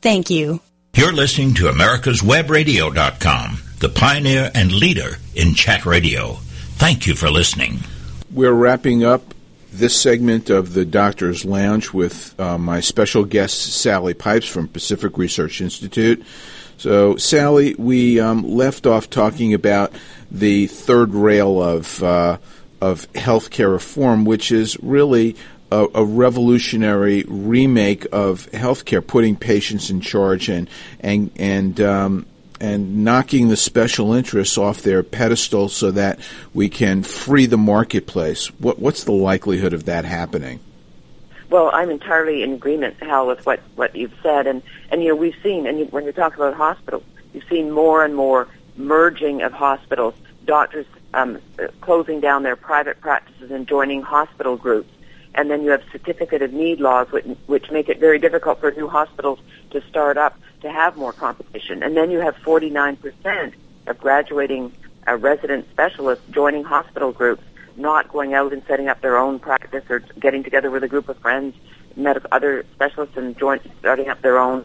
Thank 0.00 0.30
you. 0.30 0.60
You're 0.94 1.12
listening 1.12 1.54
to 1.54 1.64
America'sWebRadio.com, 1.64 3.58
the 3.78 3.88
pioneer 3.88 4.50
and 4.54 4.72
leader 4.72 5.18
in 5.34 5.54
chat 5.54 5.86
radio. 5.86 6.34
Thank 6.76 7.06
you 7.06 7.14
for 7.14 7.30
listening. 7.30 7.80
We're 8.32 8.52
wrapping 8.52 9.04
up 9.04 9.34
this 9.72 10.00
segment 10.00 10.50
of 10.50 10.74
the 10.74 10.84
Doctor's 10.84 11.44
Lounge 11.44 11.92
with 11.92 12.38
uh, 12.40 12.58
my 12.58 12.80
special 12.80 13.24
guest, 13.24 13.60
Sally 13.74 14.14
Pipes 14.14 14.46
from 14.46 14.68
Pacific 14.68 15.16
Research 15.16 15.60
Institute. 15.60 16.24
So, 16.76 17.16
Sally, 17.16 17.74
we 17.74 18.18
um, 18.18 18.42
left 18.42 18.86
off 18.86 19.10
talking 19.10 19.54
about 19.54 19.92
the 20.30 20.66
third 20.66 21.14
rail 21.14 21.62
of 21.62 22.02
uh, 22.02 22.38
of 22.80 23.12
healthcare 23.12 23.70
reform, 23.70 24.24
which 24.24 24.50
is 24.50 24.78
really 24.82 25.36
a, 25.70 25.86
a, 25.94 26.04
revolutionary 26.04 27.24
remake 27.28 28.06
of 28.12 28.50
healthcare, 28.50 29.06
putting 29.06 29.36
patients 29.36 29.90
in 29.90 30.00
charge 30.00 30.48
and 30.48 30.68
and 31.00 31.30
and 31.36 31.80
um, 31.80 32.26
and 32.60 33.04
knocking 33.04 33.48
the 33.48 33.56
special 33.56 34.12
interests 34.12 34.58
off 34.58 34.82
their 34.82 35.02
pedestal 35.02 35.68
so 35.68 35.90
that 35.90 36.20
we 36.52 36.68
can 36.68 37.02
free 37.02 37.46
the 37.46 37.56
marketplace. 37.56 38.48
What, 38.58 38.78
what's 38.78 39.04
the 39.04 39.12
likelihood 39.12 39.72
of 39.72 39.86
that 39.86 40.04
happening? 40.04 40.60
Well, 41.48 41.70
I'm 41.72 41.90
entirely 41.90 42.42
in 42.42 42.52
agreement, 42.52 43.02
Hal, 43.02 43.26
with 43.26 43.44
what, 43.46 43.60
what 43.76 43.96
you've 43.96 44.14
said. 44.22 44.46
And, 44.46 44.62
and, 44.90 45.02
you 45.02 45.08
know, 45.08 45.16
we've 45.16 45.34
seen, 45.42 45.66
and 45.66 45.78
you, 45.78 45.86
when 45.86 46.04
you 46.04 46.12
talk 46.12 46.36
about 46.36 46.54
hospitals, 46.54 47.02
you've 47.32 47.48
seen 47.48 47.70
more 47.70 48.04
and 48.04 48.14
more 48.14 48.46
merging 48.76 49.42
of 49.42 49.52
hospitals, 49.52 50.14
doctors 50.44 50.86
um, 51.14 51.38
closing 51.80 52.20
down 52.20 52.42
their 52.42 52.56
private 52.56 53.00
practices 53.00 53.50
and 53.50 53.66
joining 53.66 54.02
hospital 54.02 54.56
groups 54.56 54.90
and 55.34 55.50
then 55.50 55.62
you 55.62 55.70
have 55.70 55.82
certificate 55.92 56.42
of 56.42 56.52
need 56.52 56.80
laws 56.80 57.10
which, 57.12 57.24
which 57.46 57.70
make 57.70 57.88
it 57.88 57.98
very 57.98 58.18
difficult 58.18 58.60
for 58.60 58.70
new 58.72 58.88
hospitals 58.88 59.38
to 59.70 59.82
start 59.88 60.16
up 60.16 60.38
to 60.62 60.70
have 60.70 60.96
more 60.96 61.12
competition. 61.12 61.82
And 61.82 61.96
then 61.96 62.10
you 62.10 62.18
have 62.20 62.36
49% 62.36 63.52
of 63.86 63.98
graduating 63.98 64.72
uh, 65.06 65.16
resident 65.16 65.68
specialists 65.70 66.24
joining 66.30 66.64
hospital 66.64 67.12
groups, 67.12 67.42
not 67.76 68.08
going 68.08 68.34
out 68.34 68.52
and 68.52 68.62
setting 68.66 68.88
up 68.88 69.00
their 69.00 69.16
own 69.16 69.38
practice 69.38 69.84
or 69.88 70.00
getting 70.18 70.42
together 70.42 70.70
with 70.70 70.84
a 70.84 70.88
group 70.88 71.08
of 71.08 71.16
friends, 71.18 71.54
medical 71.96 72.28
other 72.32 72.64
specialists, 72.74 73.16
and 73.16 73.38
joint 73.38 73.62
starting 73.78 74.08
up 74.08 74.20
their 74.22 74.38
own 74.38 74.64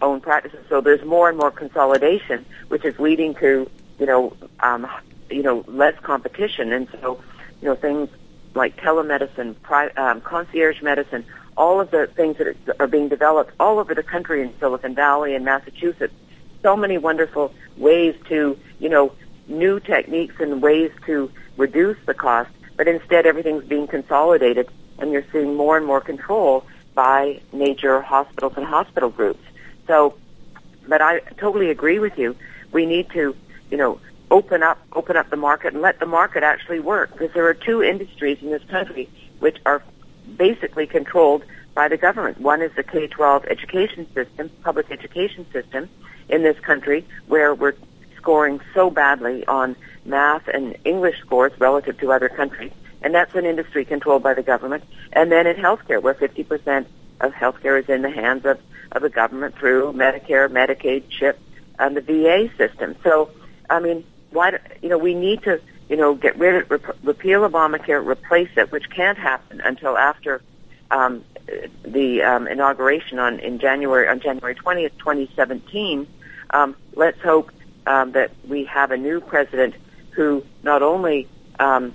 own 0.00 0.20
practices. 0.20 0.64
So 0.68 0.80
there's 0.80 1.04
more 1.04 1.28
and 1.28 1.38
more 1.38 1.50
consolidation, 1.50 2.44
which 2.68 2.84
is 2.84 2.98
leading 2.98 3.34
to 3.36 3.68
you 3.98 4.06
know 4.06 4.36
um, 4.60 4.86
you 5.30 5.42
know 5.42 5.64
less 5.66 5.98
competition, 6.00 6.72
and 6.72 6.88
so 7.00 7.20
you 7.60 7.68
know 7.68 7.74
things 7.74 8.08
like 8.54 8.76
telemedicine, 8.76 9.54
pri- 9.62 9.90
um, 9.90 10.20
concierge 10.20 10.82
medicine, 10.82 11.24
all 11.56 11.80
of 11.80 11.90
the 11.90 12.06
things 12.06 12.38
that 12.38 12.56
are 12.80 12.86
being 12.86 13.08
developed 13.08 13.52
all 13.60 13.78
over 13.78 13.94
the 13.94 14.02
country 14.02 14.42
in 14.42 14.52
Silicon 14.58 14.94
Valley 14.94 15.34
and 15.34 15.44
Massachusetts. 15.44 16.14
So 16.62 16.76
many 16.76 16.98
wonderful 16.98 17.52
ways 17.76 18.14
to, 18.28 18.58
you 18.78 18.88
know, 18.88 19.12
new 19.48 19.80
techniques 19.80 20.36
and 20.38 20.62
ways 20.62 20.90
to 21.06 21.30
reduce 21.56 21.98
the 22.06 22.14
cost, 22.14 22.50
but 22.76 22.88
instead 22.88 23.26
everything's 23.26 23.64
being 23.64 23.86
consolidated 23.86 24.68
and 24.98 25.12
you're 25.12 25.24
seeing 25.32 25.54
more 25.54 25.76
and 25.76 25.84
more 25.84 26.00
control 26.00 26.64
by 26.94 27.40
major 27.52 28.00
hospitals 28.00 28.54
and 28.56 28.66
hospital 28.66 29.10
groups. 29.10 29.42
So, 29.86 30.14
but 30.86 31.02
I 31.02 31.20
totally 31.38 31.70
agree 31.70 31.98
with 31.98 32.18
you. 32.18 32.36
We 32.70 32.86
need 32.86 33.10
to, 33.10 33.34
you 33.70 33.76
know, 33.76 33.98
open 34.32 34.62
up 34.62 34.78
open 34.94 35.14
up 35.16 35.28
the 35.28 35.36
market 35.36 35.74
and 35.74 35.82
let 35.82 36.00
the 36.00 36.06
market 36.06 36.42
actually 36.42 36.80
work 36.80 37.12
because 37.12 37.32
there 37.34 37.46
are 37.46 37.54
two 37.54 37.82
industries 37.82 38.38
in 38.40 38.50
this 38.50 38.64
country 38.64 39.08
which 39.40 39.58
are 39.66 39.82
basically 40.36 40.86
controlled 40.86 41.44
by 41.74 41.86
the 41.86 41.98
government. 41.98 42.40
One 42.40 42.62
is 42.62 42.72
the 42.74 42.82
K-12 42.82 43.46
education 43.46 44.06
system, 44.14 44.50
public 44.62 44.90
education 44.90 45.46
system 45.52 45.88
in 46.28 46.42
this 46.42 46.58
country 46.60 47.04
where 47.26 47.54
we're 47.54 47.74
scoring 48.16 48.60
so 48.72 48.88
badly 48.88 49.46
on 49.46 49.76
math 50.06 50.48
and 50.48 50.76
English 50.84 51.18
scores 51.20 51.52
relative 51.58 51.98
to 51.98 52.10
other 52.12 52.30
countries. 52.30 52.72
And 53.02 53.14
that's 53.14 53.34
an 53.34 53.44
industry 53.44 53.84
controlled 53.84 54.22
by 54.22 54.34
the 54.34 54.42
government. 54.42 54.84
And 55.12 55.30
then 55.30 55.46
in 55.46 55.56
healthcare 55.56 56.00
where 56.00 56.14
50% 56.14 56.86
of 57.20 57.32
healthcare 57.32 57.82
is 57.82 57.88
in 57.88 58.00
the 58.02 58.10
hands 58.10 58.46
of, 58.46 58.58
of 58.92 59.02
the 59.02 59.10
government 59.10 59.56
through 59.56 59.92
Medicare, 59.92 60.48
Medicaid, 60.48 61.08
CHIP, 61.10 61.38
and 61.78 61.96
the 61.96 62.00
VA 62.00 62.48
system. 62.56 62.96
So, 63.02 63.30
I 63.68 63.80
mean, 63.80 64.04
why 64.32 64.58
you 64.80 64.88
know 64.88 64.98
we 64.98 65.14
need 65.14 65.42
to 65.44 65.60
you 65.88 65.96
know 65.96 66.14
get 66.14 66.38
rid 66.38 66.62
of 66.62 66.70
rep- 66.70 66.96
repeal 67.02 67.48
Obamacare, 67.48 68.04
replace 68.04 68.50
it, 68.56 68.72
which 68.72 68.90
can't 68.90 69.18
happen 69.18 69.60
until 69.60 69.96
after 69.96 70.42
um, 70.90 71.24
the 71.84 72.22
um, 72.22 72.46
inauguration 72.48 73.18
on 73.18 73.38
in 73.40 73.58
January 73.58 74.08
on 74.08 74.20
January 74.20 74.54
twentieth, 74.54 74.96
twenty 74.98 75.30
seventeen. 75.36 76.06
Um, 76.50 76.76
let's 76.94 77.20
hope 77.20 77.50
um, 77.86 78.12
that 78.12 78.32
we 78.48 78.64
have 78.64 78.90
a 78.90 78.96
new 78.96 79.20
president 79.20 79.74
who 80.10 80.44
not 80.62 80.82
only 80.82 81.28
um, 81.58 81.92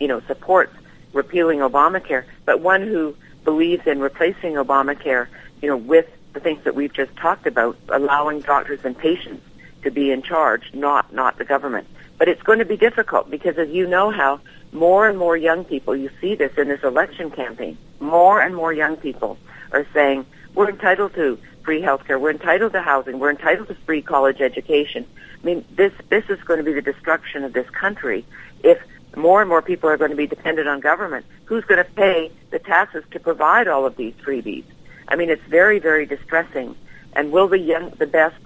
you 0.00 0.08
know 0.08 0.20
supports 0.26 0.74
repealing 1.12 1.60
Obamacare, 1.60 2.24
but 2.44 2.60
one 2.60 2.82
who 2.82 3.16
believes 3.44 3.86
in 3.86 4.00
replacing 4.00 4.54
Obamacare, 4.54 5.28
you 5.62 5.68
know, 5.68 5.76
with 5.76 6.06
the 6.32 6.40
things 6.40 6.64
that 6.64 6.74
we've 6.74 6.92
just 6.92 7.14
talked 7.16 7.46
about, 7.46 7.76
allowing 7.88 8.40
doctors 8.40 8.80
and 8.84 8.98
patients 8.98 9.46
to 9.84 9.90
be 9.90 10.10
in 10.10 10.22
charge, 10.22 10.72
not 10.74 11.12
not 11.12 11.38
the 11.38 11.44
government. 11.44 11.86
But 12.18 12.28
it's 12.28 12.42
going 12.42 12.58
to 12.58 12.64
be 12.64 12.76
difficult 12.76 13.30
because, 13.30 13.56
as 13.58 13.68
you 13.70 13.86
know, 13.86 14.10
how 14.10 14.40
more 14.72 15.08
and 15.08 15.18
more 15.18 15.36
young 15.36 15.64
people, 15.64 15.96
you 15.96 16.10
see 16.20 16.34
this 16.34 16.52
in 16.58 16.68
this 16.68 16.82
election 16.82 17.30
campaign, 17.30 17.78
more 18.00 18.40
and 18.40 18.54
more 18.54 18.72
young 18.72 18.96
people 18.96 19.38
are 19.72 19.86
saying 19.92 20.26
we're 20.54 20.70
entitled 20.70 21.14
to 21.14 21.38
free 21.64 21.80
health 21.80 22.04
care, 22.06 22.18
we're 22.18 22.30
entitled 22.30 22.72
to 22.72 22.82
housing, 22.82 23.18
we're 23.18 23.30
entitled 23.30 23.68
to 23.68 23.74
free 23.86 24.02
college 24.02 24.40
education. 24.40 25.06
I 25.42 25.46
mean, 25.46 25.64
this 25.70 25.92
this 26.08 26.24
is 26.28 26.40
going 26.42 26.58
to 26.58 26.64
be 26.64 26.72
the 26.72 26.82
destruction 26.82 27.44
of 27.44 27.52
this 27.52 27.68
country 27.70 28.24
if 28.62 28.78
more 29.16 29.40
and 29.40 29.48
more 29.48 29.62
people 29.62 29.88
are 29.88 29.96
going 29.96 30.10
to 30.10 30.16
be 30.16 30.26
dependent 30.26 30.68
on 30.68 30.80
government. 30.80 31.24
Who's 31.44 31.64
going 31.64 31.84
to 31.84 31.90
pay 31.90 32.32
the 32.50 32.58
taxes 32.58 33.04
to 33.12 33.20
provide 33.20 33.68
all 33.68 33.86
of 33.86 33.96
these 33.96 34.14
freebies? 34.14 34.64
I 35.08 35.16
mean, 35.16 35.30
it's 35.30 35.44
very, 35.44 35.78
very 35.78 36.06
distressing. 36.06 36.74
And 37.12 37.30
will 37.30 37.48
the 37.48 37.58
young, 37.58 37.90
the 37.90 38.06
best 38.06 38.36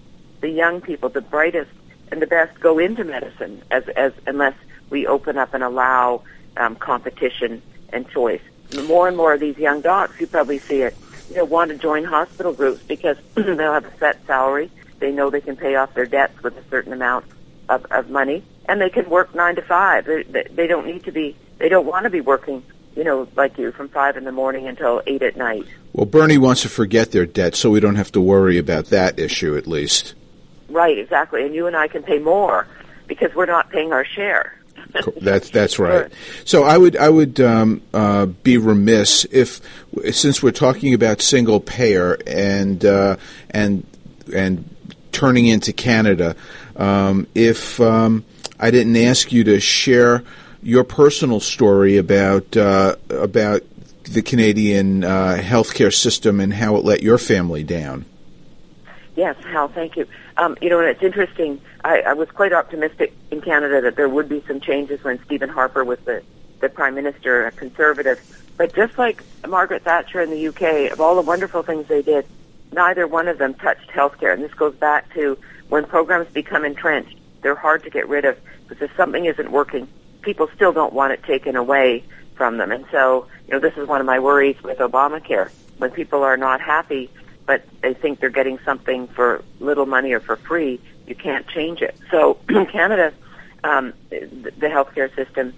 the 0.41 0.51
young 0.51 0.81
people, 0.81 1.09
the 1.09 1.21
brightest 1.21 1.71
and 2.11 2.23
the 2.23 2.27
best, 2.27 2.59
go 2.61 2.79
into 2.79 3.05
medicine 3.05 3.63
as, 3.71 3.87
as 3.89 4.13
unless 4.27 4.55
we 4.91 5.07
open 5.07 5.37
up 5.37 5.55
and 5.55 5.63
allow 5.63 6.23
um, 6.57 6.77
competition 6.77 7.63
and 7.91 8.09
choice. 8.09 8.41
More 8.87 9.09
and 9.09 9.17
more 9.17 9.35
of 9.35 9.41
these 9.41 9.59
young 9.59 9.81
docs, 9.81 10.21
you 10.21 10.27
probably 10.27 10.59
see 10.59 10.83
it, 10.83 10.97
you 11.31 11.37
know, 11.37 11.45
want 11.45 11.71
to 11.71 11.77
join 11.77 12.05
hospital 12.05 12.53
groups 12.53 12.83
because 12.83 13.17
they'll 13.35 13.73
have 13.73 13.85
a 13.85 13.99
set 13.99 14.25
salary. 14.27 14.71
They 14.99 15.13
know 15.13 15.31
they 15.31 15.41
can 15.41 15.57
pay 15.57 15.77
off 15.77 15.95
their 15.95 16.07
debts 16.07 16.43
with 16.43 16.57
a 16.57 16.69
certain 16.69 16.93
amount 16.93 17.27
of, 17.69 17.87
of 17.91 18.11
money, 18.11 18.43
and 18.67 18.81
they 18.81 18.91
can 18.91 19.09
work 19.09 19.35
nine 19.35 19.57
to 19.57 19.63
five. 19.63 20.07
They, 20.07 20.23
they 20.25 20.67
don't 20.67 20.87
need 20.87 21.05
to 21.05 21.13
be. 21.13 21.37
They 21.59 21.69
don't 21.69 21.87
want 21.87 22.05
to 22.05 22.11
be 22.11 22.21
working 22.21 22.63
you 22.99 23.05
know, 23.05 23.29
like 23.37 23.57
you, 23.59 23.71
from 23.71 23.89
five 23.89 24.17
in 24.17 24.25
the 24.25 24.33
morning 24.33 24.67
until 24.67 25.01
eight 25.07 25.23
at 25.23 25.37
night. 25.37 25.65
Well, 25.93 26.05
Bernie 26.05 26.37
wants 26.37 26.63
to 26.63 26.69
forget 26.69 27.13
their 27.13 27.27
debt, 27.27 27.55
so 27.55 27.71
we 27.71 27.79
don't 27.79 27.95
have 27.95 28.11
to 28.13 28.21
worry 28.21 28.59
about 28.59 28.87
that 28.87 29.21
issue 29.21 29.57
at 29.57 29.69
least. 29.69 30.15
Right, 30.69 30.99
exactly. 30.99 31.45
And 31.45 31.55
you 31.55 31.67
and 31.67 31.77
I 31.77 31.89
can 31.89 32.03
pay 32.03 32.19
more 32.19 32.67
because 33.07 33.35
we're 33.35 33.47
not 33.47 33.71
paying 33.71 33.93
our 33.93 34.05
share. 34.05 34.55
that's 35.21 35.51
that's 35.51 35.79
right. 35.79 36.11
So 36.45 36.63
I 36.63 36.79
would 36.79 36.97
I 36.97 37.09
would 37.09 37.41
um, 37.41 37.83
uh, 37.93 38.27
be 38.27 38.59
remiss 38.59 39.27
if 39.31 39.61
since 40.13 40.43
we're 40.43 40.51
talking 40.51 40.95
about 40.95 41.21
single 41.21 41.61
payer 41.61 42.19
and 42.27 42.85
uh, 42.85 43.17
and 43.51 43.87
and 44.33 44.65
turning 45.13 45.47
into 45.47 45.73
Canada, 45.73 46.37
um, 46.77 47.27
if 47.35 47.81
um, 47.81 48.25
I 48.59 48.71
didn't 48.71 48.97
ask 48.97 49.33
you 49.33 49.45
to 49.45 49.61
share 49.61 50.23
your 50.63 50.85
personal 50.85 51.41
story 51.41 51.97
about 51.97 52.57
uh, 52.57 52.97
about 53.11 53.63
the 54.05 54.23
Canadian 54.23 55.05
uh, 55.05 55.39
healthcare 55.41 55.95
system 55.95 56.41
and 56.41 56.53
how 56.53 56.77
it 56.77 56.85
let 56.85 57.03
your 57.03 57.19
family 57.19 57.63
down. 57.63 58.05
Yes, 59.17 59.37
Hal, 59.45 59.69
thank 59.69 59.97
you. 59.97 60.07
Um, 60.39 60.57
you 60.63 60.71
know, 60.71 60.79
and 60.79 60.89
it's 60.89 61.03
interesting. 61.03 61.61
I, 61.85 62.01
I 62.03 62.13
was 62.13 62.31
quite 62.31 62.53
optimistic 62.53 63.13
in 63.33 63.41
Canada 63.41 63.81
that 63.83 63.97
there 63.97 64.09
would 64.09 64.29
be 64.29 64.43
some 64.47 64.61
changes 64.61 65.03
when 65.03 65.23
Stephen 65.25 65.49
Harper 65.49 65.85
was 65.85 65.99
the, 66.05 66.23
the 66.61 66.69
prime 66.69 66.95
minister, 66.95 67.47
a 67.47 67.51
conservative, 67.51 68.21
But 68.57 68.73
just 68.75 68.97
like 68.97 69.25
Margaret 69.47 69.83
Thatcher 69.83 70.21
in 70.21 70.31
the 70.31 70.49
UK, 70.49 70.93
of 70.93 71.01
all 71.01 71.17
the 71.17 71.23
wonderful 71.23 71.65
things 71.65 71.89
they 71.89 72.03
did, 72.03 72.25
neither 72.73 73.07
one 73.09 73.27
of 73.27 73.39
them 73.39 73.55
touched 73.55 73.91
healthcare. 73.91 74.33
And 74.33 74.43
this 74.43 74.55
goes 74.55 74.77
back 74.77 75.13
to 75.15 75.37
when 75.69 75.85
programs 75.85 76.33
become 76.33 76.65
entrenched, 76.65 77.19
they're 77.43 77.57
hard 77.57 77.83
to 77.83 77.91
get 77.91 78.09
rid 78.09 78.25
of 78.25 78.39
because 78.69 78.91
if 78.91 78.97
something 78.97 79.25
isn't 79.25 79.51
working, 79.51 79.89
people 80.23 80.49
still 80.55 80.73
don't 80.73 80.93
want 80.93 81.13
it 81.13 81.23
taken 81.25 81.57
away 81.57 82.05
from 82.35 82.59
them. 82.59 82.71
And 82.71 82.85
so, 82.93 83.27
you 83.49 83.55
know, 83.55 83.61
this 83.61 83.77
is 83.77 83.89
one 83.89 84.01
of 84.01 84.07
my 84.07 84.21
worries 84.21 84.63
with 84.63 84.79
Obamacare. 84.79 85.51
When 85.79 85.91
people 85.91 86.23
are 86.23 86.37
not 86.37 86.61
happy, 86.61 87.11
but 87.49 87.65
they 87.81 87.95
think 87.95 88.21
they're 88.21 88.29
getting 88.29 88.59
something 88.63 89.09
for 89.09 89.43
little 89.59 89.87
money 89.87 90.13
or 90.13 90.21
for 90.21 90.37
free, 90.37 90.79
you 91.07 91.15
can't 91.15 91.49
change 91.49 91.81
it. 91.81 91.97
So 92.11 92.39
in 92.51 92.67
Canada, 92.67 93.15
um, 93.65 93.95
the, 94.11 94.53
healthcare 94.61 95.13
system, 95.17 95.55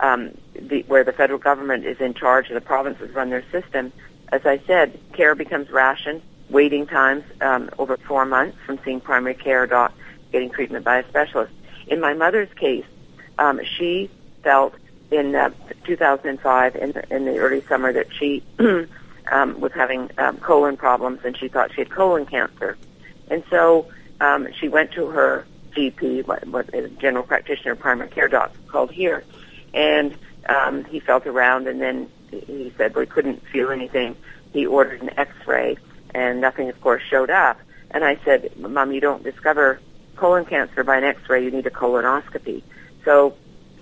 um, 0.00 0.30
the, 0.58 0.84
where 0.88 1.04
the 1.04 1.12
federal 1.12 1.38
government 1.38 1.84
is 1.84 2.00
in 2.00 2.14
charge 2.14 2.48
and 2.48 2.56
the 2.56 2.62
provinces 2.62 3.14
run 3.14 3.28
their 3.28 3.44
system, 3.52 3.92
as 4.32 4.46
I 4.46 4.58
said, 4.66 4.98
care 5.12 5.34
becomes 5.34 5.70
rationed. 5.70 6.22
Waiting 6.48 6.86
times 6.86 7.24
um, 7.40 7.70
over 7.78 7.96
four 7.96 8.24
months 8.24 8.56
from 8.64 8.78
seeing 8.84 9.00
primary 9.00 9.34
care 9.34 9.66
doc, 9.66 9.92
getting 10.30 10.50
treatment 10.50 10.84
by 10.84 10.98
a 10.98 11.08
specialist. 11.08 11.52
In 11.86 12.00
my 12.00 12.14
mother's 12.14 12.52
case, 12.54 12.84
um, 13.38 13.60
she 13.76 14.10
felt 14.42 14.74
in 15.10 15.34
uh, 15.34 15.50
2005, 15.84 16.76
in 16.76 17.02
in 17.10 17.24
the 17.24 17.38
early 17.38 17.62
summer, 17.62 17.92
that 17.92 18.06
she 18.12 18.42
um, 19.34 19.60
was 19.60 19.72
having 19.72 20.10
um, 20.16 20.38
colon 20.38 20.76
problems, 20.76 21.20
and 21.24 21.36
she 21.36 21.48
thought 21.48 21.72
she 21.74 21.80
had 21.80 21.90
colon 21.90 22.24
cancer. 22.24 22.78
And 23.28 23.42
so 23.50 23.88
um, 24.20 24.48
she 24.58 24.68
went 24.68 24.92
to 24.92 25.08
her 25.08 25.44
GP, 25.72 26.26
what, 26.26 26.46
what 26.46 26.72
a 26.72 26.88
general 26.88 27.24
practitioner, 27.24 27.74
primary 27.74 28.10
care 28.10 28.28
doctor 28.28 28.56
called 28.68 28.92
here, 28.92 29.24
and 29.74 30.16
um, 30.48 30.84
he 30.84 31.00
felt 31.00 31.26
around, 31.26 31.66
and 31.66 31.80
then 31.80 32.08
he 32.30 32.72
said, 32.78 32.94
well, 32.94 33.04
couldn't 33.06 33.44
feel 33.48 33.70
anything. 33.70 34.16
He 34.52 34.66
ordered 34.66 35.02
an 35.02 35.10
X-ray, 35.18 35.78
and 36.14 36.40
nothing, 36.40 36.68
of 36.68 36.80
course, 36.80 37.02
showed 37.10 37.30
up. 37.30 37.58
And 37.90 38.04
I 38.04 38.18
said, 38.24 38.56
Mom, 38.56 38.92
you 38.92 39.00
don't 39.00 39.24
discover 39.24 39.80
colon 40.14 40.44
cancer 40.44 40.84
by 40.84 40.98
an 40.98 41.04
X-ray. 41.04 41.44
You 41.44 41.50
need 41.50 41.66
a 41.66 41.70
colonoscopy. 41.70 42.62
So 43.04 43.34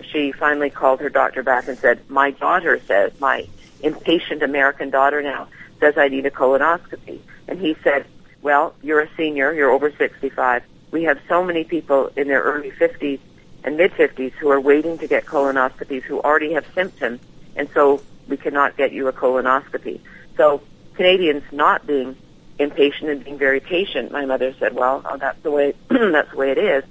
she 0.03 0.33
finally 0.33 0.71
called 0.71 1.01
her 1.01 1.11
doctor 1.11 1.43
back 1.43 1.69
and 1.69 1.79
said, 1.79 2.09
my 2.09 2.31
daughter 2.31 2.81
says, 2.87 3.13
my 3.21 3.47
impatient 3.83 4.43
American 4.43 4.91
daughter 4.91 5.23
now 5.23 5.49
says 5.81 5.99
I 5.99 6.09
need 6.09 6.27
a 6.27 6.31
colonoscopy. 6.31 7.21
And 7.49 7.61
he 7.61 7.77
said, 7.83 8.07
well, 8.41 8.75
you're 8.83 9.01
a 9.01 9.09
senior, 9.17 9.53
you're 9.53 9.71
over 9.71 9.93
65. 9.93 10.63
We 10.91 11.05
have 11.05 11.19
so 11.29 11.45
many 11.45 11.65
people 11.65 12.09
in 12.17 12.29
their 12.29 12.43
early 12.43 12.71
50s 12.71 13.21
and 13.65 13.77
mid 13.77 13.93
50s 13.93 14.33
who 14.33 14.51
are 14.51 14.61
waiting 14.61 14.99
to 14.99 15.07
get 15.07 15.25
colonoscopies 15.25 16.03
who 16.03 16.21
already 16.21 16.53
have 16.55 16.67
symptoms, 16.75 17.21
and 17.57 17.69
so 17.73 18.03
we 18.29 18.37
cannot 18.37 18.77
get 18.77 18.93
you 18.93 19.09
a 19.09 19.13
colonoscopy. 19.13 20.01
So 20.37 20.63
Canadians 20.95 21.45
not 21.53 21.87
being 21.87 22.17
impatient 22.59 23.11
and 23.11 23.25
being 23.25 23.39
very 23.39 23.61
patient, 23.61 24.13
my 24.13 24.27
mother 24.27 24.55
said, 24.59 24.75
well, 24.75 25.03
oh, 25.05 25.17
that's 25.17 25.41
the 25.43 25.51
way 25.51 25.75
that's 25.89 26.31
the 26.31 26.37
way 26.37 26.51
it 26.51 26.59
is. 26.59 26.85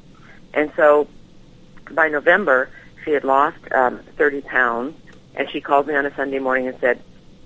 And 0.54 0.72
so 0.76 1.08
by 1.92 2.08
November, 2.08 2.70
she 3.04 3.12
had 3.12 3.24
lost 3.24 3.58
um, 3.72 4.00
30 4.18 4.42
pounds, 4.42 4.96
and 5.36 5.50
she 5.50 5.62
called 5.62 5.88
me 5.88 5.96
on 5.96 6.06
a 6.06 6.16
Sunday 6.16 6.40
morning 6.40 6.68
and 6.68 6.80
said 6.80 7.02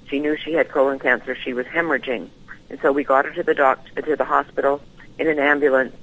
she 0.09 0.19
knew 0.19 0.37
she 0.37 0.53
had 0.53 0.69
colon 0.69 0.99
cancer. 0.99 1.35
She 1.35 1.53
was 1.53 1.65
hemorrhaging, 1.67 2.29
and 2.69 2.79
so 2.81 2.91
we 2.91 3.03
got 3.03 3.25
her 3.25 3.31
to 3.31 3.43
the 3.43 3.53
doctor 3.53 3.91
uh, 3.97 4.01
to 4.01 4.15
the 4.15 4.25
hospital 4.25 4.81
in 5.17 5.27
an 5.27 5.39
ambulance. 5.39 5.95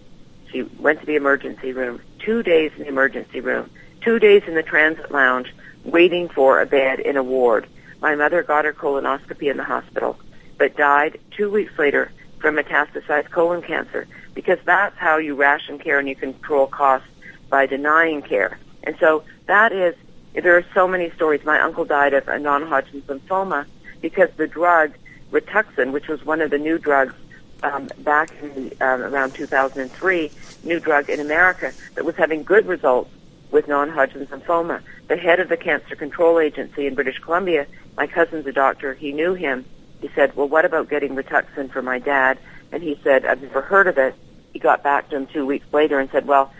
She 0.51 0.63
went 0.63 1.01
to 1.01 1.07
the 1.07 1.17
emergency 1.17 1.73
room. 1.73 2.01
Two 2.19 2.43
days 2.43 2.73
in 2.77 2.83
the 2.83 2.89
emergency 2.89 3.41
room. 3.41 3.71
Two 4.01 4.19
days 4.19 4.43
in 4.47 4.55
the 4.55 4.63
transit 4.63 5.11
lounge, 5.11 5.53
waiting 5.85 6.29
for 6.29 6.61
a 6.61 6.67
bed 6.67 7.01
in 7.01 7.17
a 7.17 7.23
ward. 7.23 7.67
My 8.01 8.15
mother 8.15 8.43
got 8.43 8.65
her 8.65 8.73
colonoscopy 8.73 9.51
in 9.51 9.57
the 9.57 9.65
hospital, 9.65 10.19
but 10.59 10.77
died 10.77 11.21
two 11.31 11.51
weeks 11.51 11.79
later 11.79 12.11
from 12.41 12.57
metastasized 12.57 13.31
colon 13.31 13.63
cancer 13.63 14.07
because 14.35 14.59
that's 14.65 14.97
how 14.99 15.19
you 15.19 15.35
ration 15.35 15.79
care 15.79 15.99
and 15.99 16.09
you 16.09 16.17
control 16.17 16.67
costs 16.67 17.09
by 17.49 17.67
denying 17.67 18.23
care. 18.23 18.59
And 18.83 18.97
so 18.99 19.23
that 19.47 19.73
is, 19.73 19.95
there 20.35 20.57
are 20.57 20.65
so 20.75 20.89
many 20.89 21.11
stories. 21.11 21.45
My 21.45 21.61
uncle 21.61 21.85
died 21.85 22.15
of 22.15 22.27
a 22.29 22.39
non-Hodgkin's 22.39 23.05
lymphoma 23.05 23.67
because 24.01 24.31
the 24.37 24.47
drug 24.47 24.93
Rituxan, 25.31 25.93
which 25.93 26.09
was 26.09 26.25
one 26.25 26.41
of 26.41 26.51
the 26.51 26.59
new 26.59 26.79
drugs 26.79 27.15
um, 27.63 27.89
back 27.99 28.31
in 28.43 28.55
the, 28.55 28.81
um, 28.81 29.03
around 29.03 29.35
2003, 29.35 30.31
new 30.65 30.81
drug 30.81 31.09
in 31.09 31.21
America 31.21 31.73
that 31.95 32.05
was 32.05 32.17
having 32.17 32.43
good 32.43 32.67
results 32.67 33.11
with 33.51 33.69
non-Hodgkin's 33.69 34.29
lymphoma. 34.29 34.83
The 35.09 35.17
head 35.17 35.41
of 35.41 35.49
the 35.49 35.57
Cancer 35.57 35.97
Control 35.97 36.39
Agency 36.39 36.87
in 36.87 36.95
British 36.95 37.19
Columbia, 37.19 37.67
my 37.97 38.07
cousin's 38.07 38.47
a 38.47 38.53
doctor, 38.53 38.95
he 38.95 39.13
knew 39.13 39.35
him. 39.35 39.65
He 40.01 40.09
said, 40.15 40.35
well, 40.35 40.49
what 40.49 40.65
about 40.65 40.89
getting 40.89 41.15
Rituxan 41.15 41.71
for 41.71 41.83
my 41.83 41.99
dad? 41.99 42.39
And 42.73 42.83
he 42.83 42.99
said, 43.05 43.25
I've 43.25 43.43
never 43.43 43.61
heard 43.61 43.87
of 43.87 43.99
it. 43.99 44.15
He 44.53 44.59
got 44.59 44.83
back 44.83 45.11
to 45.11 45.17
him 45.17 45.27
two 45.27 45.47
weeks 45.47 45.67
later 45.73 46.01
and 46.01 46.11
said, 46.11 46.27
well, 46.27 46.53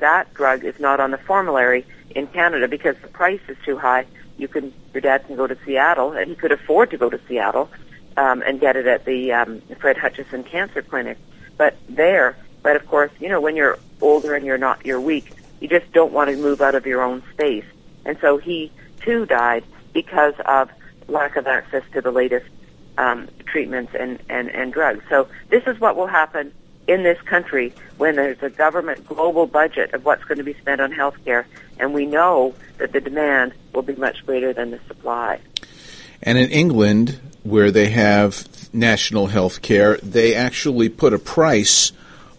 that 0.00 0.34
drug 0.34 0.64
is 0.64 0.78
not 0.78 1.00
on 1.00 1.10
the 1.10 1.18
formulary 1.18 1.86
in 2.10 2.26
Canada 2.26 2.68
because 2.68 2.96
the 3.02 3.08
price 3.08 3.40
is 3.48 3.56
too 3.64 3.78
high. 3.78 4.06
You 4.36 4.48
can, 4.48 4.72
your 4.92 5.00
dad 5.00 5.26
can 5.26 5.36
go 5.36 5.46
to 5.46 5.56
Seattle, 5.64 6.12
and 6.12 6.28
he 6.28 6.34
could 6.34 6.52
afford 6.52 6.90
to 6.90 6.98
go 6.98 7.08
to 7.08 7.20
Seattle 7.28 7.70
um, 8.16 8.42
and 8.42 8.60
get 8.60 8.76
it 8.76 8.86
at 8.86 9.04
the 9.04 9.32
um, 9.32 9.60
Fred 9.78 9.96
Hutchinson 9.96 10.44
Cancer 10.44 10.82
Clinic. 10.82 11.18
But 11.56 11.76
there, 11.88 12.36
but 12.62 12.76
of 12.76 12.86
course, 12.86 13.10
you 13.20 13.28
know, 13.28 13.40
when 13.40 13.56
you're 13.56 13.78
older 14.00 14.34
and 14.34 14.44
you're 14.44 14.58
not, 14.58 14.84
you're 14.84 15.00
weak, 15.00 15.32
you 15.60 15.68
just 15.68 15.92
don't 15.92 16.12
want 16.12 16.30
to 16.30 16.36
move 16.36 16.60
out 16.60 16.74
of 16.74 16.86
your 16.86 17.02
own 17.02 17.22
space. 17.32 17.64
And 18.04 18.18
so 18.20 18.38
he 18.38 18.72
too 19.00 19.26
died 19.26 19.64
because 19.92 20.34
of 20.44 20.70
lack 21.08 21.36
of 21.36 21.46
access 21.46 21.84
to 21.92 22.00
the 22.00 22.10
latest 22.10 22.46
um, 22.98 23.28
treatments 23.46 23.92
and, 23.98 24.18
and, 24.28 24.50
and 24.50 24.72
drugs. 24.72 25.04
So 25.08 25.28
this 25.50 25.62
is 25.66 25.78
what 25.78 25.96
will 25.96 26.06
happen 26.06 26.52
in 26.86 27.02
this 27.02 27.20
country 27.22 27.72
when 27.96 28.16
there's 28.16 28.42
a 28.42 28.50
government 28.50 29.06
global 29.06 29.46
budget 29.46 29.92
of 29.94 30.04
what's 30.04 30.24
going 30.24 30.38
to 30.38 30.44
be 30.44 30.54
spent 30.54 30.80
on 30.80 30.92
health 30.92 31.16
care, 31.24 31.46
and 31.78 31.94
we 31.94 32.06
know 32.06 32.54
that 32.78 32.92
the 32.92 33.00
demand 33.00 33.52
will 33.72 33.82
be 33.82 33.94
much 33.94 34.24
greater 34.26 34.52
than 34.52 34.70
the 34.70 34.80
supply. 34.88 35.40
And 36.22 36.38
in 36.38 36.50
England, 36.50 37.18
where 37.42 37.70
they 37.70 37.90
have 37.90 38.46
national 38.72 39.26
health 39.26 39.62
care, 39.62 39.96
they 39.98 40.34
actually 40.34 40.88
put 40.88 41.12
a 41.12 41.18
price 41.18 41.92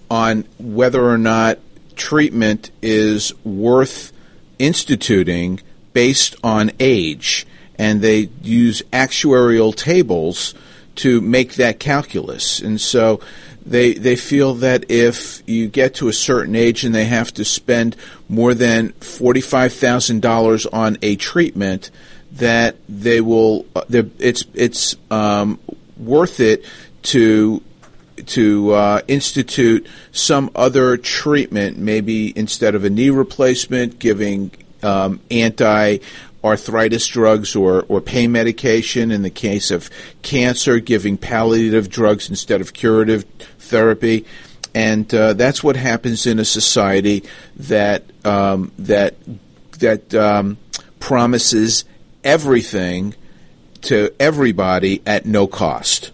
on 0.09 0.45
whether 0.57 1.03
or 1.03 1.17
not 1.17 1.59
treatment 1.95 2.71
is 2.81 3.33
worth 3.43 4.11
instituting 4.59 5.59
based 5.93 6.35
on 6.43 6.71
age. 6.79 7.45
And 7.77 8.01
they 8.01 8.29
use 8.41 8.81
actuarial 8.93 9.75
tables 9.75 10.53
to 10.95 11.19
make 11.21 11.55
that 11.55 11.79
calculus. 11.79 12.59
And 12.59 12.79
so 12.79 13.19
they 13.65 13.93
they 13.93 14.15
feel 14.15 14.55
that 14.55 14.89
if 14.89 15.41
you 15.47 15.67
get 15.67 15.95
to 15.95 16.07
a 16.07 16.13
certain 16.13 16.55
age 16.55 16.83
and 16.83 16.93
they 16.93 17.05
have 17.05 17.33
to 17.33 17.45
spend 17.45 17.95
more 18.27 18.53
than 18.53 18.89
forty 18.93 19.41
five 19.41 19.73
thousand 19.73 20.21
dollars 20.21 20.65
on 20.65 20.97
a 21.01 21.15
treatment, 21.15 21.89
that 22.33 22.75
they 22.89 23.21
will 23.21 23.65
uh, 23.75 23.83
it's 23.89 24.45
it's 24.53 24.95
um, 25.09 25.59
worth 25.97 26.39
it 26.39 26.65
to 27.03 27.61
to 28.25 28.71
uh, 28.73 29.01
institute 29.07 29.87
some 30.11 30.51
other 30.55 30.97
treatment, 30.97 31.77
maybe 31.77 32.37
instead 32.37 32.75
of 32.75 32.83
a 32.83 32.89
knee 32.89 33.09
replacement, 33.09 33.99
giving 33.99 34.51
um, 34.81 35.19
anti 35.31 35.97
arthritis 36.43 37.07
drugs 37.07 37.55
or, 37.55 37.85
or 37.87 38.01
pain 38.01 38.31
medication. 38.31 39.11
In 39.11 39.21
the 39.21 39.29
case 39.29 39.71
of 39.71 39.89
cancer, 40.21 40.79
giving 40.79 41.17
palliative 41.17 41.89
drugs 41.89 42.29
instead 42.29 42.61
of 42.61 42.73
curative 42.73 43.25
therapy. 43.73 44.25
And 44.75 45.13
uh, 45.13 45.33
that's 45.33 45.63
what 45.63 45.75
happens 45.75 46.25
in 46.25 46.39
a 46.39 46.45
society 46.45 47.23
that 47.57 48.03
um, 48.23 48.71
that 48.79 49.15
that 49.79 50.13
um, 50.15 50.57
promises 50.99 51.85
everything 52.23 53.15
to 53.81 54.13
everybody 54.19 55.01
at 55.05 55.25
no 55.25 55.45
cost. 55.45 56.11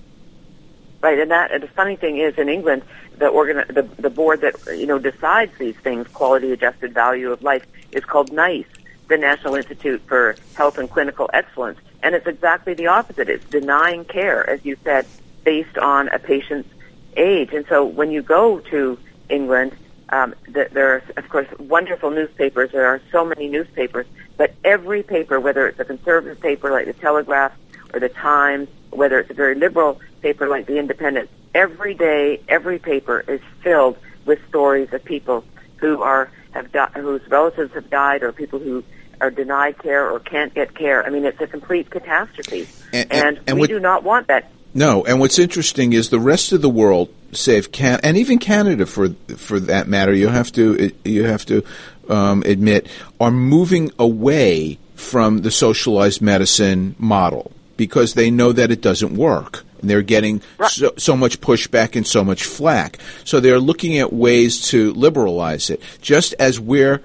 Right, 1.02 1.20
and 1.20 1.32
that 1.32 1.52
and 1.52 1.64
the 1.64 1.68
funny 1.70 1.96
thing 1.96 2.18
is, 2.18 2.38
in 2.38 2.50
England, 2.50 2.82
the 3.18 3.28
organ 3.28 3.64
the 3.70 3.84
the 4.02 4.10
board 4.10 4.42
that 4.42 4.56
you 4.78 4.88
know 4.88 5.00
decides 5.00 5.58
these 5.58 5.78
things, 5.78 6.08
quality 6.10 6.52
adjusted 6.52 6.94
value 6.94 7.32
of 7.32 7.42
life, 7.42 7.66
is 7.92 8.04
called 8.04 8.34
NICE, 8.34 8.68
the 9.08 9.18
National 9.18 9.56
Institute 9.56 10.02
for 10.08 10.36
Health 10.56 10.78
and 10.78 10.90
Clinical 10.90 11.30
Excellence, 11.34 11.80
and 12.04 12.16
it's 12.16 12.28
exactly 12.28 12.74
the 12.74 12.88
opposite. 12.88 13.30
It's 13.30 13.46
denying 13.46 14.04
care, 14.04 14.50
as 14.50 14.66
you 14.66 14.76
said, 14.84 15.06
based 15.46 15.78
on 15.78 16.10
a 16.10 16.20
patient's 16.20 16.70
age. 17.18 17.54
And 17.54 17.66
so 17.68 17.86
when 17.86 18.12
you 18.12 18.22
go 18.22 18.60
to 18.60 18.98
England, 19.30 19.74
um, 20.10 20.34
th- 20.54 20.70
there 20.72 20.94
are, 20.96 21.04
of 21.18 21.30
course, 21.30 21.48
wonderful 21.60 22.10
newspapers. 22.12 22.72
There 22.72 22.88
are 22.88 23.00
so 23.12 23.24
many 23.26 23.48
newspapers, 23.48 24.08
but 24.38 24.54
every 24.64 25.04
paper, 25.04 25.40
whether 25.40 25.68
it's 25.68 25.80
a 25.80 25.86
conservative 25.86 26.40
paper 26.40 26.72
like 26.72 26.86
the 26.86 26.94
Telegraph 26.94 27.52
or 27.94 28.00
the 28.00 28.10
Times, 28.10 28.68
whether 28.90 29.20
it's 29.20 29.30
a 29.30 29.36
very 29.36 29.56
liberal 29.56 30.02
paper 30.22 30.48
like 30.48 30.66
the 30.66 30.78
Independent, 30.80 31.30
every 31.54 31.94
day, 31.94 32.42
every 32.48 32.80
paper 32.80 33.24
is 33.28 33.42
filled 33.62 33.98
with 34.26 34.40
stories 34.50 34.92
of 34.94 35.04
people 35.04 35.44
who 35.78 36.02
are 36.02 36.30
have 36.52 36.72
di- 36.72 36.90
whose 36.96 37.22
relatives 37.30 37.72
have 37.76 37.90
died 37.92 38.24
or 38.24 38.32
people 38.32 38.58
who 38.58 38.84
are 39.22 39.30
denied 39.30 39.78
care 39.78 40.10
or 40.10 40.20
can't 40.20 40.54
get 40.56 40.74
care. 40.74 41.06
I 41.06 41.10
mean, 41.12 41.24
it's 41.26 41.40
a 41.42 41.46
complete 41.48 41.90
catastrophe, 41.92 42.68
And- 42.92 43.12
and, 43.12 43.24
and- 43.38 43.40
and 43.48 43.56
we 43.58 43.62
what- 43.62 43.70
do 43.70 43.80
not 43.80 44.04
want 44.04 44.28
that. 44.28 44.50
No, 44.80 45.04
and 45.04 45.20
what's 45.20 45.38
interesting 45.38 45.92
is 45.92 46.10
the 46.10 46.22
rest 46.22 46.54
of 46.54 46.62
the 46.62 46.70
world, 46.70 47.14
save 47.34 47.70
Can 47.70 48.00
and 48.02 48.16
even 48.16 48.40
Canada 48.40 48.86
for 48.86 49.10
for 49.36 49.60
that 49.60 49.90
matter, 49.90 50.14
you 50.14 50.30
have 50.30 50.54
to 50.54 50.94
you 51.04 51.26
have 51.26 51.46
to 51.48 51.66
um, 52.08 52.44
admit, 52.46 52.88
are 53.20 53.30
moving 53.30 53.92
away 54.00 54.80
from 54.96 55.40
the 55.40 55.52
socialized 55.52 56.22
medicine 56.22 56.96
model 56.98 57.52
because 57.76 58.14
they 58.14 58.32
know 58.32 58.54
that 58.54 58.72
it 58.72 58.80
doesn't 58.80 59.18
work. 59.18 59.66
And 59.82 59.90
they're 59.90 60.02
getting 60.02 60.42
so, 60.70 60.94
so 60.96 61.18
much 61.18 61.42
pushback 61.42 61.98
and 61.98 62.08
so 62.08 62.24
much 62.24 62.46
flack. 62.46 63.00
So 63.26 63.42
they're 63.42 63.60
looking 63.60 63.98
at 63.98 64.14
ways 64.14 64.70
to 64.70 64.94
liberalize 64.94 65.70
it, 65.70 65.82
just 66.00 66.36
as 66.40 66.58
we're 66.58 67.02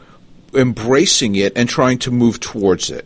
embracing 0.55 1.35
it 1.35 1.53
and 1.57 1.69
trying 1.69 1.99
to 1.99 2.13
move 2.13 2.39
towards 2.39 2.91
it. 2.91 3.05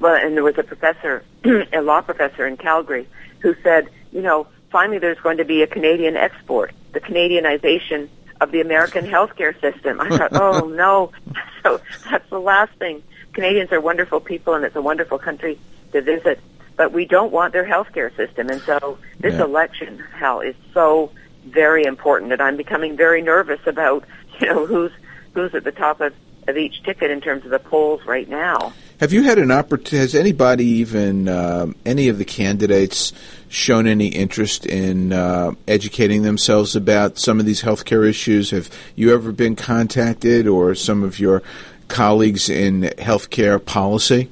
Well, 0.00 0.14
and 0.14 0.34
there 0.36 0.44
was 0.44 0.56
a 0.56 0.62
professor, 0.62 1.22
a 1.72 1.82
law 1.82 2.00
professor 2.00 2.46
in 2.46 2.56
Calgary, 2.56 3.06
who 3.46 3.54
said, 3.62 3.88
you 4.10 4.22
know, 4.22 4.48
finally 4.72 4.98
there's 4.98 5.20
going 5.20 5.36
to 5.36 5.44
be 5.44 5.62
a 5.62 5.68
Canadian 5.68 6.16
export, 6.16 6.72
the 6.92 7.00
Canadianization 7.00 8.08
of 8.40 8.50
the 8.50 8.60
American 8.60 9.06
healthcare 9.06 9.54
system. 9.60 10.00
I 10.00 10.18
thought, 10.18 10.32
oh 10.34 10.66
no, 10.84 11.12
so 11.62 11.80
that's 12.10 12.28
the 12.28 12.40
last 12.40 12.72
thing. 12.80 13.04
Canadians 13.34 13.70
are 13.70 13.80
wonderful 13.80 14.18
people, 14.18 14.54
and 14.54 14.64
it's 14.64 14.74
a 14.74 14.82
wonderful 14.82 15.18
country 15.20 15.60
to 15.92 16.02
visit, 16.02 16.40
but 16.76 16.92
we 16.92 17.04
don't 17.04 17.30
want 17.30 17.52
their 17.52 17.64
healthcare 17.64 18.14
system. 18.16 18.48
And 18.48 18.60
so 18.62 18.98
this 19.20 19.34
Yeah. 19.34 19.44
election, 19.44 20.02
Hal, 20.18 20.40
is 20.40 20.56
so 20.74 21.12
very 21.44 21.84
important, 21.84 22.32
and 22.32 22.42
I'm 22.42 22.56
becoming 22.56 22.96
very 22.96 23.22
nervous 23.22 23.60
about, 23.64 24.02
you 24.40 24.48
know, 24.48 24.66
who's 24.66 24.90
who's 25.34 25.54
at 25.54 25.62
the 25.62 25.70
top 25.70 26.00
of, 26.00 26.12
of 26.48 26.56
each 26.56 26.82
ticket 26.82 27.12
in 27.12 27.20
terms 27.20 27.44
of 27.44 27.52
the 27.52 27.60
polls 27.60 28.00
right 28.06 28.28
now. 28.28 28.72
Have 28.98 29.12
you 29.12 29.24
had 29.24 29.38
an 29.38 29.50
opportunity? 29.50 29.98
Has 29.98 30.14
anybody, 30.14 30.64
even 30.64 31.28
um, 31.28 31.76
any 31.84 32.08
of 32.08 32.16
the 32.16 32.24
candidates, 32.24 33.12
shown 33.50 33.86
any 33.86 34.08
interest 34.08 34.64
in 34.64 35.12
uh, 35.12 35.52
educating 35.68 36.22
themselves 36.22 36.74
about 36.74 37.18
some 37.18 37.38
of 37.38 37.44
these 37.44 37.62
healthcare 37.62 38.08
issues? 38.08 38.52
Have 38.52 38.70
you 38.94 39.12
ever 39.12 39.32
been 39.32 39.54
contacted, 39.54 40.46
or 40.46 40.74
some 40.74 41.02
of 41.02 41.20
your 41.20 41.42
colleagues 41.88 42.48
in 42.48 42.84
healthcare 42.96 43.62
policy? 43.62 44.30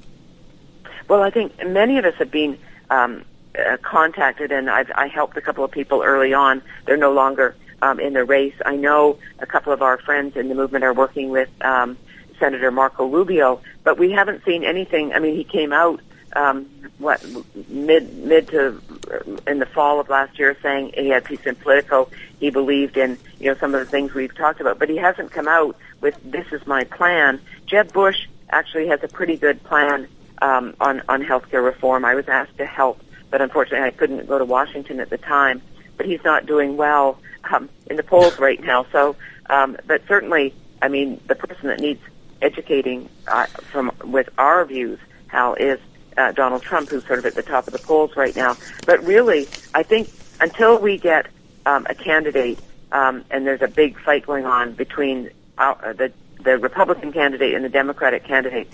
Well, 1.08 1.20
I 1.20 1.28
think 1.28 1.52
many 1.66 1.98
of 1.98 2.06
us 2.06 2.14
have 2.14 2.30
been 2.30 2.58
um, 2.88 3.22
uh, 3.58 3.76
contacted, 3.82 4.50
and 4.50 4.70
I've, 4.70 4.90
I 4.94 5.08
helped 5.08 5.36
a 5.36 5.42
couple 5.42 5.62
of 5.64 5.72
people 5.72 6.02
early 6.02 6.32
on. 6.32 6.62
They're 6.86 6.96
no 6.96 7.12
longer 7.12 7.54
um, 7.82 8.00
in 8.00 8.14
the 8.14 8.24
race. 8.24 8.54
I 8.64 8.76
know 8.76 9.18
a 9.40 9.46
couple 9.46 9.74
of 9.74 9.82
our 9.82 9.98
friends 9.98 10.36
in 10.36 10.48
the 10.48 10.54
movement 10.54 10.84
are 10.84 10.94
working 10.94 11.28
with 11.28 11.50
um, 11.60 11.98
Senator 12.38 12.70
Marco 12.70 13.06
Rubio, 13.06 13.60
but 13.82 13.98
we 13.98 14.12
haven't 14.12 14.44
seen 14.44 14.64
anything. 14.64 15.12
I 15.12 15.18
mean, 15.18 15.36
he 15.36 15.44
came 15.44 15.72
out 15.72 16.00
um, 16.34 16.66
what 16.98 17.24
mid 17.68 18.16
mid 18.18 18.48
to 18.48 18.80
uh, 19.10 19.50
in 19.50 19.58
the 19.58 19.66
fall 19.66 20.00
of 20.00 20.08
last 20.08 20.38
year 20.38 20.56
saying 20.62 20.92
he 20.94 21.08
had 21.08 21.24
piece 21.24 21.44
in 21.44 21.54
Politico. 21.54 22.08
He 22.40 22.50
believed 22.50 22.96
in 22.96 23.18
you 23.38 23.52
know 23.52 23.58
some 23.58 23.74
of 23.74 23.80
the 23.80 23.86
things 23.86 24.14
we've 24.14 24.34
talked 24.34 24.60
about, 24.60 24.78
but 24.78 24.88
he 24.88 24.96
hasn't 24.96 25.30
come 25.30 25.48
out 25.48 25.76
with 26.00 26.18
this 26.24 26.46
is 26.52 26.66
my 26.66 26.84
plan. 26.84 27.40
Jeb 27.66 27.92
Bush 27.92 28.26
actually 28.50 28.88
has 28.88 29.02
a 29.02 29.08
pretty 29.08 29.36
good 29.36 29.62
plan 29.64 30.08
um, 30.42 30.74
on 30.80 31.02
on 31.08 31.22
healthcare 31.22 31.64
reform. 31.64 32.04
I 32.04 32.14
was 32.14 32.28
asked 32.28 32.58
to 32.58 32.66
help, 32.66 33.00
but 33.30 33.40
unfortunately 33.40 33.86
I 33.86 33.90
couldn't 33.90 34.26
go 34.26 34.38
to 34.38 34.44
Washington 34.44 35.00
at 35.00 35.10
the 35.10 35.18
time. 35.18 35.62
But 35.96 36.06
he's 36.06 36.24
not 36.24 36.46
doing 36.46 36.76
well 36.76 37.20
um, 37.52 37.68
in 37.86 37.96
the 37.96 38.02
polls 38.02 38.38
right 38.40 38.60
now. 38.60 38.84
So, 38.90 39.14
um, 39.48 39.76
but 39.86 40.02
certainly, 40.08 40.52
I 40.82 40.88
mean, 40.88 41.20
the 41.28 41.36
person 41.36 41.68
that 41.68 41.78
needs 41.78 42.00
educating 42.44 43.08
uh, 43.26 43.46
from 43.46 43.90
with 44.04 44.28
our 44.38 44.64
views, 44.64 44.98
How 45.26 45.54
is 45.54 45.80
uh, 46.16 46.32
Donald 46.32 46.62
Trump, 46.62 46.90
who's 46.90 47.04
sort 47.06 47.18
of 47.18 47.26
at 47.26 47.34
the 47.34 47.42
top 47.42 47.66
of 47.66 47.72
the 47.72 47.78
polls 47.78 48.16
right 48.16 48.36
now. 48.36 48.56
But 48.86 49.02
really, 49.04 49.48
I 49.74 49.82
think 49.82 50.10
until 50.40 50.78
we 50.78 50.98
get 50.98 51.26
um, 51.66 51.86
a 51.88 51.94
candidate, 51.94 52.58
um, 52.92 53.24
and 53.30 53.46
there's 53.46 53.62
a 53.62 53.68
big 53.68 53.98
fight 53.98 54.26
going 54.26 54.44
on 54.44 54.74
between 54.74 55.30
our, 55.58 55.76
uh, 55.84 55.92
the 55.94 56.12
the 56.42 56.58
Republican 56.58 57.10
candidate 57.10 57.54
and 57.54 57.64
the 57.64 57.70
Democratic 57.70 58.24
candidate, 58.24 58.68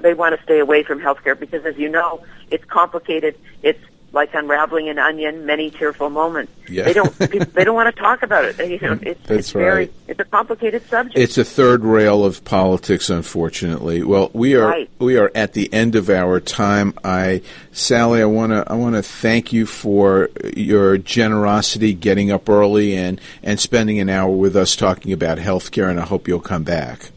they 0.00 0.14
want 0.14 0.36
to 0.36 0.42
stay 0.44 0.60
away 0.60 0.84
from 0.84 1.00
health 1.00 1.22
care 1.24 1.34
because, 1.34 1.64
as 1.64 1.76
you 1.76 1.88
know, 1.88 2.24
it's 2.50 2.64
complicated. 2.64 3.36
It's 3.62 3.82
like 4.12 4.32
unraveling 4.34 4.88
an 4.88 4.98
onion, 4.98 5.44
many 5.44 5.70
tearful 5.70 6.08
moments. 6.10 6.52
Yeah. 6.68 6.84
They 6.84 6.92
don't 6.94 7.18
people, 7.18 7.46
they 7.52 7.64
don't 7.64 7.74
want 7.74 7.94
to 7.94 8.00
talk 8.00 8.22
about 8.22 8.44
it. 8.44 8.58
You 8.58 8.78
know, 8.80 8.98
it's, 9.02 9.20
That's 9.26 9.30
it's 9.40 9.50
very 9.52 9.74
right. 9.86 9.92
it's 10.06 10.20
a 10.20 10.24
complicated 10.24 10.86
subject. 10.88 11.18
It's 11.18 11.36
a 11.38 11.44
third 11.44 11.84
rail 11.84 12.24
of 12.24 12.42
politics, 12.44 13.10
unfortunately. 13.10 14.02
Well, 14.02 14.30
we 14.32 14.54
are 14.56 14.68
Right. 14.68 14.90
we 14.98 15.16
are 15.18 15.30
at 15.34 15.52
the 15.52 15.72
end 15.72 15.94
of 15.94 16.08
our 16.10 16.40
time. 16.40 16.94
I, 17.04 17.42
Sally, 17.72 18.22
I 18.22 18.26
want 18.26 18.52
to 18.52 18.64
I 18.70 18.74
want 18.74 18.94
to 18.96 19.02
thank 19.02 19.52
you 19.52 19.66
for 19.66 20.30
your 20.54 20.96
generosity, 20.98 21.92
getting 21.94 22.30
up 22.30 22.48
early 22.48 22.96
and 22.96 23.20
and 23.42 23.60
spending 23.60 23.98
an 24.00 24.08
hour 24.08 24.30
with 24.30 24.56
us 24.56 24.74
talking 24.76 25.12
about 25.12 25.38
healthcare, 25.38 25.88
and 25.90 26.00
I 26.00 26.04
hope 26.04 26.28
you'll 26.28 26.40
come 26.40 26.64
back. 26.64 27.10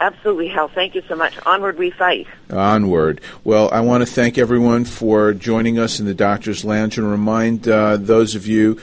Absolutely, 0.00 0.48
Hal. 0.48 0.68
Thank 0.68 0.94
you 0.94 1.02
so 1.08 1.16
much. 1.16 1.34
Onward 1.46 1.78
we 1.78 1.90
fight. 1.90 2.26
Onward. 2.50 3.20
Well, 3.44 3.70
I 3.72 3.80
want 3.80 4.02
to 4.02 4.06
thank 4.06 4.36
everyone 4.36 4.84
for 4.84 5.32
joining 5.32 5.78
us 5.78 6.00
in 6.00 6.06
the 6.06 6.14
Doctor's 6.14 6.64
Lounge 6.64 6.98
and 6.98 7.10
remind 7.10 7.66
uh, 7.66 7.96
those 7.96 8.34
of 8.34 8.46
you 8.46 8.78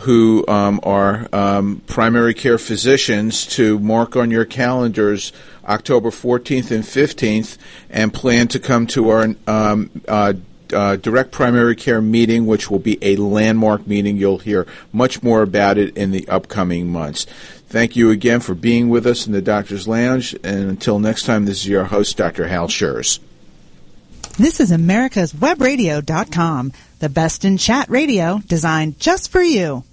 who 0.00 0.44
um, 0.46 0.78
are 0.82 1.26
um, 1.32 1.82
primary 1.86 2.34
care 2.34 2.58
physicians 2.58 3.46
to 3.46 3.78
mark 3.78 4.14
on 4.14 4.30
your 4.30 4.44
calendars 4.44 5.32
October 5.64 6.10
14th 6.10 6.70
and 6.70 6.84
15th 6.84 7.56
and 7.90 8.12
plan 8.12 8.46
to 8.48 8.58
come 8.58 8.86
to 8.86 9.08
our 9.10 9.34
um, 9.46 9.90
uh, 10.06 10.34
uh, 10.72 10.96
direct 10.96 11.30
primary 11.30 11.74
care 11.74 12.00
meeting, 12.00 12.46
which 12.46 12.70
will 12.70 12.78
be 12.78 12.98
a 13.02 13.16
landmark 13.16 13.86
meeting. 13.86 14.16
You'll 14.16 14.38
hear 14.38 14.66
much 14.92 15.22
more 15.22 15.42
about 15.42 15.78
it 15.78 15.96
in 15.96 16.10
the 16.10 16.28
upcoming 16.28 16.88
months. 16.90 17.26
Thank 17.68 17.96
you 17.96 18.10
again 18.10 18.40
for 18.40 18.54
being 18.54 18.88
with 18.88 19.06
us 19.06 19.26
in 19.26 19.32
the 19.32 19.42
Doctor's 19.42 19.86
Lounge. 19.86 20.34
And 20.42 20.70
until 20.70 20.98
next 20.98 21.24
time, 21.24 21.44
this 21.44 21.58
is 21.58 21.68
your 21.68 21.84
host, 21.84 22.16
Dr. 22.16 22.48
Hal 22.48 22.68
Scherz. 22.68 23.18
This 24.38 24.60
is 24.60 24.70
America's 24.70 25.32
Webradio.com, 25.32 26.72
the 27.00 27.08
best 27.08 27.44
in 27.44 27.58
chat 27.58 27.90
radio 27.90 28.40
designed 28.46 28.98
just 29.00 29.30
for 29.30 29.42
you. 29.42 29.84